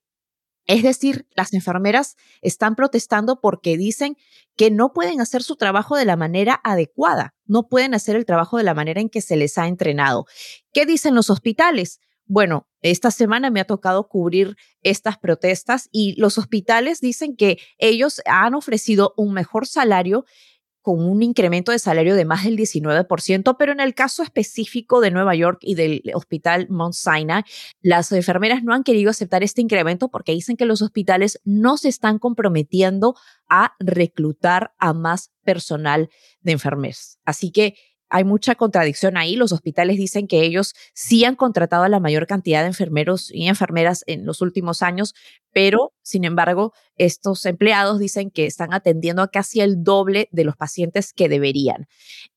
Es 0.67 0.83
decir, 0.83 1.27
las 1.35 1.53
enfermeras 1.53 2.17
están 2.41 2.75
protestando 2.75 3.41
porque 3.41 3.77
dicen 3.77 4.17
que 4.57 4.71
no 4.71 4.93
pueden 4.93 5.21
hacer 5.21 5.43
su 5.43 5.57
trabajo 5.57 5.97
de 5.97 6.05
la 6.05 6.17
manera 6.17 6.61
adecuada, 6.65 7.35
no 7.45 7.69
pueden 7.69 7.95
hacer 7.95 8.17
el 8.17 8.25
trabajo 8.25 8.57
de 8.57 8.65
la 8.65 8.75
manera 8.75 9.01
en 9.01 9.11
que 9.11 9.21
se 9.21 9.37
les 9.37 9.59
ha 9.59 9.67
entrenado. 9.67 10.27
¿Qué 10.73 10.87
dicen 10.87 11.15
los 11.15 11.29
hospitales? 11.29 12.01
Bueno, 12.27 12.67
esta 12.81 13.11
semana 13.11 13.51
me 13.51 13.61
ha 13.61 13.67
tocado 13.67 14.09
cubrir 14.09 14.57
estas 14.81 15.19
protestas 15.19 15.91
y 15.93 16.19
los 16.19 16.39
hospitales 16.39 17.01
dicen 17.01 17.37
que 17.37 17.59
ellos 17.77 18.23
han 18.25 18.55
ofrecido 18.55 19.13
un 19.19 19.35
mejor 19.35 19.67
salario 19.67 20.25
con 20.85 21.03
un 21.03 21.23
incremento 21.23 21.73
de 21.73 21.79
salario 21.79 22.15
de 22.15 22.27
más 22.27 22.45
del 22.45 22.59
19%, 22.59 23.57
pero 23.59 23.73
en 23.73 23.81
el 23.81 23.95
caso 23.95 24.23
específico 24.23 25.01
de 25.01 25.11
Nueva 25.11 25.35
York 25.35 25.57
y 25.63 25.77
del 25.77 26.03
hospital 26.13 26.67
Mount 26.69 26.93
Sinai, 26.93 27.43
las 27.81 28.13
enfermeras 28.13 28.63
no 28.63 28.75
han 28.75 28.85
querido 28.85 29.09
aceptar 29.09 29.43
este 29.43 29.63
incremento 29.63 30.11
porque 30.11 30.33
dicen 30.33 30.59
que 30.59 30.67
los 30.67 30.83
hospitales 30.83 31.41
no 31.43 31.79
se 31.79 31.89
están 31.89 32.19
comprometiendo 32.19 33.15
a 33.49 33.73
reclutar 33.81 34.75
a 34.77 34.93
más 34.93 35.33
personal 35.43 36.11
de 36.43 36.53
enfermeras. 36.53 37.19
Así 37.25 37.51
que 37.51 37.77
hay 38.15 38.23
mucha 38.23 38.55
contradicción 38.55 39.17
ahí. 39.17 39.35
Los 39.35 39.51
hospitales 39.51 39.97
dicen 39.97 40.29
que 40.29 40.43
ellos 40.43 40.75
sí 40.95 41.25
han 41.25 41.35
contratado 41.35 41.83
a 41.83 41.89
la 41.89 41.99
mayor 41.99 42.29
cantidad 42.29 42.61
de 42.61 42.69
enfermeros 42.69 43.29
y 43.33 43.49
enfermeras 43.49 44.05
en 44.07 44.25
los 44.25 44.41
últimos 44.41 44.83
años, 44.83 45.15
pero 45.53 45.93
sin 46.03 46.25
embargo, 46.25 46.73
estos 46.95 47.45
empleados 47.45 47.99
dicen 47.99 48.31
que 48.31 48.47
están 48.47 48.73
atendiendo 48.73 49.21
a 49.21 49.33
casi 49.33 49.63
el 49.63 49.83
doble 49.83 50.29
de 50.31 50.45
los 50.45 50.57
pacientes 50.57 51.13
que 51.13 51.29
deberían. 51.29 51.89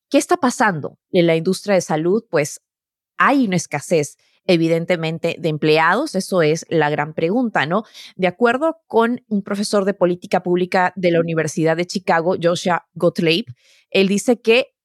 ¿Qué 0.10 0.18
está 0.18 0.38
pasando 0.38 0.98
en 1.12 1.28
la 1.28 1.36
industria 1.36 1.76
de 1.76 1.82
salud? 1.82 2.24
Pues 2.28 2.60
hay 3.20 3.46
una 3.46 3.58
escasez 3.58 4.18
evidentemente, 4.50 5.36
de 5.38 5.50
empleados? 5.50 6.16
Eso 6.16 6.42
es 6.42 6.66
la 6.70 6.90
gran 6.90 7.14
pregunta, 7.14 7.66
¿no? 7.66 7.84
De 8.16 8.28
acuerdo 8.28 8.78
con 8.88 9.22
un 9.28 9.44
profesor 9.44 9.84
de 9.84 9.94
política 9.94 10.42
pública 10.42 10.94
de 10.96 11.12
la 11.12 11.20
Universidad 11.20 11.76
de 11.76 11.86
Chicago, 11.86 12.38
Joshua 12.42 12.88
Gottlieb, 12.94 13.46
él 13.90 14.08
dice 14.08 14.40
que 14.40 14.77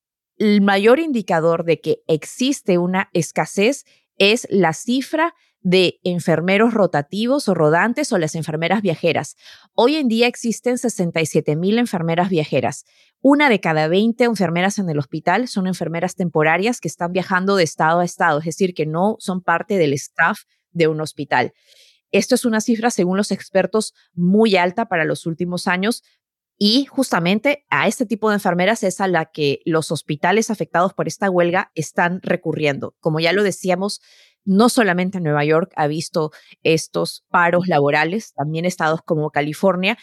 el 0.43 0.61
mayor 0.61 0.99
indicador 0.99 1.63
de 1.63 1.81
que 1.81 2.03
existe 2.09 2.77
una 2.77 3.09
escasez 3.13 3.85
es 4.17 4.49
la 4.51 4.73
cifra 4.73 5.37
de 5.61 6.01
enfermeros 6.03 6.75
rotativos 6.75 7.49
o 7.49 7.55
rodantes 7.55 8.13
o 8.13 8.19
las 8.19 8.35
enfermeras 8.35 8.83
viajeras. 8.83 9.37
Hoy 9.75 9.95
en 9.95 10.09
día 10.09 10.27
existen 10.27 10.79
67 10.79 11.55
mil 11.55 11.79
enfermeras 11.79 12.29
viajeras. 12.29 12.85
Una 13.21 13.49
de 13.49 13.61
cada 13.61 13.87
20 13.87 14.25
enfermeras 14.25 14.81
en 14.81 14.91
el 14.91 14.99
hospital 14.99 15.47
son 15.47 15.69
enfermeras 15.69 16.17
temporarias 16.17 16.81
que 16.81 16.89
están 16.89 17.13
viajando 17.13 17.55
de 17.55 17.63
estado 17.63 18.01
a 18.01 18.05
estado, 18.05 18.41
es 18.41 18.47
decir, 18.47 18.75
que 18.75 18.85
no 18.85 19.15
son 19.21 19.43
parte 19.43 19.79
del 19.79 19.93
staff 19.93 20.41
de 20.73 20.89
un 20.89 21.01
hospital. 21.01 21.53
Esto 22.11 22.35
es 22.35 22.45
una 22.45 22.61
cifra, 22.61 22.91
según 22.91 23.17
los 23.17 23.31
expertos, 23.31 23.95
muy 24.13 24.57
alta 24.57 24.87
para 24.87 25.05
los 25.05 25.25
últimos 25.25 25.69
años, 25.69 26.03
y 26.65 26.85
justamente 26.85 27.67
a 27.71 27.89
este 27.89 28.07
tipo 28.07 28.29
de 28.29 28.37
enfermeras 28.37 28.85
es 28.85 29.01
a 29.01 29.09
la 29.09 29.25
que 29.25 29.63
los 29.65 29.91
hospitales 29.91 30.49
afectados 30.49 30.95
por 30.95 31.09
esta 31.09 31.29
huelga 31.29 31.73
están 31.75 32.21
recurriendo. 32.23 32.95
Como 33.01 33.19
ya 33.19 33.33
lo 33.33 33.43
decíamos, 33.43 34.01
no 34.45 34.69
solamente 34.69 35.19
Nueva 35.19 35.45
York 35.45 35.73
ha 35.75 35.89
visto 35.89 36.31
estos 36.63 37.25
paros 37.31 37.67
laborales, 37.67 38.33
también 38.35 38.65
estados 38.65 39.01
como 39.03 39.31
California. 39.31 39.99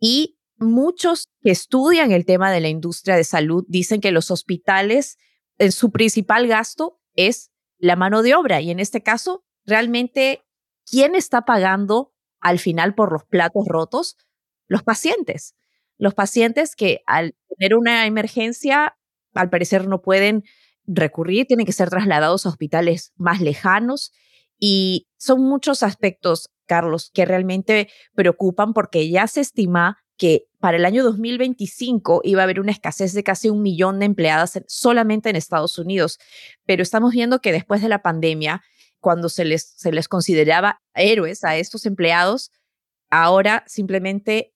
Y 0.00 0.38
muchos 0.56 1.28
que 1.42 1.50
estudian 1.50 2.10
el 2.10 2.24
tema 2.24 2.50
de 2.50 2.60
la 2.60 2.68
industria 2.68 3.14
de 3.14 3.24
salud 3.24 3.66
dicen 3.68 4.00
que 4.00 4.10
los 4.10 4.30
hospitales, 4.30 5.18
en 5.58 5.72
su 5.72 5.90
principal 5.90 6.46
gasto 6.46 7.02
es 7.16 7.50
la 7.76 7.96
mano 7.96 8.22
de 8.22 8.34
obra. 8.34 8.62
Y 8.62 8.70
en 8.70 8.80
este 8.80 9.02
caso, 9.02 9.44
realmente, 9.66 10.42
¿quién 10.90 11.14
está 11.14 11.42
pagando 11.42 12.14
al 12.40 12.58
final 12.58 12.94
por 12.94 13.12
los 13.12 13.26
platos 13.26 13.66
rotos? 13.68 14.16
Los 14.68 14.82
pacientes 14.82 15.54
los 15.98 16.14
pacientes 16.14 16.76
que 16.76 17.02
al 17.06 17.34
tener 17.48 17.76
una 17.76 18.06
emergencia, 18.06 18.96
al 19.34 19.50
parecer 19.50 19.86
no 19.86 20.00
pueden 20.00 20.44
recurrir, 20.86 21.46
tienen 21.46 21.66
que 21.66 21.72
ser 21.72 21.90
trasladados 21.90 22.46
a 22.46 22.48
hospitales 22.48 23.12
más 23.16 23.40
lejanos. 23.40 24.12
Y 24.58 25.08
son 25.18 25.42
muchos 25.42 25.82
aspectos, 25.82 26.50
Carlos, 26.66 27.10
que 27.12 27.24
realmente 27.24 27.88
preocupan 28.14 28.72
porque 28.72 29.08
ya 29.10 29.26
se 29.26 29.40
estima 29.40 29.98
que 30.16 30.46
para 30.58 30.76
el 30.76 30.84
año 30.84 31.04
2025 31.04 32.22
iba 32.24 32.42
a 32.42 32.44
haber 32.44 32.60
una 32.60 32.72
escasez 32.72 33.12
de 33.12 33.22
casi 33.22 33.50
un 33.50 33.62
millón 33.62 34.00
de 34.00 34.06
empleadas 34.06 34.60
solamente 34.66 35.30
en 35.30 35.36
Estados 35.36 35.78
Unidos, 35.78 36.18
pero 36.66 36.82
estamos 36.82 37.12
viendo 37.12 37.40
que 37.40 37.52
después 37.52 37.80
de 37.80 37.88
la 37.88 38.02
pandemia, 38.02 38.62
cuando 38.98 39.28
se 39.28 39.44
les, 39.44 39.74
se 39.76 39.92
les 39.92 40.08
consideraba 40.08 40.82
héroes 40.94 41.44
a 41.44 41.56
estos 41.56 41.86
empleados, 41.86 42.50
ahora 43.10 43.62
simplemente 43.68 44.52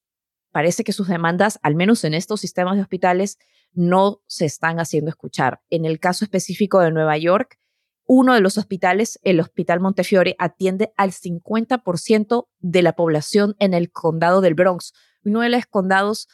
parece 0.53 0.85
que 0.85 0.93
sus 0.93 1.09
demandas, 1.09 1.59
al 1.63 1.75
menos 1.75 2.05
en 2.05 2.15
estos 2.15 2.41
sistemas 2.41 2.77
de 2.77 2.83
hospitales, 2.83 3.39
no 3.73 4.21
se 4.27 4.45
están 4.45 4.79
haciendo 4.79 5.11
escuchar. 5.11 5.61
En 5.71 5.85
el 5.85 5.99
caso 5.99 6.25
específico 6.25 6.81
de 6.81 6.93
Nueva 6.93 7.17
York, 7.17 7.59
uno 8.07 8.35
de 8.35 8.41
los 8.41 8.59
hospitales, 8.59 9.19
el 9.23 9.41
Hospital 9.41 9.81
Montefiore, 9.81 10.37
atiende 10.39 10.93
al 10.97 11.13
50% 11.13 12.49
de 12.59 12.83
la 12.83 12.93
población 12.93 13.57
en 13.59 13.75
el 13.75 13.91
condado 13.91 14.41
del 14.41 14.55
Bronx, 14.55 14.93
uno 15.25 15.41
de 15.41 15.49
los 15.49 15.67
condados 15.67 16.29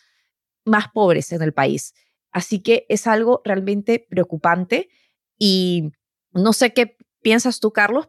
más 0.64 0.86
pobres 0.92 1.32
en 1.32 1.42
el 1.42 1.52
país. 1.52 1.94
Así 2.32 2.60
que 2.60 2.86
es 2.88 3.06
algo 3.06 3.40
realmente 3.44 4.06
preocupante 4.10 4.88
y 5.38 5.92
no 6.32 6.52
sé 6.52 6.72
qué 6.72 6.96
piensas 7.22 7.60
tú, 7.60 7.72
Carlos, 7.72 8.08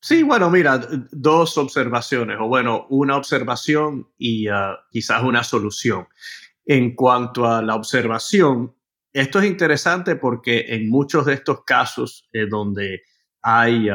Sí, 0.00 0.22
bueno, 0.22 0.48
mira, 0.48 0.80
dos 1.10 1.58
observaciones, 1.58 2.36
o 2.40 2.46
bueno, 2.46 2.86
una 2.88 3.16
observación 3.16 4.08
y 4.16 4.46
ah, 4.46 4.78
quizás 4.90 5.22
una 5.22 5.42
solución. 5.42 6.06
En 6.64 6.94
cuanto 6.94 7.46
a 7.46 7.62
la 7.62 7.74
observación, 7.74 8.74
esto 9.12 9.40
es 9.40 9.46
interesante 9.46 10.16
porque 10.16 10.66
en 10.68 10.88
muchos 10.88 11.26
de 11.26 11.34
estos 11.34 11.64
casos 11.64 12.28
eh, 12.32 12.46
donde 12.48 13.02
hay 13.42 13.88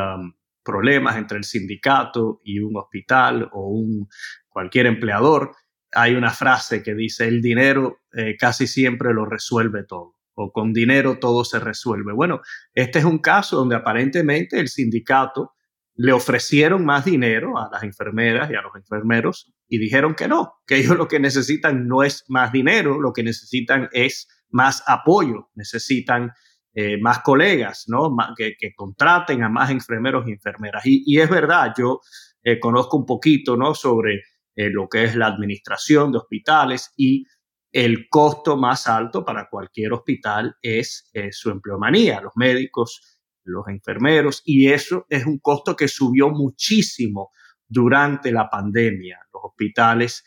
problemas 0.64 1.18
entre 1.18 1.38
el 1.38 1.43
sindicato 1.43 2.41
y 2.43 2.60
un 2.60 2.76
hospital 2.78 3.49
o 3.54 3.68
un, 3.68 4.08
cualquier 4.49 4.88
empleador, 4.88 5.56
hay 5.91 6.16
una 6.16 6.32
frase 6.32 6.82
que 6.82 6.95
dice, 6.95 7.28
el 7.28 7.41
dinero 7.41 8.01
eh, 8.14 8.36
casi 8.38 8.68
siempre 8.68 9.14
lo 9.14 9.26
resuelve 9.26 9.84
todo, 9.84 10.16
o 10.34 10.51
con 10.51 10.74
dinero 10.74 11.20
todo 11.20 11.45
se 11.45 11.60
resuelve. 11.60 12.14
Bueno, 12.14 12.41
este 12.74 12.99
es 12.99 13.06
un 13.06 13.20
caso 13.20 13.58
donde 13.58 13.76
aparentemente 13.76 14.60
el 14.60 14.68
sindicato 14.68 15.54
le 15.95 16.11
ofrecieron 16.11 16.85
más 16.85 17.05
dinero 17.05 17.57
a 17.57 17.69
las 17.71 17.83
enfermeras 17.83 18.49
y 18.49 18.55
a 18.55 18.61
los 18.61 18.75
enfermeros 18.75 19.53
y 19.67 19.77
dijeron 19.77 20.15
que 20.15 20.27
no, 20.27 20.53
que 20.65 20.77
ellos 20.77 20.97
lo 20.97 21.07
que 21.07 21.19
necesitan 21.19 21.87
no 21.87 22.03
es 22.03 22.25
más 22.27 22.51
dinero, 22.51 22.99
lo 22.99 23.13
que 23.13 23.23
necesitan 23.23 23.89
es 23.91 24.27
más 24.49 24.83
apoyo, 24.87 25.49
necesitan 25.55 26.31
eh, 26.75 26.97
más 26.99 27.19
colegas, 27.19 27.85
¿no? 27.87 28.15
que, 28.35 28.55
contraten 28.75 29.43
a 29.43 29.49
más 29.49 29.69
enfermeros 29.69 30.27
y 30.27 30.31
enfermeras. 30.31 30.83
Y, 30.85 31.19
es 31.19 31.29
verdad, 31.29 31.73
yo 31.77 32.01
eh, 32.43 32.59
conozco 32.59 32.97
un 32.97 33.05
poquito, 33.05 33.55
¿no? 33.55 33.75
Sobre 33.75 34.23
eh, 34.55 34.69
lo 34.71 34.87
que 34.89 35.03
es 35.03 35.15
la 35.15 35.27
administración 35.27 36.11
de 36.11 36.17
hospitales 36.17 36.91
y 36.97 37.25
el 37.71 38.07
costo 38.09 38.57
más 38.57 38.87
alto 38.87 39.23
para 39.23 39.49
cualquier 39.49 39.93
hospital 39.93 40.55
es 40.61 41.11
su 41.31 41.49
empleomanía, 41.49 42.21
los 42.21 42.33
médicos, 42.35 43.12
los 43.43 43.67
enfermeros, 43.67 44.41
y 44.45 44.69
eso 44.71 45.05
es 45.09 45.25
un 45.25 45.39
costo 45.39 45.75
que 45.75 45.87
subió 45.87 46.29
muchísimo 46.29 47.31
durante 47.67 48.31
la 48.31 48.49
pandemia. 48.49 49.19
Los 49.33 49.43
hospitales, 49.45 50.23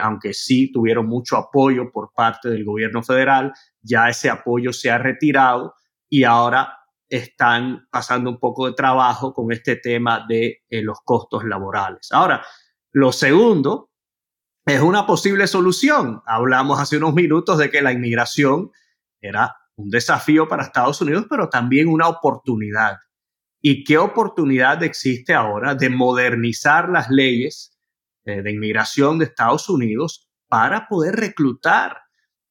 aunque 0.00 0.32
sí 0.32 0.72
tuvieron 0.72 1.06
mucho 1.06 1.36
apoyo 1.36 1.90
por 1.92 2.12
parte 2.14 2.48
del 2.48 2.64
gobierno 2.64 3.02
federal, 3.02 3.52
ya 3.82 4.08
ese 4.08 4.30
apoyo 4.30 4.72
se 4.72 4.90
ha 4.90 4.96
retirado 4.96 5.74
y 6.08 6.24
ahora 6.24 6.76
están 7.08 7.86
pasando 7.90 8.30
un 8.30 8.38
poco 8.38 8.66
de 8.66 8.74
trabajo 8.74 9.32
con 9.32 9.52
este 9.52 9.76
tema 9.76 10.24
de 10.28 10.62
eh, 10.68 10.82
los 10.82 11.00
costos 11.04 11.44
laborales. 11.44 12.08
Ahora, 12.10 12.44
lo 12.92 13.12
segundo 13.12 13.90
es 14.64 14.80
una 14.80 15.06
posible 15.06 15.46
solución. 15.46 16.22
Hablamos 16.26 16.80
hace 16.80 16.96
unos 16.96 17.14
minutos 17.14 17.58
de 17.58 17.70
que 17.70 17.82
la 17.82 17.92
inmigración 17.92 18.72
era 19.20 19.56
un 19.76 19.90
desafío 19.90 20.48
para 20.48 20.64
Estados 20.64 21.00
Unidos, 21.00 21.26
pero 21.28 21.48
también 21.48 21.88
una 21.88 22.08
oportunidad. 22.08 22.96
¿Y 23.60 23.84
qué 23.84 23.98
oportunidad 23.98 24.82
existe 24.82 25.34
ahora 25.34 25.74
de 25.74 25.90
modernizar 25.90 26.88
las 26.88 27.10
leyes 27.10 27.76
eh, 28.24 28.42
de 28.42 28.52
inmigración 28.52 29.18
de 29.18 29.26
Estados 29.26 29.68
Unidos 29.68 30.28
para 30.48 30.88
poder 30.88 31.16
reclutar 31.16 31.98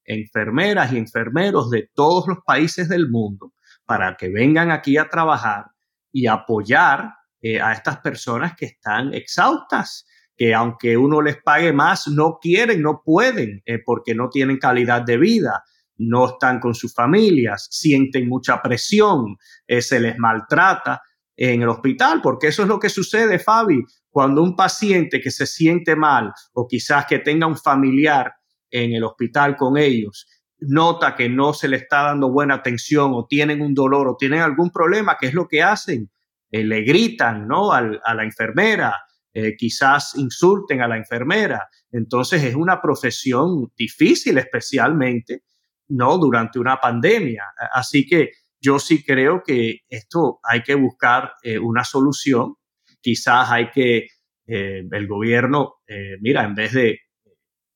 enfermeras 0.04 0.92
y 0.92 0.98
enfermeros 0.98 1.70
de 1.70 1.90
todos 1.94 2.26
los 2.28 2.38
países 2.46 2.88
del 2.88 3.08
mundo 3.10 3.52
para 3.84 4.16
que 4.16 4.28
vengan 4.28 4.70
aquí 4.70 4.98
a 4.98 5.08
trabajar 5.08 5.66
y 6.12 6.26
apoyar 6.26 7.12
eh, 7.40 7.60
a 7.60 7.72
estas 7.72 7.98
personas 7.98 8.56
que 8.56 8.66
están 8.66 9.14
exhaustas, 9.14 10.06
que 10.36 10.54
aunque 10.54 10.96
uno 10.96 11.22
les 11.22 11.36
pague 11.42 11.72
más, 11.72 12.08
no 12.08 12.38
quieren, 12.40 12.82
no 12.82 13.02
pueden, 13.04 13.62
eh, 13.64 13.78
porque 13.84 14.14
no 14.14 14.28
tienen 14.28 14.58
calidad 14.58 15.02
de 15.02 15.16
vida, 15.16 15.62
no 15.98 16.26
están 16.26 16.60
con 16.60 16.74
sus 16.74 16.92
familias, 16.94 17.68
sienten 17.70 18.28
mucha 18.28 18.60
presión, 18.62 19.36
eh, 19.66 19.80
se 19.82 20.00
les 20.00 20.18
maltrata 20.18 21.02
en 21.36 21.62
el 21.62 21.68
hospital, 21.68 22.20
porque 22.22 22.48
eso 22.48 22.62
es 22.62 22.68
lo 22.68 22.78
que 22.78 22.88
sucede, 22.88 23.38
Fabi, 23.38 23.82
cuando 24.10 24.42
un 24.42 24.56
paciente 24.56 25.20
que 25.20 25.30
se 25.30 25.46
siente 25.46 25.94
mal 25.94 26.32
o 26.54 26.66
quizás 26.66 27.06
que 27.06 27.18
tenga 27.18 27.46
un 27.46 27.56
familiar 27.56 28.32
en 28.70 28.92
el 28.92 29.04
hospital 29.04 29.56
con 29.56 29.76
ellos, 29.76 30.26
nota 30.58 31.14
que 31.14 31.28
no 31.28 31.52
se 31.52 31.68
le 31.68 31.76
está 31.76 32.02
dando 32.02 32.30
buena 32.30 32.54
atención 32.54 33.12
o 33.14 33.26
tienen 33.26 33.60
un 33.60 33.74
dolor 33.74 34.08
o 34.08 34.16
tienen 34.16 34.40
algún 34.40 34.70
problema, 34.70 35.16
¿qué 35.20 35.26
es 35.26 35.34
lo 35.34 35.46
que 35.46 35.62
hacen? 35.62 36.10
Eh, 36.50 36.64
le 36.64 36.82
gritan, 36.82 37.46
¿no? 37.46 37.72
a 37.72 37.82
la 37.82 38.24
enfermera, 38.24 38.94
eh, 39.38 39.54
quizás 39.54 40.14
insulten 40.16 40.80
a 40.80 40.88
la 40.88 40.96
enfermera. 40.96 41.68
Entonces 41.92 42.42
es 42.42 42.54
una 42.54 42.80
profesión 42.80 43.70
difícil, 43.76 44.38
especialmente, 44.38 45.42
¿no? 45.88 46.18
Durante 46.18 46.58
una 46.58 46.76
pandemia. 46.76 47.44
Así 47.72 48.06
que 48.06 48.30
yo 48.60 48.78
sí 48.78 49.04
creo 49.04 49.42
que 49.44 49.80
esto 49.88 50.40
hay 50.42 50.62
que 50.62 50.74
buscar 50.74 51.34
eh, 51.42 51.58
una 51.58 51.84
solución. 51.84 52.54
Quizás 53.00 53.50
hay 53.50 53.70
que, 53.70 54.08
el 54.48 55.08
gobierno, 55.08 55.74
mira, 56.20 56.44
en 56.44 56.54
vez 56.54 56.72
de 56.72 57.00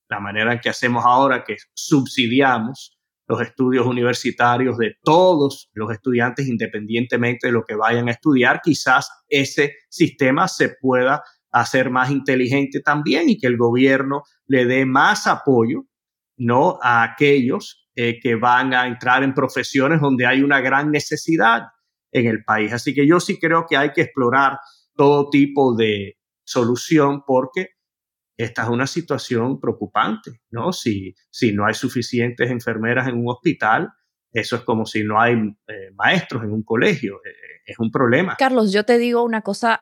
la 0.09 0.21
manera 0.21 0.53
en 0.53 0.61
que 0.61 0.69
hacemos 0.69 1.05
ahora, 1.05 1.43
que 1.43 1.57
subsidiamos 1.75 3.01
los 3.31 3.41
estudios 3.43 3.87
universitarios 3.87 4.77
de 4.77 4.97
todos 5.05 5.71
los 5.73 5.93
estudiantes 5.93 6.49
independientemente 6.49 7.47
de 7.47 7.53
lo 7.53 7.65
que 7.65 7.77
vayan 7.77 8.09
a 8.09 8.13
estudiar, 8.13 8.61
quizás 8.61 9.09
ese 9.29 9.77
sistema 9.89 10.49
se 10.49 10.71
pueda 10.81 11.23
hacer 11.53 11.91
más 11.91 12.11
inteligente 12.11 12.81
también 12.81 13.29
y 13.29 13.39
que 13.39 13.47
el 13.47 13.57
gobierno 13.57 14.25
le 14.47 14.67
dé 14.67 14.85
más 14.85 15.29
apoyo 15.29 15.85
¿no? 16.37 16.79
a 16.83 17.05
aquellos 17.05 17.80
eh, 17.97 18.21
que 18.21 18.37
van 18.37 18.73
a 18.75 18.87
entrar 18.87 19.23
en 19.23 19.35
profesiones 19.35 20.01
donde 20.01 20.27
hay 20.27 20.43
una 20.43 20.61
gran 20.61 20.91
necesidad 20.91 21.65
en 22.13 22.27
el 22.27 22.45
país. 22.45 22.73
Así 22.73 22.95
que 22.95 23.07
yo 23.07 23.21
sí 23.21 23.39
creo 23.39 23.67
que 23.69 23.77
hay 23.77 23.93
que 23.93 24.03
explorar 24.03 24.59
todo 24.95 25.29
tipo 25.31 25.75
de 25.75 26.19
solución 26.45 27.23
porque 27.27 27.71
esta 28.37 28.63
es 28.63 28.69
una 28.69 28.87
situación 28.87 29.61
preocupante, 29.61 30.41
¿no? 30.51 30.73
Si, 30.73 31.15
si 31.31 31.53
no 31.53 31.67
hay 31.67 31.75
suficientes 31.75 32.51
enfermeras 32.51 33.09
en 33.09 33.19
un 33.19 33.29
hospital, 33.29 33.91
eso 34.33 34.57
es 34.57 34.63
como 34.63 34.87
si 34.87 35.05
no 35.05 35.21
hay 35.21 35.35
eh, 35.35 35.91
maestros 35.95 36.45
en 36.45 36.53
un 36.53 36.63
colegio, 36.63 37.17
eh, 37.17 37.61
es 37.67 37.79
un 37.79 37.91
problema. 37.91 38.37
Carlos, 38.39 38.73
yo 38.73 38.85
te 38.85 38.99
digo 38.99 39.23
una 39.25 39.43
cosa, 39.43 39.81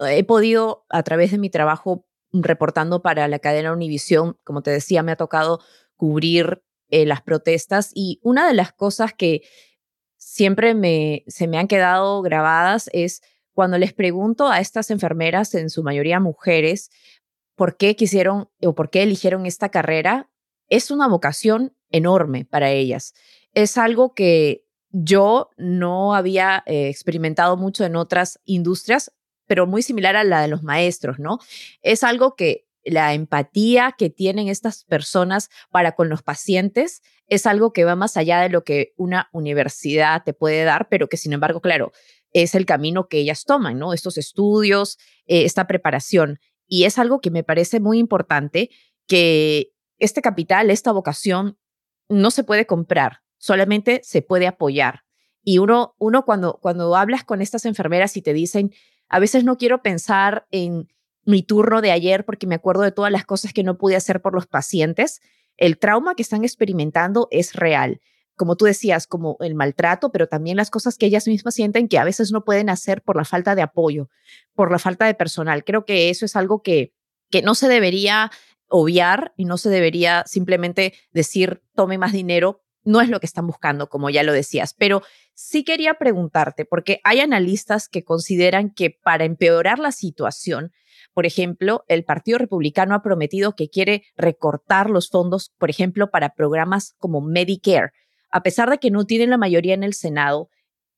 he 0.00 0.24
podido 0.24 0.86
a 0.88 1.02
través 1.02 1.30
de 1.30 1.38
mi 1.38 1.50
trabajo 1.50 2.06
reportando 2.32 3.00
para 3.00 3.28
la 3.28 3.38
cadena 3.38 3.72
Univisión, 3.72 4.38
como 4.42 4.62
te 4.62 4.72
decía, 4.72 5.02
me 5.02 5.12
ha 5.12 5.16
tocado 5.16 5.60
cubrir 5.96 6.63
eh, 6.88 7.06
las 7.06 7.22
protestas 7.22 7.90
y 7.94 8.20
una 8.22 8.46
de 8.46 8.54
las 8.54 8.72
cosas 8.72 9.12
que 9.12 9.42
siempre 10.16 10.74
me, 10.74 11.24
se 11.26 11.46
me 11.46 11.58
han 11.58 11.68
quedado 11.68 12.22
grabadas 12.22 12.88
es 12.92 13.22
cuando 13.52 13.78
les 13.78 13.92
pregunto 13.92 14.48
a 14.48 14.60
estas 14.60 14.90
enfermeras, 14.90 15.54
en 15.54 15.70
su 15.70 15.82
mayoría 15.82 16.18
mujeres, 16.18 16.90
por 17.54 17.76
qué 17.76 17.94
quisieron 17.94 18.48
o 18.62 18.74
por 18.74 18.90
qué 18.90 19.02
eligieron 19.02 19.46
esta 19.46 19.68
carrera, 19.68 20.28
es 20.68 20.90
una 20.90 21.06
vocación 21.06 21.76
enorme 21.90 22.44
para 22.44 22.70
ellas. 22.70 23.14
Es 23.52 23.78
algo 23.78 24.14
que 24.14 24.64
yo 24.90 25.50
no 25.56 26.14
había 26.14 26.62
eh, 26.66 26.88
experimentado 26.88 27.56
mucho 27.56 27.84
en 27.84 27.96
otras 27.96 28.40
industrias, 28.44 29.12
pero 29.46 29.66
muy 29.66 29.82
similar 29.82 30.16
a 30.16 30.24
la 30.24 30.42
de 30.42 30.48
los 30.48 30.62
maestros, 30.62 31.18
¿no? 31.18 31.38
Es 31.82 32.02
algo 32.02 32.34
que 32.34 32.66
la 32.84 33.14
empatía 33.14 33.94
que 33.96 34.10
tienen 34.10 34.48
estas 34.48 34.84
personas 34.84 35.50
para 35.70 35.92
con 35.92 36.08
los 36.08 36.22
pacientes 36.22 37.02
es 37.26 37.46
algo 37.46 37.72
que 37.72 37.84
va 37.84 37.96
más 37.96 38.16
allá 38.16 38.40
de 38.40 38.50
lo 38.50 38.64
que 38.64 38.92
una 38.96 39.28
universidad 39.32 40.22
te 40.24 40.34
puede 40.34 40.64
dar, 40.64 40.88
pero 40.88 41.08
que 41.08 41.16
sin 41.16 41.32
embargo, 41.32 41.60
claro, 41.60 41.92
es 42.32 42.54
el 42.54 42.66
camino 42.66 43.08
que 43.08 43.18
ellas 43.18 43.44
toman, 43.44 43.78
¿no? 43.78 43.92
Estos 43.92 44.18
estudios, 44.18 44.98
eh, 45.26 45.44
esta 45.44 45.66
preparación. 45.66 46.38
Y 46.66 46.84
es 46.84 46.98
algo 46.98 47.20
que 47.20 47.30
me 47.30 47.44
parece 47.44 47.80
muy 47.80 47.98
importante, 47.98 48.70
que 49.06 49.72
este 49.98 50.20
capital, 50.20 50.70
esta 50.70 50.92
vocación, 50.92 51.58
no 52.08 52.30
se 52.30 52.44
puede 52.44 52.66
comprar, 52.66 53.20
solamente 53.38 54.00
se 54.02 54.20
puede 54.20 54.46
apoyar. 54.46 55.04
Y 55.42 55.58
uno, 55.58 55.94
uno 55.98 56.24
cuando, 56.24 56.58
cuando 56.60 56.94
hablas 56.96 57.24
con 57.24 57.40
estas 57.40 57.64
enfermeras 57.64 58.16
y 58.16 58.22
te 58.22 58.32
dicen, 58.32 58.72
a 59.08 59.18
veces 59.18 59.44
no 59.44 59.56
quiero 59.56 59.82
pensar 59.82 60.46
en 60.50 60.88
mi 61.24 61.42
turno 61.42 61.80
de 61.80 61.90
ayer 61.90 62.24
porque 62.24 62.46
me 62.46 62.54
acuerdo 62.54 62.82
de 62.82 62.92
todas 62.92 63.12
las 63.12 63.24
cosas 63.24 63.52
que 63.52 63.62
no 63.62 63.78
pude 63.78 63.96
hacer 63.96 64.20
por 64.20 64.34
los 64.34 64.46
pacientes, 64.46 65.20
el 65.56 65.78
trauma 65.78 66.14
que 66.14 66.22
están 66.22 66.44
experimentando 66.44 67.28
es 67.30 67.54
real 67.54 68.00
como 68.36 68.56
tú 68.56 68.64
decías, 68.64 69.06
como 69.06 69.36
el 69.40 69.54
maltrato, 69.54 70.10
pero 70.10 70.26
también 70.26 70.56
las 70.56 70.70
cosas 70.70 70.96
que 70.98 71.06
ellas 71.06 71.26
mismas 71.26 71.54
sienten 71.54 71.88
que 71.88 71.98
a 71.98 72.04
veces 72.04 72.32
no 72.32 72.44
pueden 72.44 72.68
hacer 72.68 73.02
por 73.02 73.16
la 73.16 73.24
falta 73.24 73.54
de 73.54 73.62
apoyo, 73.62 74.08
por 74.54 74.70
la 74.70 74.78
falta 74.78 75.06
de 75.06 75.14
personal. 75.14 75.64
Creo 75.64 75.84
que 75.84 76.10
eso 76.10 76.24
es 76.24 76.34
algo 76.36 76.62
que, 76.62 76.92
que 77.30 77.42
no 77.42 77.54
se 77.54 77.68
debería 77.68 78.30
obviar 78.68 79.32
y 79.36 79.44
no 79.44 79.56
se 79.56 79.70
debería 79.70 80.24
simplemente 80.26 80.94
decir 81.12 81.62
tome 81.74 81.98
más 81.98 82.12
dinero. 82.12 82.62
No 82.82 83.00
es 83.00 83.08
lo 83.08 83.20
que 83.20 83.26
están 83.26 83.46
buscando, 83.46 83.88
como 83.88 84.10
ya 84.10 84.22
lo 84.22 84.32
decías, 84.32 84.74
pero 84.74 85.02
sí 85.32 85.64
quería 85.64 85.94
preguntarte, 85.94 86.64
porque 86.64 87.00
hay 87.04 87.20
analistas 87.20 87.88
que 87.88 88.04
consideran 88.04 88.70
que 88.70 88.90
para 88.90 89.24
empeorar 89.24 89.78
la 89.78 89.90
situación, 89.90 90.72
por 91.14 91.26
ejemplo, 91.26 91.84
el 91.88 92.04
Partido 92.04 92.38
Republicano 92.38 92.94
ha 92.94 93.02
prometido 93.02 93.54
que 93.54 93.70
quiere 93.70 94.02
recortar 94.16 94.90
los 94.90 95.08
fondos, 95.08 95.52
por 95.58 95.70
ejemplo, 95.70 96.10
para 96.10 96.34
programas 96.34 96.94
como 96.98 97.20
Medicare, 97.20 97.92
a 98.30 98.42
pesar 98.42 98.68
de 98.68 98.78
que 98.78 98.90
no 98.90 99.06
tienen 99.06 99.30
la 99.30 99.38
mayoría 99.38 99.74
en 99.74 99.84
el 99.84 99.94
Senado, 99.94 100.50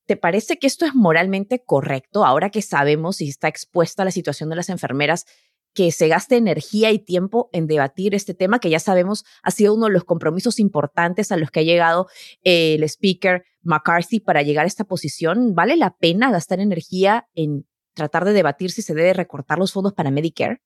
¿te 0.07 0.17
parece 0.17 0.57
que 0.57 0.67
esto 0.67 0.87
es 0.87 0.95
moralmente 0.95 1.63
correcto 1.63 2.25
ahora 2.25 2.49
que 2.49 2.63
sabemos 2.63 3.21
y 3.21 3.29
está 3.29 3.49
expuesta 3.49 4.05
la 4.05 4.11
situación 4.11 4.49
de 4.49 4.57
las 4.57 4.71
enfermeras? 4.71 5.27
que 5.75 5.93
se 5.93 6.09
gaste 6.09 6.39
energía 6.39 6.91
y 6.91 6.99
tiempo 6.99 7.51
en 7.53 7.67
debatir 7.67 8.15
este 8.15 8.33
tema 8.33 8.61
que 8.61 8.71
ya 8.71 8.81
sabemos 8.81 9.27
ha 9.43 9.51
sido 9.51 9.75
uno 9.75 9.87
de 9.87 9.93
los 9.93 10.05
compromisos 10.05 10.59
importantes 10.59 11.31
a 11.31 11.37
los 11.37 11.51
que 11.51 11.61
ha 11.61 11.65
llegado 11.65 12.09
el 12.45 12.83
speaker 12.83 13.45
McCarthy 13.61 14.21
para 14.21 14.41
llegar 14.41 14.65
a 14.65 14.69
esta 14.69 14.85
posición. 14.85 15.55
¿Vale 15.55 15.77
la 15.77 15.95
pena 15.95 16.31
gastar 16.31 16.61
energía 16.61 17.29
en 17.35 17.67
tratar 17.97 18.25
de 18.25 18.33
debatir 18.33 18.71
si 18.71 18.83
se 18.83 18.95
debe 18.95 19.15
recortar 19.15 19.59
los 19.59 19.73
fondos 19.73 19.95
para 19.95 20.11
Medicare? 20.11 20.61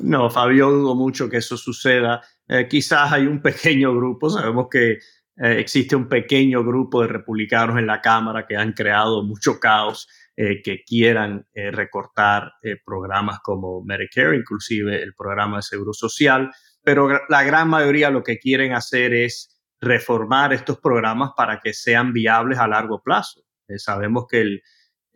No, 0.00 0.30
Fabio, 0.30 0.70
dudo 0.70 0.94
mucho 0.94 1.28
que 1.28 1.38
eso 1.38 1.56
suceda. 1.56 2.22
Eh, 2.48 2.66
quizás 2.68 3.12
hay 3.12 3.26
un 3.26 3.42
pequeño 3.42 3.94
grupo, 3.94 4.30
sabemos 4.30 4.68
que 4.70 4.92
eh, 4.92 5.58
existe 5.58 5.96
un 5.96 6.08
pequeño 6.08 6.64
grupo 6.64 7.02
de 7.02 7.08
republicanos 7.08 7.78
en 7.78 7.86
la 7.86 8.00
Cámara 8.00 8.46
que 8.46 8.56
han 8.56 8.72
creado 8.72 9.22
mucho 9.22 9.58
caos, 9.58 10.08
eh, 10.36 10.62
que 10.62 10.82
quieran 10.84 11.46
recortar 11.54 12.52
programas 12.84 13.40
como 13.40 13.82
Medicare, 13.82 14.36
inclusive 14.36 15.02
el 15.02 15.14
programa 15.14 15.58
de 15.58 15.62
Seguro 15.62 15.92
Social, 15.92 16.50
pero 16.82 17.08
la 17.28 17.42
gran 17.42 17.68
mayoría 17.68 18.10
lo 18.10 18.22
que 18.22 18.38
quieren 18.38 18.74
hacer 18.74 19.14
es 19.14 19.58
reformar 19.80 20.52
estos 20.52 20.78
programas 20.78 21.30
para 21.36 21.60
que 21.60 21.72
sean 21.72 22.12
viables 22.12 22.58
a 22.58 22.68
largo 22.68 23.02
plazo. 23.02 23.40
sabemos 23.78 24.26
que 24.28 24.40
el, 24.42 24.62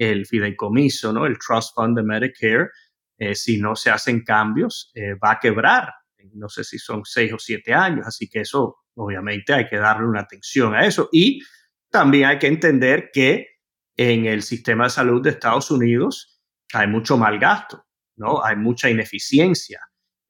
el 0.01 0.25
fideicomiso, 0.25 1.13
¿no? 1.13 1.27
el 1.27 1.39
Trust 1.39 1.75
Fund 1.75 1.95
de 1.95 2.03
Medicare, 2.03 2.71
eh, 3.19 3.35
si 3.35 3.59
no 3.59 3.77
se 3.77 3.91
hacen 3.91 4.25
cambios, 4.25 4.91
eh, 4.95 5.13
va 5.15 5.33
a 5.33 5.39
quebrar. 5.39 5.93
No 6.33 6.49
sé 6.49 6.65
si 6.65 6.79
son 6.79 7.05
seis 7.05 7.31
o 7.35 7.39
siete 7.39 7.75
años, 7.75 8.07
así 8.07 8.27
que 8.27 8.41
eso 8.41 8.79
obviamente 8.95 9.53
hay 9.53 9.69
que 9.69 9.77
darle 9.77 10.07
una 10.07 10.21
atención 10.21 10.75
a 10.75 10.87
eso. 10.87 11.11
Y 11.13 11.43
también 11.91 12.27
hay 12.27 12.39
que 12.39 12.47
entender 12.47 13.11
que 13.13 13.47
en 13.95 14.25
el 14.25 14.43
sistema 14.43 14.85
de 14.85 14.91
salud 14.91 15.23
de 15.23 15.31
Estados 15.31 15.71
Unidos 15.71 16.41
hay 16.73 16.87
mucho 16.87 17.19
mal 17.19 17.39
gasto, 17.39 17.85
¿no? 18.17 18.43
Hay 18.43 18.57
mucha 18.57 18.89
ineficiencia 18.89 19.81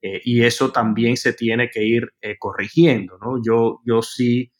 eh, 0.01 0.19
y 0.25 0.43
eso 0.43 0.73
también 0.73 1.15
se 1.15 1.31
tiene 1.31 1.69
que 1.69 1.83
ir 1.83 2.13
corrigiendo, 2.39 3.17
¿no? 3.19 3.41
Yo, 3.41 3.79
yo 3.85 4.01
sí 4.01 4.51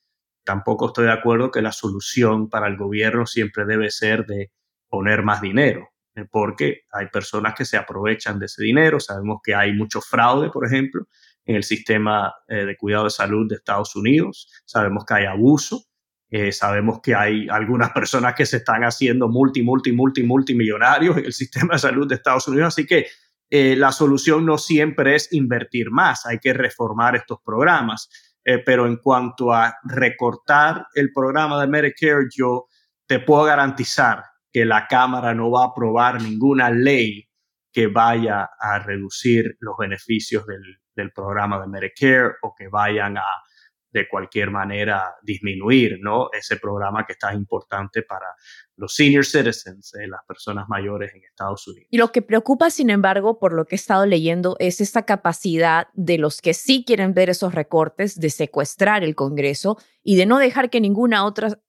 tampoco 0.45 0.87
estoy 0.87 1.05
de 1.05 1.11
acuerdo 1.11 1.51
que 1.51 1.61
la 1.61 1.73
solución 1.73 2.49
para 2.49 2.67
el 2.67 2.77
gobierno 2.77 3.25
siempre 3.25 3.65
debe 3.65 3.91
ser 3.91 4.25
de 4.25 4.51
poner 4.91 5.23
más 5.23 5.41
dinero. 5.41 5.91
Eh, 6.15 6.25
porque 6.29 6.81
hay 6.91 7.07
personas 7.07 7.53
que 7.55 7.63
se 7.63 7.77
aprovechan 7.77 8.37
de 8.37 8.45
ese 8.45 8.63
dinero. 8.63 8.99
Sabemos 8.99 9.39
que 9.43 9.55
hay 9.55 9.73
mucho 9.73 10.01
fraude, 10.01 10.49
por 10.49 10.65
ejemplo, 10.65 11.07
en 11.45 11.55
el 11.55 11.63
sistema 11.63 12.33
eh, 12.47 12.65
de 12.65 12.75
cuidado 12.75 13.05
de 13.05 13.11
salud 13.11 13.47
de 13.47 13.55
Estados 13.55 13.95
Unidos. 13.95 14.49
Sabemos 14.65 15.05
que 15.05 15.13
hay 15.13 15.25
abuso. 15.25 15.83
Eh, 16.29 16.51
sabemos 16.51 16.99
que 17.01 17.15
hay 17.15 17.47
algunas 17.49 17.91
personas 17.93 18.35
que 18.35 18.45
se 18.45 18.57
están 18.57 18.83
haciendo 18.83 19.29
multi, 19.29 19.63
multi, 19.63 19.91
multi, 19.91 20.23
multimillonarios 20.23 21.17
en 21.17 21.25
el 21.25 21.33
sistema 21.33 21.73
de 21.73 21.79
salud 21.79 22.07
de 22.07 22.15
Estados 22.15 22.47
Unidos. 22.47 22.69
Así 22.69 22.85
que 22.85 23.07
la 23.53 23.91
solución 23.91 24.45
no 24.45 24.57
siempre 24.57 25.13
es 25.13 25.33
invertir 25.33 25.91
más, 25.91 26.25
hay 26.25 26.39
que 26.39 26.53
reformar 26.53 27.17
estos 27.17 27.39
programas. 27.43 28.09
pero 28.65 28.87
en 28.87 28.95
cuanto 28.95 29.51
a 29.51 29.75
recortar 29.83 30.87
el 30.93 31.11
programa 31.11 31.59
de 31.59 31.67
Medicare, 31.67 32.27
yo 32.33 32.67
te 33.05 33.19
puedo 33.19 33.43
garantizar 33.43 34.23
que 34.51 34.65
la 34.65 34.87
Cámara 34.87 35.33
no 35.33 35.49
va 35.51 35.63
a 35.63 35.67
aprobar 35.67 36.21
ninguna 36.21 36.69
ley 36.69 37.27
que 37.71 37.87
vaya 37.87 38.49
a 38.59 38.79
reducir 38.79 39.57
los 39.59 39.75
beneficios 39.77 40.45
del, 40.45 41.11
programa 41.15 41.59
de 41.59 41.67
Medicare 41.67 42.33
o 42.43 42.53
que 42.55 42.67
vayan 42.67 43.17
a 43.17 43.23
de 43.91 44.07
cualquier 44.07 44.51
manera 44.51 45.15
disminuir 45.21 45.99
¿no? 46.01 46.29
ese 46.31 46.57
programa 46.57 47.05
que 47.05 47.13
está 47.13 47.33
importante 47.33 48.03
para 48.03 48.27
los 48.77 48.93
senior 48.93 49.25
citizens, 49.25 49.93
eh, 49.95 50.07
las 50.07 50.21
personas 50.27 50.67
mayores 50.69 51.13
en 51.13 51.23
Estados 51.23 51.67
Unidos. 51.67 51.87
Y 51.91 51.97
lo 51.97 52.11
que 52.11 52.21
preocupa, 52.21 52.69
sin 52.69 52.89
embargo, 52.89 53.39
por 53.39 53.53
lo 53.53 53.65
que 53.65 53.75
he 53.75 53.77
estado 53.77 54.05
leyendo, 54.05 54.55
es 54.59 54.79
esta 54.79 55.05
capacidad 55.05 55.87
de 55.93 56.17
los 56.17 56.41
que 56.41 56.53
sí 56.53 56.83
quieren 56.85 57.13
ver 57.13 57.29
esos 57.29 57.53
recortes 57.53 58.19
de 58.19 58.29
secuestrar 58.29 59.03
el 59.03 59.15
Congreso 59.15 59.77
y 60.03 60.15
de 60.15 60.25
no 60.25 60.37
dejar 60.37 60.69
que 60.69 60.81
ninguna 60.81 61.25
otra 61.25 61.59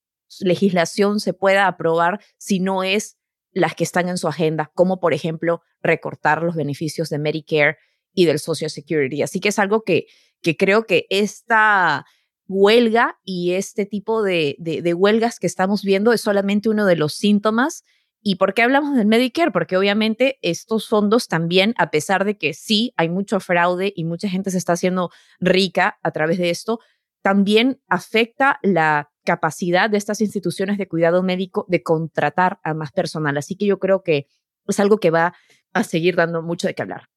legislación 0.40 1.20
se 1.20 1.32
pueda 1.32 1.66
aprobar 1.66 2.20
si 2.38 2.60
no 2.60 2.82
es 2.82 3.18
las 3.52 3.74
que 3.74 3.84
están 3.84 4.08
en 4.08 4.18
su 4.18 4.28
agenda, 4.28 4.70
como 4.74 5.00
por 5.00 5.12
ejemplo 5.14 5.62
recortar 5.82 6.42
los 6.42 6.56
beneficios 6.56 7.08
de 7.10 7.18
Medicare 7.18 7.76
y 8.14 8.24
del 8.24 8.38
Social 8.38 8.70
Security. 8.70 9.22
Así 9.22 9.40
que 9.40 9.50
es 9.50 9.58
algo 9.58 9.82
que, 9.82 10.06
que 10.40 10.56
creo 10.56 10.86
que 10.86 11.06
esta 11.10 12.06
huelga 12.46 13.18
y 13.24 13.52
este 13.52 13.86
tipo 13.86 14.22
de, 14.22 14.56
de, 14.58 14.94
huelgas 14.94 15.38
que 15.38 15.46
estamos 15.46 15.82
viendo 15.82 16.12
es 16.12 16.20
solamente 16.20 16.68
uno 16.68 16.86
de 16.86 16.96
los 16.96 17.14
síntomas. 17.14 17.84
¿Y 18.20 18.36
por 18.36 18.54
qué 18.54 18.62
hablamos 18.62 18.96
del 18.96 19.06
Medicare? 19.06 19.50
Porque 19.50 19.76
obviamente 19.76 20.38
estos 20.42 20.88
fondos 20.88 21.28
también, 21.28 21.74
a 21.76 21.90
pesar 21.90 22.24
de 22.24 22.38
que 22.38 22.54
sí 22.54 22.92
hay 22.96 23.08
mucho 23.08 23.40
fraude 23.40 23.92
y 23.96 24.04
mucha 24.04 24.28
gente 24.28 24.50
se 24.50 24.58
está 24.58 24.74
haciendo 24.74 25.10
rica 25.40 25.98
a 26.02 26.10
través 26.12 26.38
de 26.38 26.50
esto, 26.50 26.78
también 27.22 27.80
afecta 27.88 28.58
la 28.62 29.11
capacidad 29.24 29.90
de 29.90 29.98
estas 29.98 30.20
instituciones 30.20 30.78
de 30.78 30.88
cuidado 30.88 31.22
médico 31.22 31.66
de 31.68 31.82
contratar 31.82 32.60
a 32.64 32.74
más 32.74 32.92
personal. 32.92 33.36
Así 33.36 33.56
que 33.56 33.66
yo 33.66 33.78
creo 33.78 34.02
que 34.02 34.26
es 34.66 34.80
algo 34.80 34.98
que 34.98 35.10
va 35.10 35.34
a 35.72 35.84
seguir 35.84 36.16
dando 36.16 36.42
mucho 36.42 36.66
de 36.66 36.74
qué 36.74 36.82
hablar. 36.82 37.08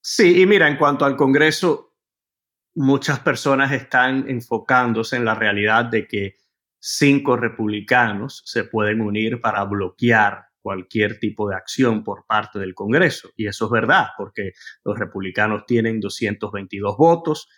Sí, 0.00 0.40
y 0.40 0.46
mira, 0.46 0.68
en 0.68 0.76
cuanto 0.76 1.04
al 1.04 1.16
Congreso, 1.16 1.96
muchas 2.74 3.20
personas 3.20 3.72
están 3.72 4.28
enfocándose 4.28 5.16
en 5.16 5.24
la 5.24 5.34
realidad 5.34 5.86
de 5.86 6.06
que 6.06 6.36
cinco 6.78 7.36
republicanos 7.36 8.42
se 8.44 8.64
pueden 8.64 9.00
unir 9.00 9.40
para 9.40 9.64
bloquear 9.64 10.46
cualquier 10.60 11.18
tipo 11.18 11.48
de 11.48 11.56
acción 11.56 12.04
por 12.04 12.26
parte 12.26 12.58
del 12.58 12.74
Congreso. 12.74 13.30
Y 13.36 13.46
eso 13.46 13.66
es 13.66 13.70
verdad, 13.70 14.08
porque 14.16 14.52
los 14.84 14.98
republicanos 14.98 15.64
tienen 15.66 15.98
222 15.98 16.96
votos, 16.96 17.48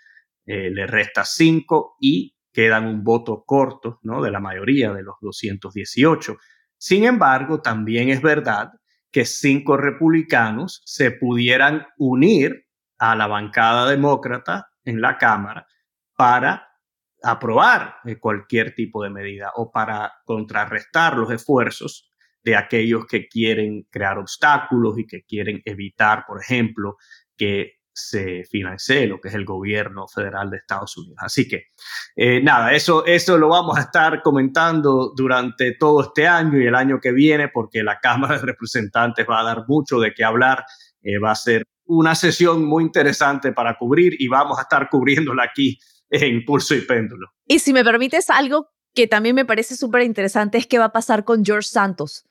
eh, 0.46 0.70
le 0.70 0.86
resta 0.86 1.24
cinco 1.24 1.96
y 2.00 2.34
quedan 2.52 2.86
un 2.86 3.04
voto 3.04 3.44
corto 3.44 3.98
¿no? 4.02 4.22
de 4.22 4.30
la 4.30 4.40
mayoría 4.40 4.92
de 4.92 5.02
los 5.02 5.16
218. 5.20 6.36
Sin 6.76 7.04
embargo, 7.04 7.60
también 7.60 8.08
es 8.08 8.22
verdad 8.22 8.70
que 9.10 9.24
cinco 9.24 9.76
republicanos 9.76 10.82
se 10.84 11.10
pudieran 11.10 11.86
unir 11.98 12.66
a 12.98 13.16
la 13.16 13.26
bancada 13.26 13.88
demócrata 13.88 14.68
en 14.84 15.00
la 15.00 15.18
Cámara 15.18 15.66
para 16.16 16.68
aprobar 17.22 17.96
eh, 18.04 18.18
cualquier 18.18 18.74
tipo 18.74 19.02
de 19.02 19.10
medida 19.10 19.52
o 19.56 19.70
para 19.70 20.12
contrarrestar 20.24 21.16
los 21.16 21.30
esfuerzos 21.30 22.10
de 22.42 22.56
aquellos 22.56 23.06
que 23.06 23.28
quieren 23.28 23.86
crear 23.90 24.18
obstáculos 24.18 24.98
y 24.98 25.06
que 25.06 25.22
quieren 25.24 25.60
evitar, 25.64 26.24
por 26.26 26.40
ejemplo, 26.40 26.96
que 27.36 27.79
se 27.92 28.44
financie 28.44 29.06
lo 29.06 29.20
que 29.20 29.28
es 29.28 29.34
el 29.34 29.44
gobierno 29.44 30.06
federal 30.08 30.50
de 30.50 30.58
Estados 30.58 30.96
Unidos. 30.96 31.18
Así 31.20 31.48
que, 31.48 31.64
eh, 32.16 32.40
nada, 32.42 32.72
eso, 32.72 33.04
eso 33.04 33.36
lo 33.36 33.48
vamos 33.48 33.78
a 33.78 33.82
estar 33.82 34.22
comentando 34.22 35.12
durante 35.14 35.74
todo 35.74 36.02
este 36.02 36.26
año 36.26 36.58
y 36.58 36.66
el 36.66 36.74
año 36.74 37.00
que 37.00 37.12
viene, 37.12 37.48
porque 37.48 37.82
la 37.82 37.98
Cámara 37.98 38.38
de 38.38 38.46
Representantes 38.46 39.26
va 39.28 39.40
a 39.40 39.44
dar 39.44 39.64
mucho 39.68 39.98
de 39.98 40.12
qué 40.14 40.24
hablar. 40.24 40.64
Eh, 41.02 41.18
va 41.18 41.32
a 41.32 41.36
ser 41.36 41.64
una 41.84 42.14
sesión 42.14 42.64
muy 42.64 42.84
interesante 42.84 43.52
para 43.52 43.76
cubrir 43.76 44.14
y 44.18 44.28
vamos 44.28 44.58
a 44.58 44.62
estar 44.62 44.88
cubriéndola 44.88 45.44
aquí 45.44 45.78
en 46.10 46.44
Pulso 46.44 46.74
y 46.74 46.82
Péndulo. 46.82 47.28
Y 47.46 47.58
si 47.58 47.72
me 47.72 47.84
permites 47.84 48.30
algo 48.30 48.68
que 48.94 49.06
también 49.06 49.34
me 49.34 49.44
parece 49.44 49.76
súper 49.76 50.02
interesante 50.02 50.58
es 50.58 50.66
qué 50.66 50.78
va 50.78 50.86
a 50.86 50.92
pasar 50.92 51.24
con 51.24 51.44
George 51.44 51.68
Santos 51.68 52.24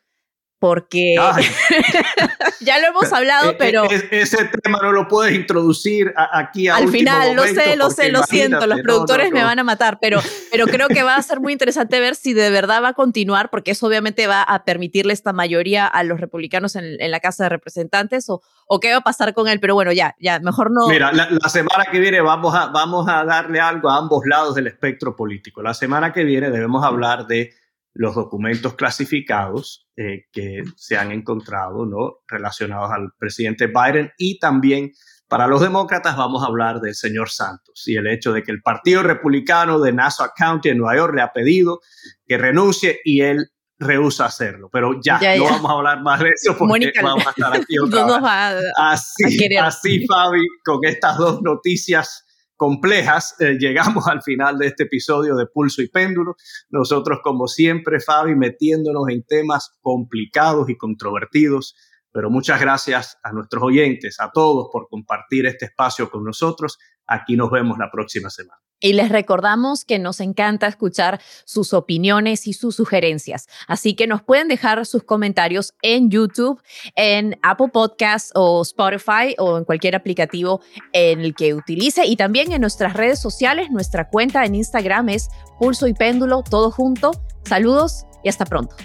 porque 0.59 1.15
ya 2.59 2.79
lo 2.79 2.87
hemos 2.87 3.11
hablado, 3.13 3.51
e, 3.51 3.53
e, 3.53 3.55
pero... 3.57 3.83
ese 4.11 4.45
tema 4.61 4.79
no 4.81 4.91
lo 4.91 5.07
puedes 5.07 5.33
introducir 5.33 6.13
aquí 6.15 6.67
al 6.67 6.89
final, 6.89 7.35
lo 7.35 7.43
sé, 7.43 7.77
lo 7.77 7.89
sé, 7.89 8.11
lo 8.11 8.23
siento, 8.23 8.67
los 8.67 8.81
productores 8.81 9.31
me 9.31 9.43
van 9.43 9.59
a 9.59 9.63
matar, 9.63 9.99
pero, 10.01 10.21
pero 10.51 10.67
creo 10.67 10.89
que 10.89 11.01
va 11.01 11.15
a 11.15 11.21
ser 11.21 11.39
muy 11.39 11.53
interesante 11.53 11.99
ver 11.99 12.15
si 12.15 12.33
de 12.33 12.49
verdad 12.49 12.83
va 12.83 12.89
a 12.89 12.93
continuar, 12.93 13.49
porque 13.49 13.71
eso 13.71 13.87
obviamente 13.87 14.27
va 14.27 14.43
a 14.43 14.65
permitirle 14.65 15.13
esta 15.13 15.31
mayoría 15.31 15.87
a 15.87 16.03
los 16.03 16.19
republicanos 16.19 16.75
en, 16.75 17.09
la 17.09 17.19
Casa 17.21 17.43
de 17.43 17.49
Representantes, 17.49 18.29
o, 18.29 18.41
o, 18.67 18.79
qué 18.79 18.91
va 18.91 18.97
a 18.97 19.01
pasar 19.01 19.33
con 19.33 19.47
él, 19.47 19.59
pero 19.59 19.73
bueno, 19.73 19.93
ya, 19.93 20.15
ya, 20.19 20.39
mejor 20.39 20.71
no... 20.71 20.87
Mira, 20.89 21.11
la, 21.13 21.29
la 21.29 21.49
semana 21.49 21.85
que 21.89 21.99
viene 21.99 22.19
vamos 22.21 22.53
a, 22.53 22.67
vamos 22.67 23.07
a 23.07 23.23
darle 23.23 23.59
algo 23.61 23.89
a 23.89 23.97
ambos 23.97 24.25
lados 24.25 24.55
del 24.55 24.67
espectro 24.67 25.15
político. 25.15 25.63
La 25.63 25.73
semana 25.73 26.11
que 26.11 26.23
viene 26.23 26.49
debemos 26.49 26.83
hablar 26.83 27.27
de 27.27 27.53
los 27.93 28.15
documentos 28.15 28.75
clasificados 28.75 29.87
eh, 29.97 30.25
que 30.31 30.63
se 30.75 30.97
han 30.97 31.11
encontrado 31.11 31.85
¿no? 31.85 32.19
relacionados 32.27 32.91
al 32.91 33.09
presidente 33.17 33.67
Biden 33.67 34.11
y 34.17 34.39
también 34.39 34.91
para 35.27 35.47
los 35.47 35.61
demócratas 35.61 36.17
vamos 36.17 36.43
a 36.43 36.47
hablar 36.47 36.79
del 36.81 36.95
señor 36.95 37.29
Santos 37.29 37.83
y 37.87 37.95
el 37.95 38.07
hecho 38.07 38.33
de 38.33 38.41
que 38.41 38.51
el 38.51 38.61
Partido 38.61 39.03
Republicano 39.03 39.79
de 39.79 39.93
Nassau 39.93 40.29
County 40.35 40.69
en 40.69 40.79
Nueva 40.79 40.97
York 40.97 41.13
le 41.15 41.21
ha 41.21 41.31
pedido 41.31 41.81
que 42.25 42.37
renuncie 42.37 42.99
y 43.03 43.21
él 43.21 43.51
rehúsa 43.77 44.25
hacerlo. 44.25 44.69
Pero 44.71 44.99
ya, 45.01 45.19
no 45.37 45.43
vamos 45.45 45.69
a 45.69 45.73
hablar 45.73 46.01
más 46.01 46.19
de 46.19 46.29
eso 46.29 46.57
porque 46.57 46.91
vamos 47.01 47.25
a 47.25 47.29
estar 47.29 47.55
aquí 47.55 47.77
otra 47.83 48.05
vez. 48.05 48.63
así, 48.75 49.55
así, 49.55 50.05
Fabi, 50.07 50.41
con 50.65 50.79
estas 50.83 51.17
dos 51.17 51.41
noticias 51.41 52.25
complejas, 52.59 53.35
eh, 53.39 53.57
llegamos 53.57 54.07
al 54.07 54.21
final 54.21 54.59
de 54.59 54.67
este 54.67 54.83
episodio 54.83 55.35
de 55.35 55.47
Pulso 55.47 55.81
y 55.81 55.87
Péndulo. 55.87 56.35
Nosotros, 56.69 57.19
como 57.23 57.47
siempre, 57.47 57.99
Fabi, 57.99 58.35
metiéndonos 58.35 59.09
en 59.09 59.23
temas 59.23 59.79
complicados 59.81 60.69
y 60.69 60.77
controvertidos, 60.77 61.75
pero 62.11 62.29
muchas 62.29 62.59
gracias 62.59 63.17
a 63.23 63.31
nuestros 63.31 63.63
oyentes, 63.63 64.19
a 64.19 64.29
todos 64.31 64.67
por 64.71 64.89
compartir 64.89 65.45
este 65.45 65.65
espacio 65.65 66.11
con 66.11 66.23
nosotros. 66.23 66.77
Aquí 67.07 67.35
nos 67.35 67.49
vemos 67.49 67.77
la 67.79 67.89
próxima 67.89 68.29
semana. 68.29 68.68
Y 68.81 68.93
les 68.93 69.09
recordamos 69.09 69.83
que 69.83 69.99
nos 69.99 70.19
encanta 70.21 70.67
escuchar 70.67 71.19
sus 71.45 71.73
opiniones 71.73 72.47
y 72.47 72.53
sus 72.53 72.75
sugerencias. 72.75 73.47
Así 73.67 73.93
que 73.93 74.07
nos 74.07 74.21
pueden 74.21 74.47
dejar 74.47 74.85
sus 74.85 75.03
comentarios 75.03 75.73
en 75.81 76.09
YouTube, 76.09 76.61
en 76.95 77.37
Apple 77.43 77.69
Podcasts 77.73 78.31
o 78.35 78.61
Spotify 78.61 79.35
o 79.37 79.57
en 79.57 79.65
cualquier 79.65 79.95
aplicativo 79.95 80.61
en 80.93 81.19
el 81.19 81.35
que 81.35 81.53
utilice. 81.53 82.05
Y 82.05 82.15
también 82.15 82.51
en 82.51 82.61
nuestras 82.61 82.93
redes 82.93 83.19
sociales. 83.19 83.69
Nuestra 83.69 84.09
cuenta 84.09 84.45
en 84.45 84.55
Instagram 84.55 85.09
es 85.09 85.29
Pulso 85.59 85.87
y 85.87 85.93
Péndulo, 85.93 86.43
todo 86.49 86.71
junto. 86.71 87.11
Saludos 87.43 88.05
y 88.23 88.29
hasta 88.29 88.45
pronto. 88.45 88.75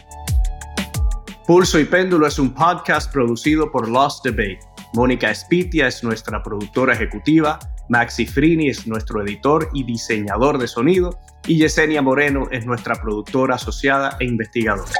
Pulso 1.46 1.78
y 1.78 1.84
Péndulo 1.84 2.26
es 2.26 2.38
un 2.38 2.54
podcast 2.54 3.12
producido 3.12 3.70
por 3.70 3.88
Lost 3.88 4.24
Debate. 4.24 4.60
Mónica 4.94 5.30
Espitia 5.30 5.88
es 5.88 6.02
nuestra 6.02 6.42
productora 6.42 6.94
ejecutiva. 6.94 7.58
Maxi 7.88 8.26
Frini 8.26 8.68
es 8.68 8.86
nuestro 8.86 9.22
editor 9.22 9.68
y 9.74 9.84
diseñador 9.84 10.58
de 10.58 10.66
sonido 10.66 11.18
y 11.46 11.58
Yesenia 11.58 12.02
Moreno 12.02 12.48
es 12.50 12.64
nuestra 12.66 12.94
productora 12.94 13.56
asociada 13.56 14.16
e 14.20 14.24
investigadora. 14.24 14.92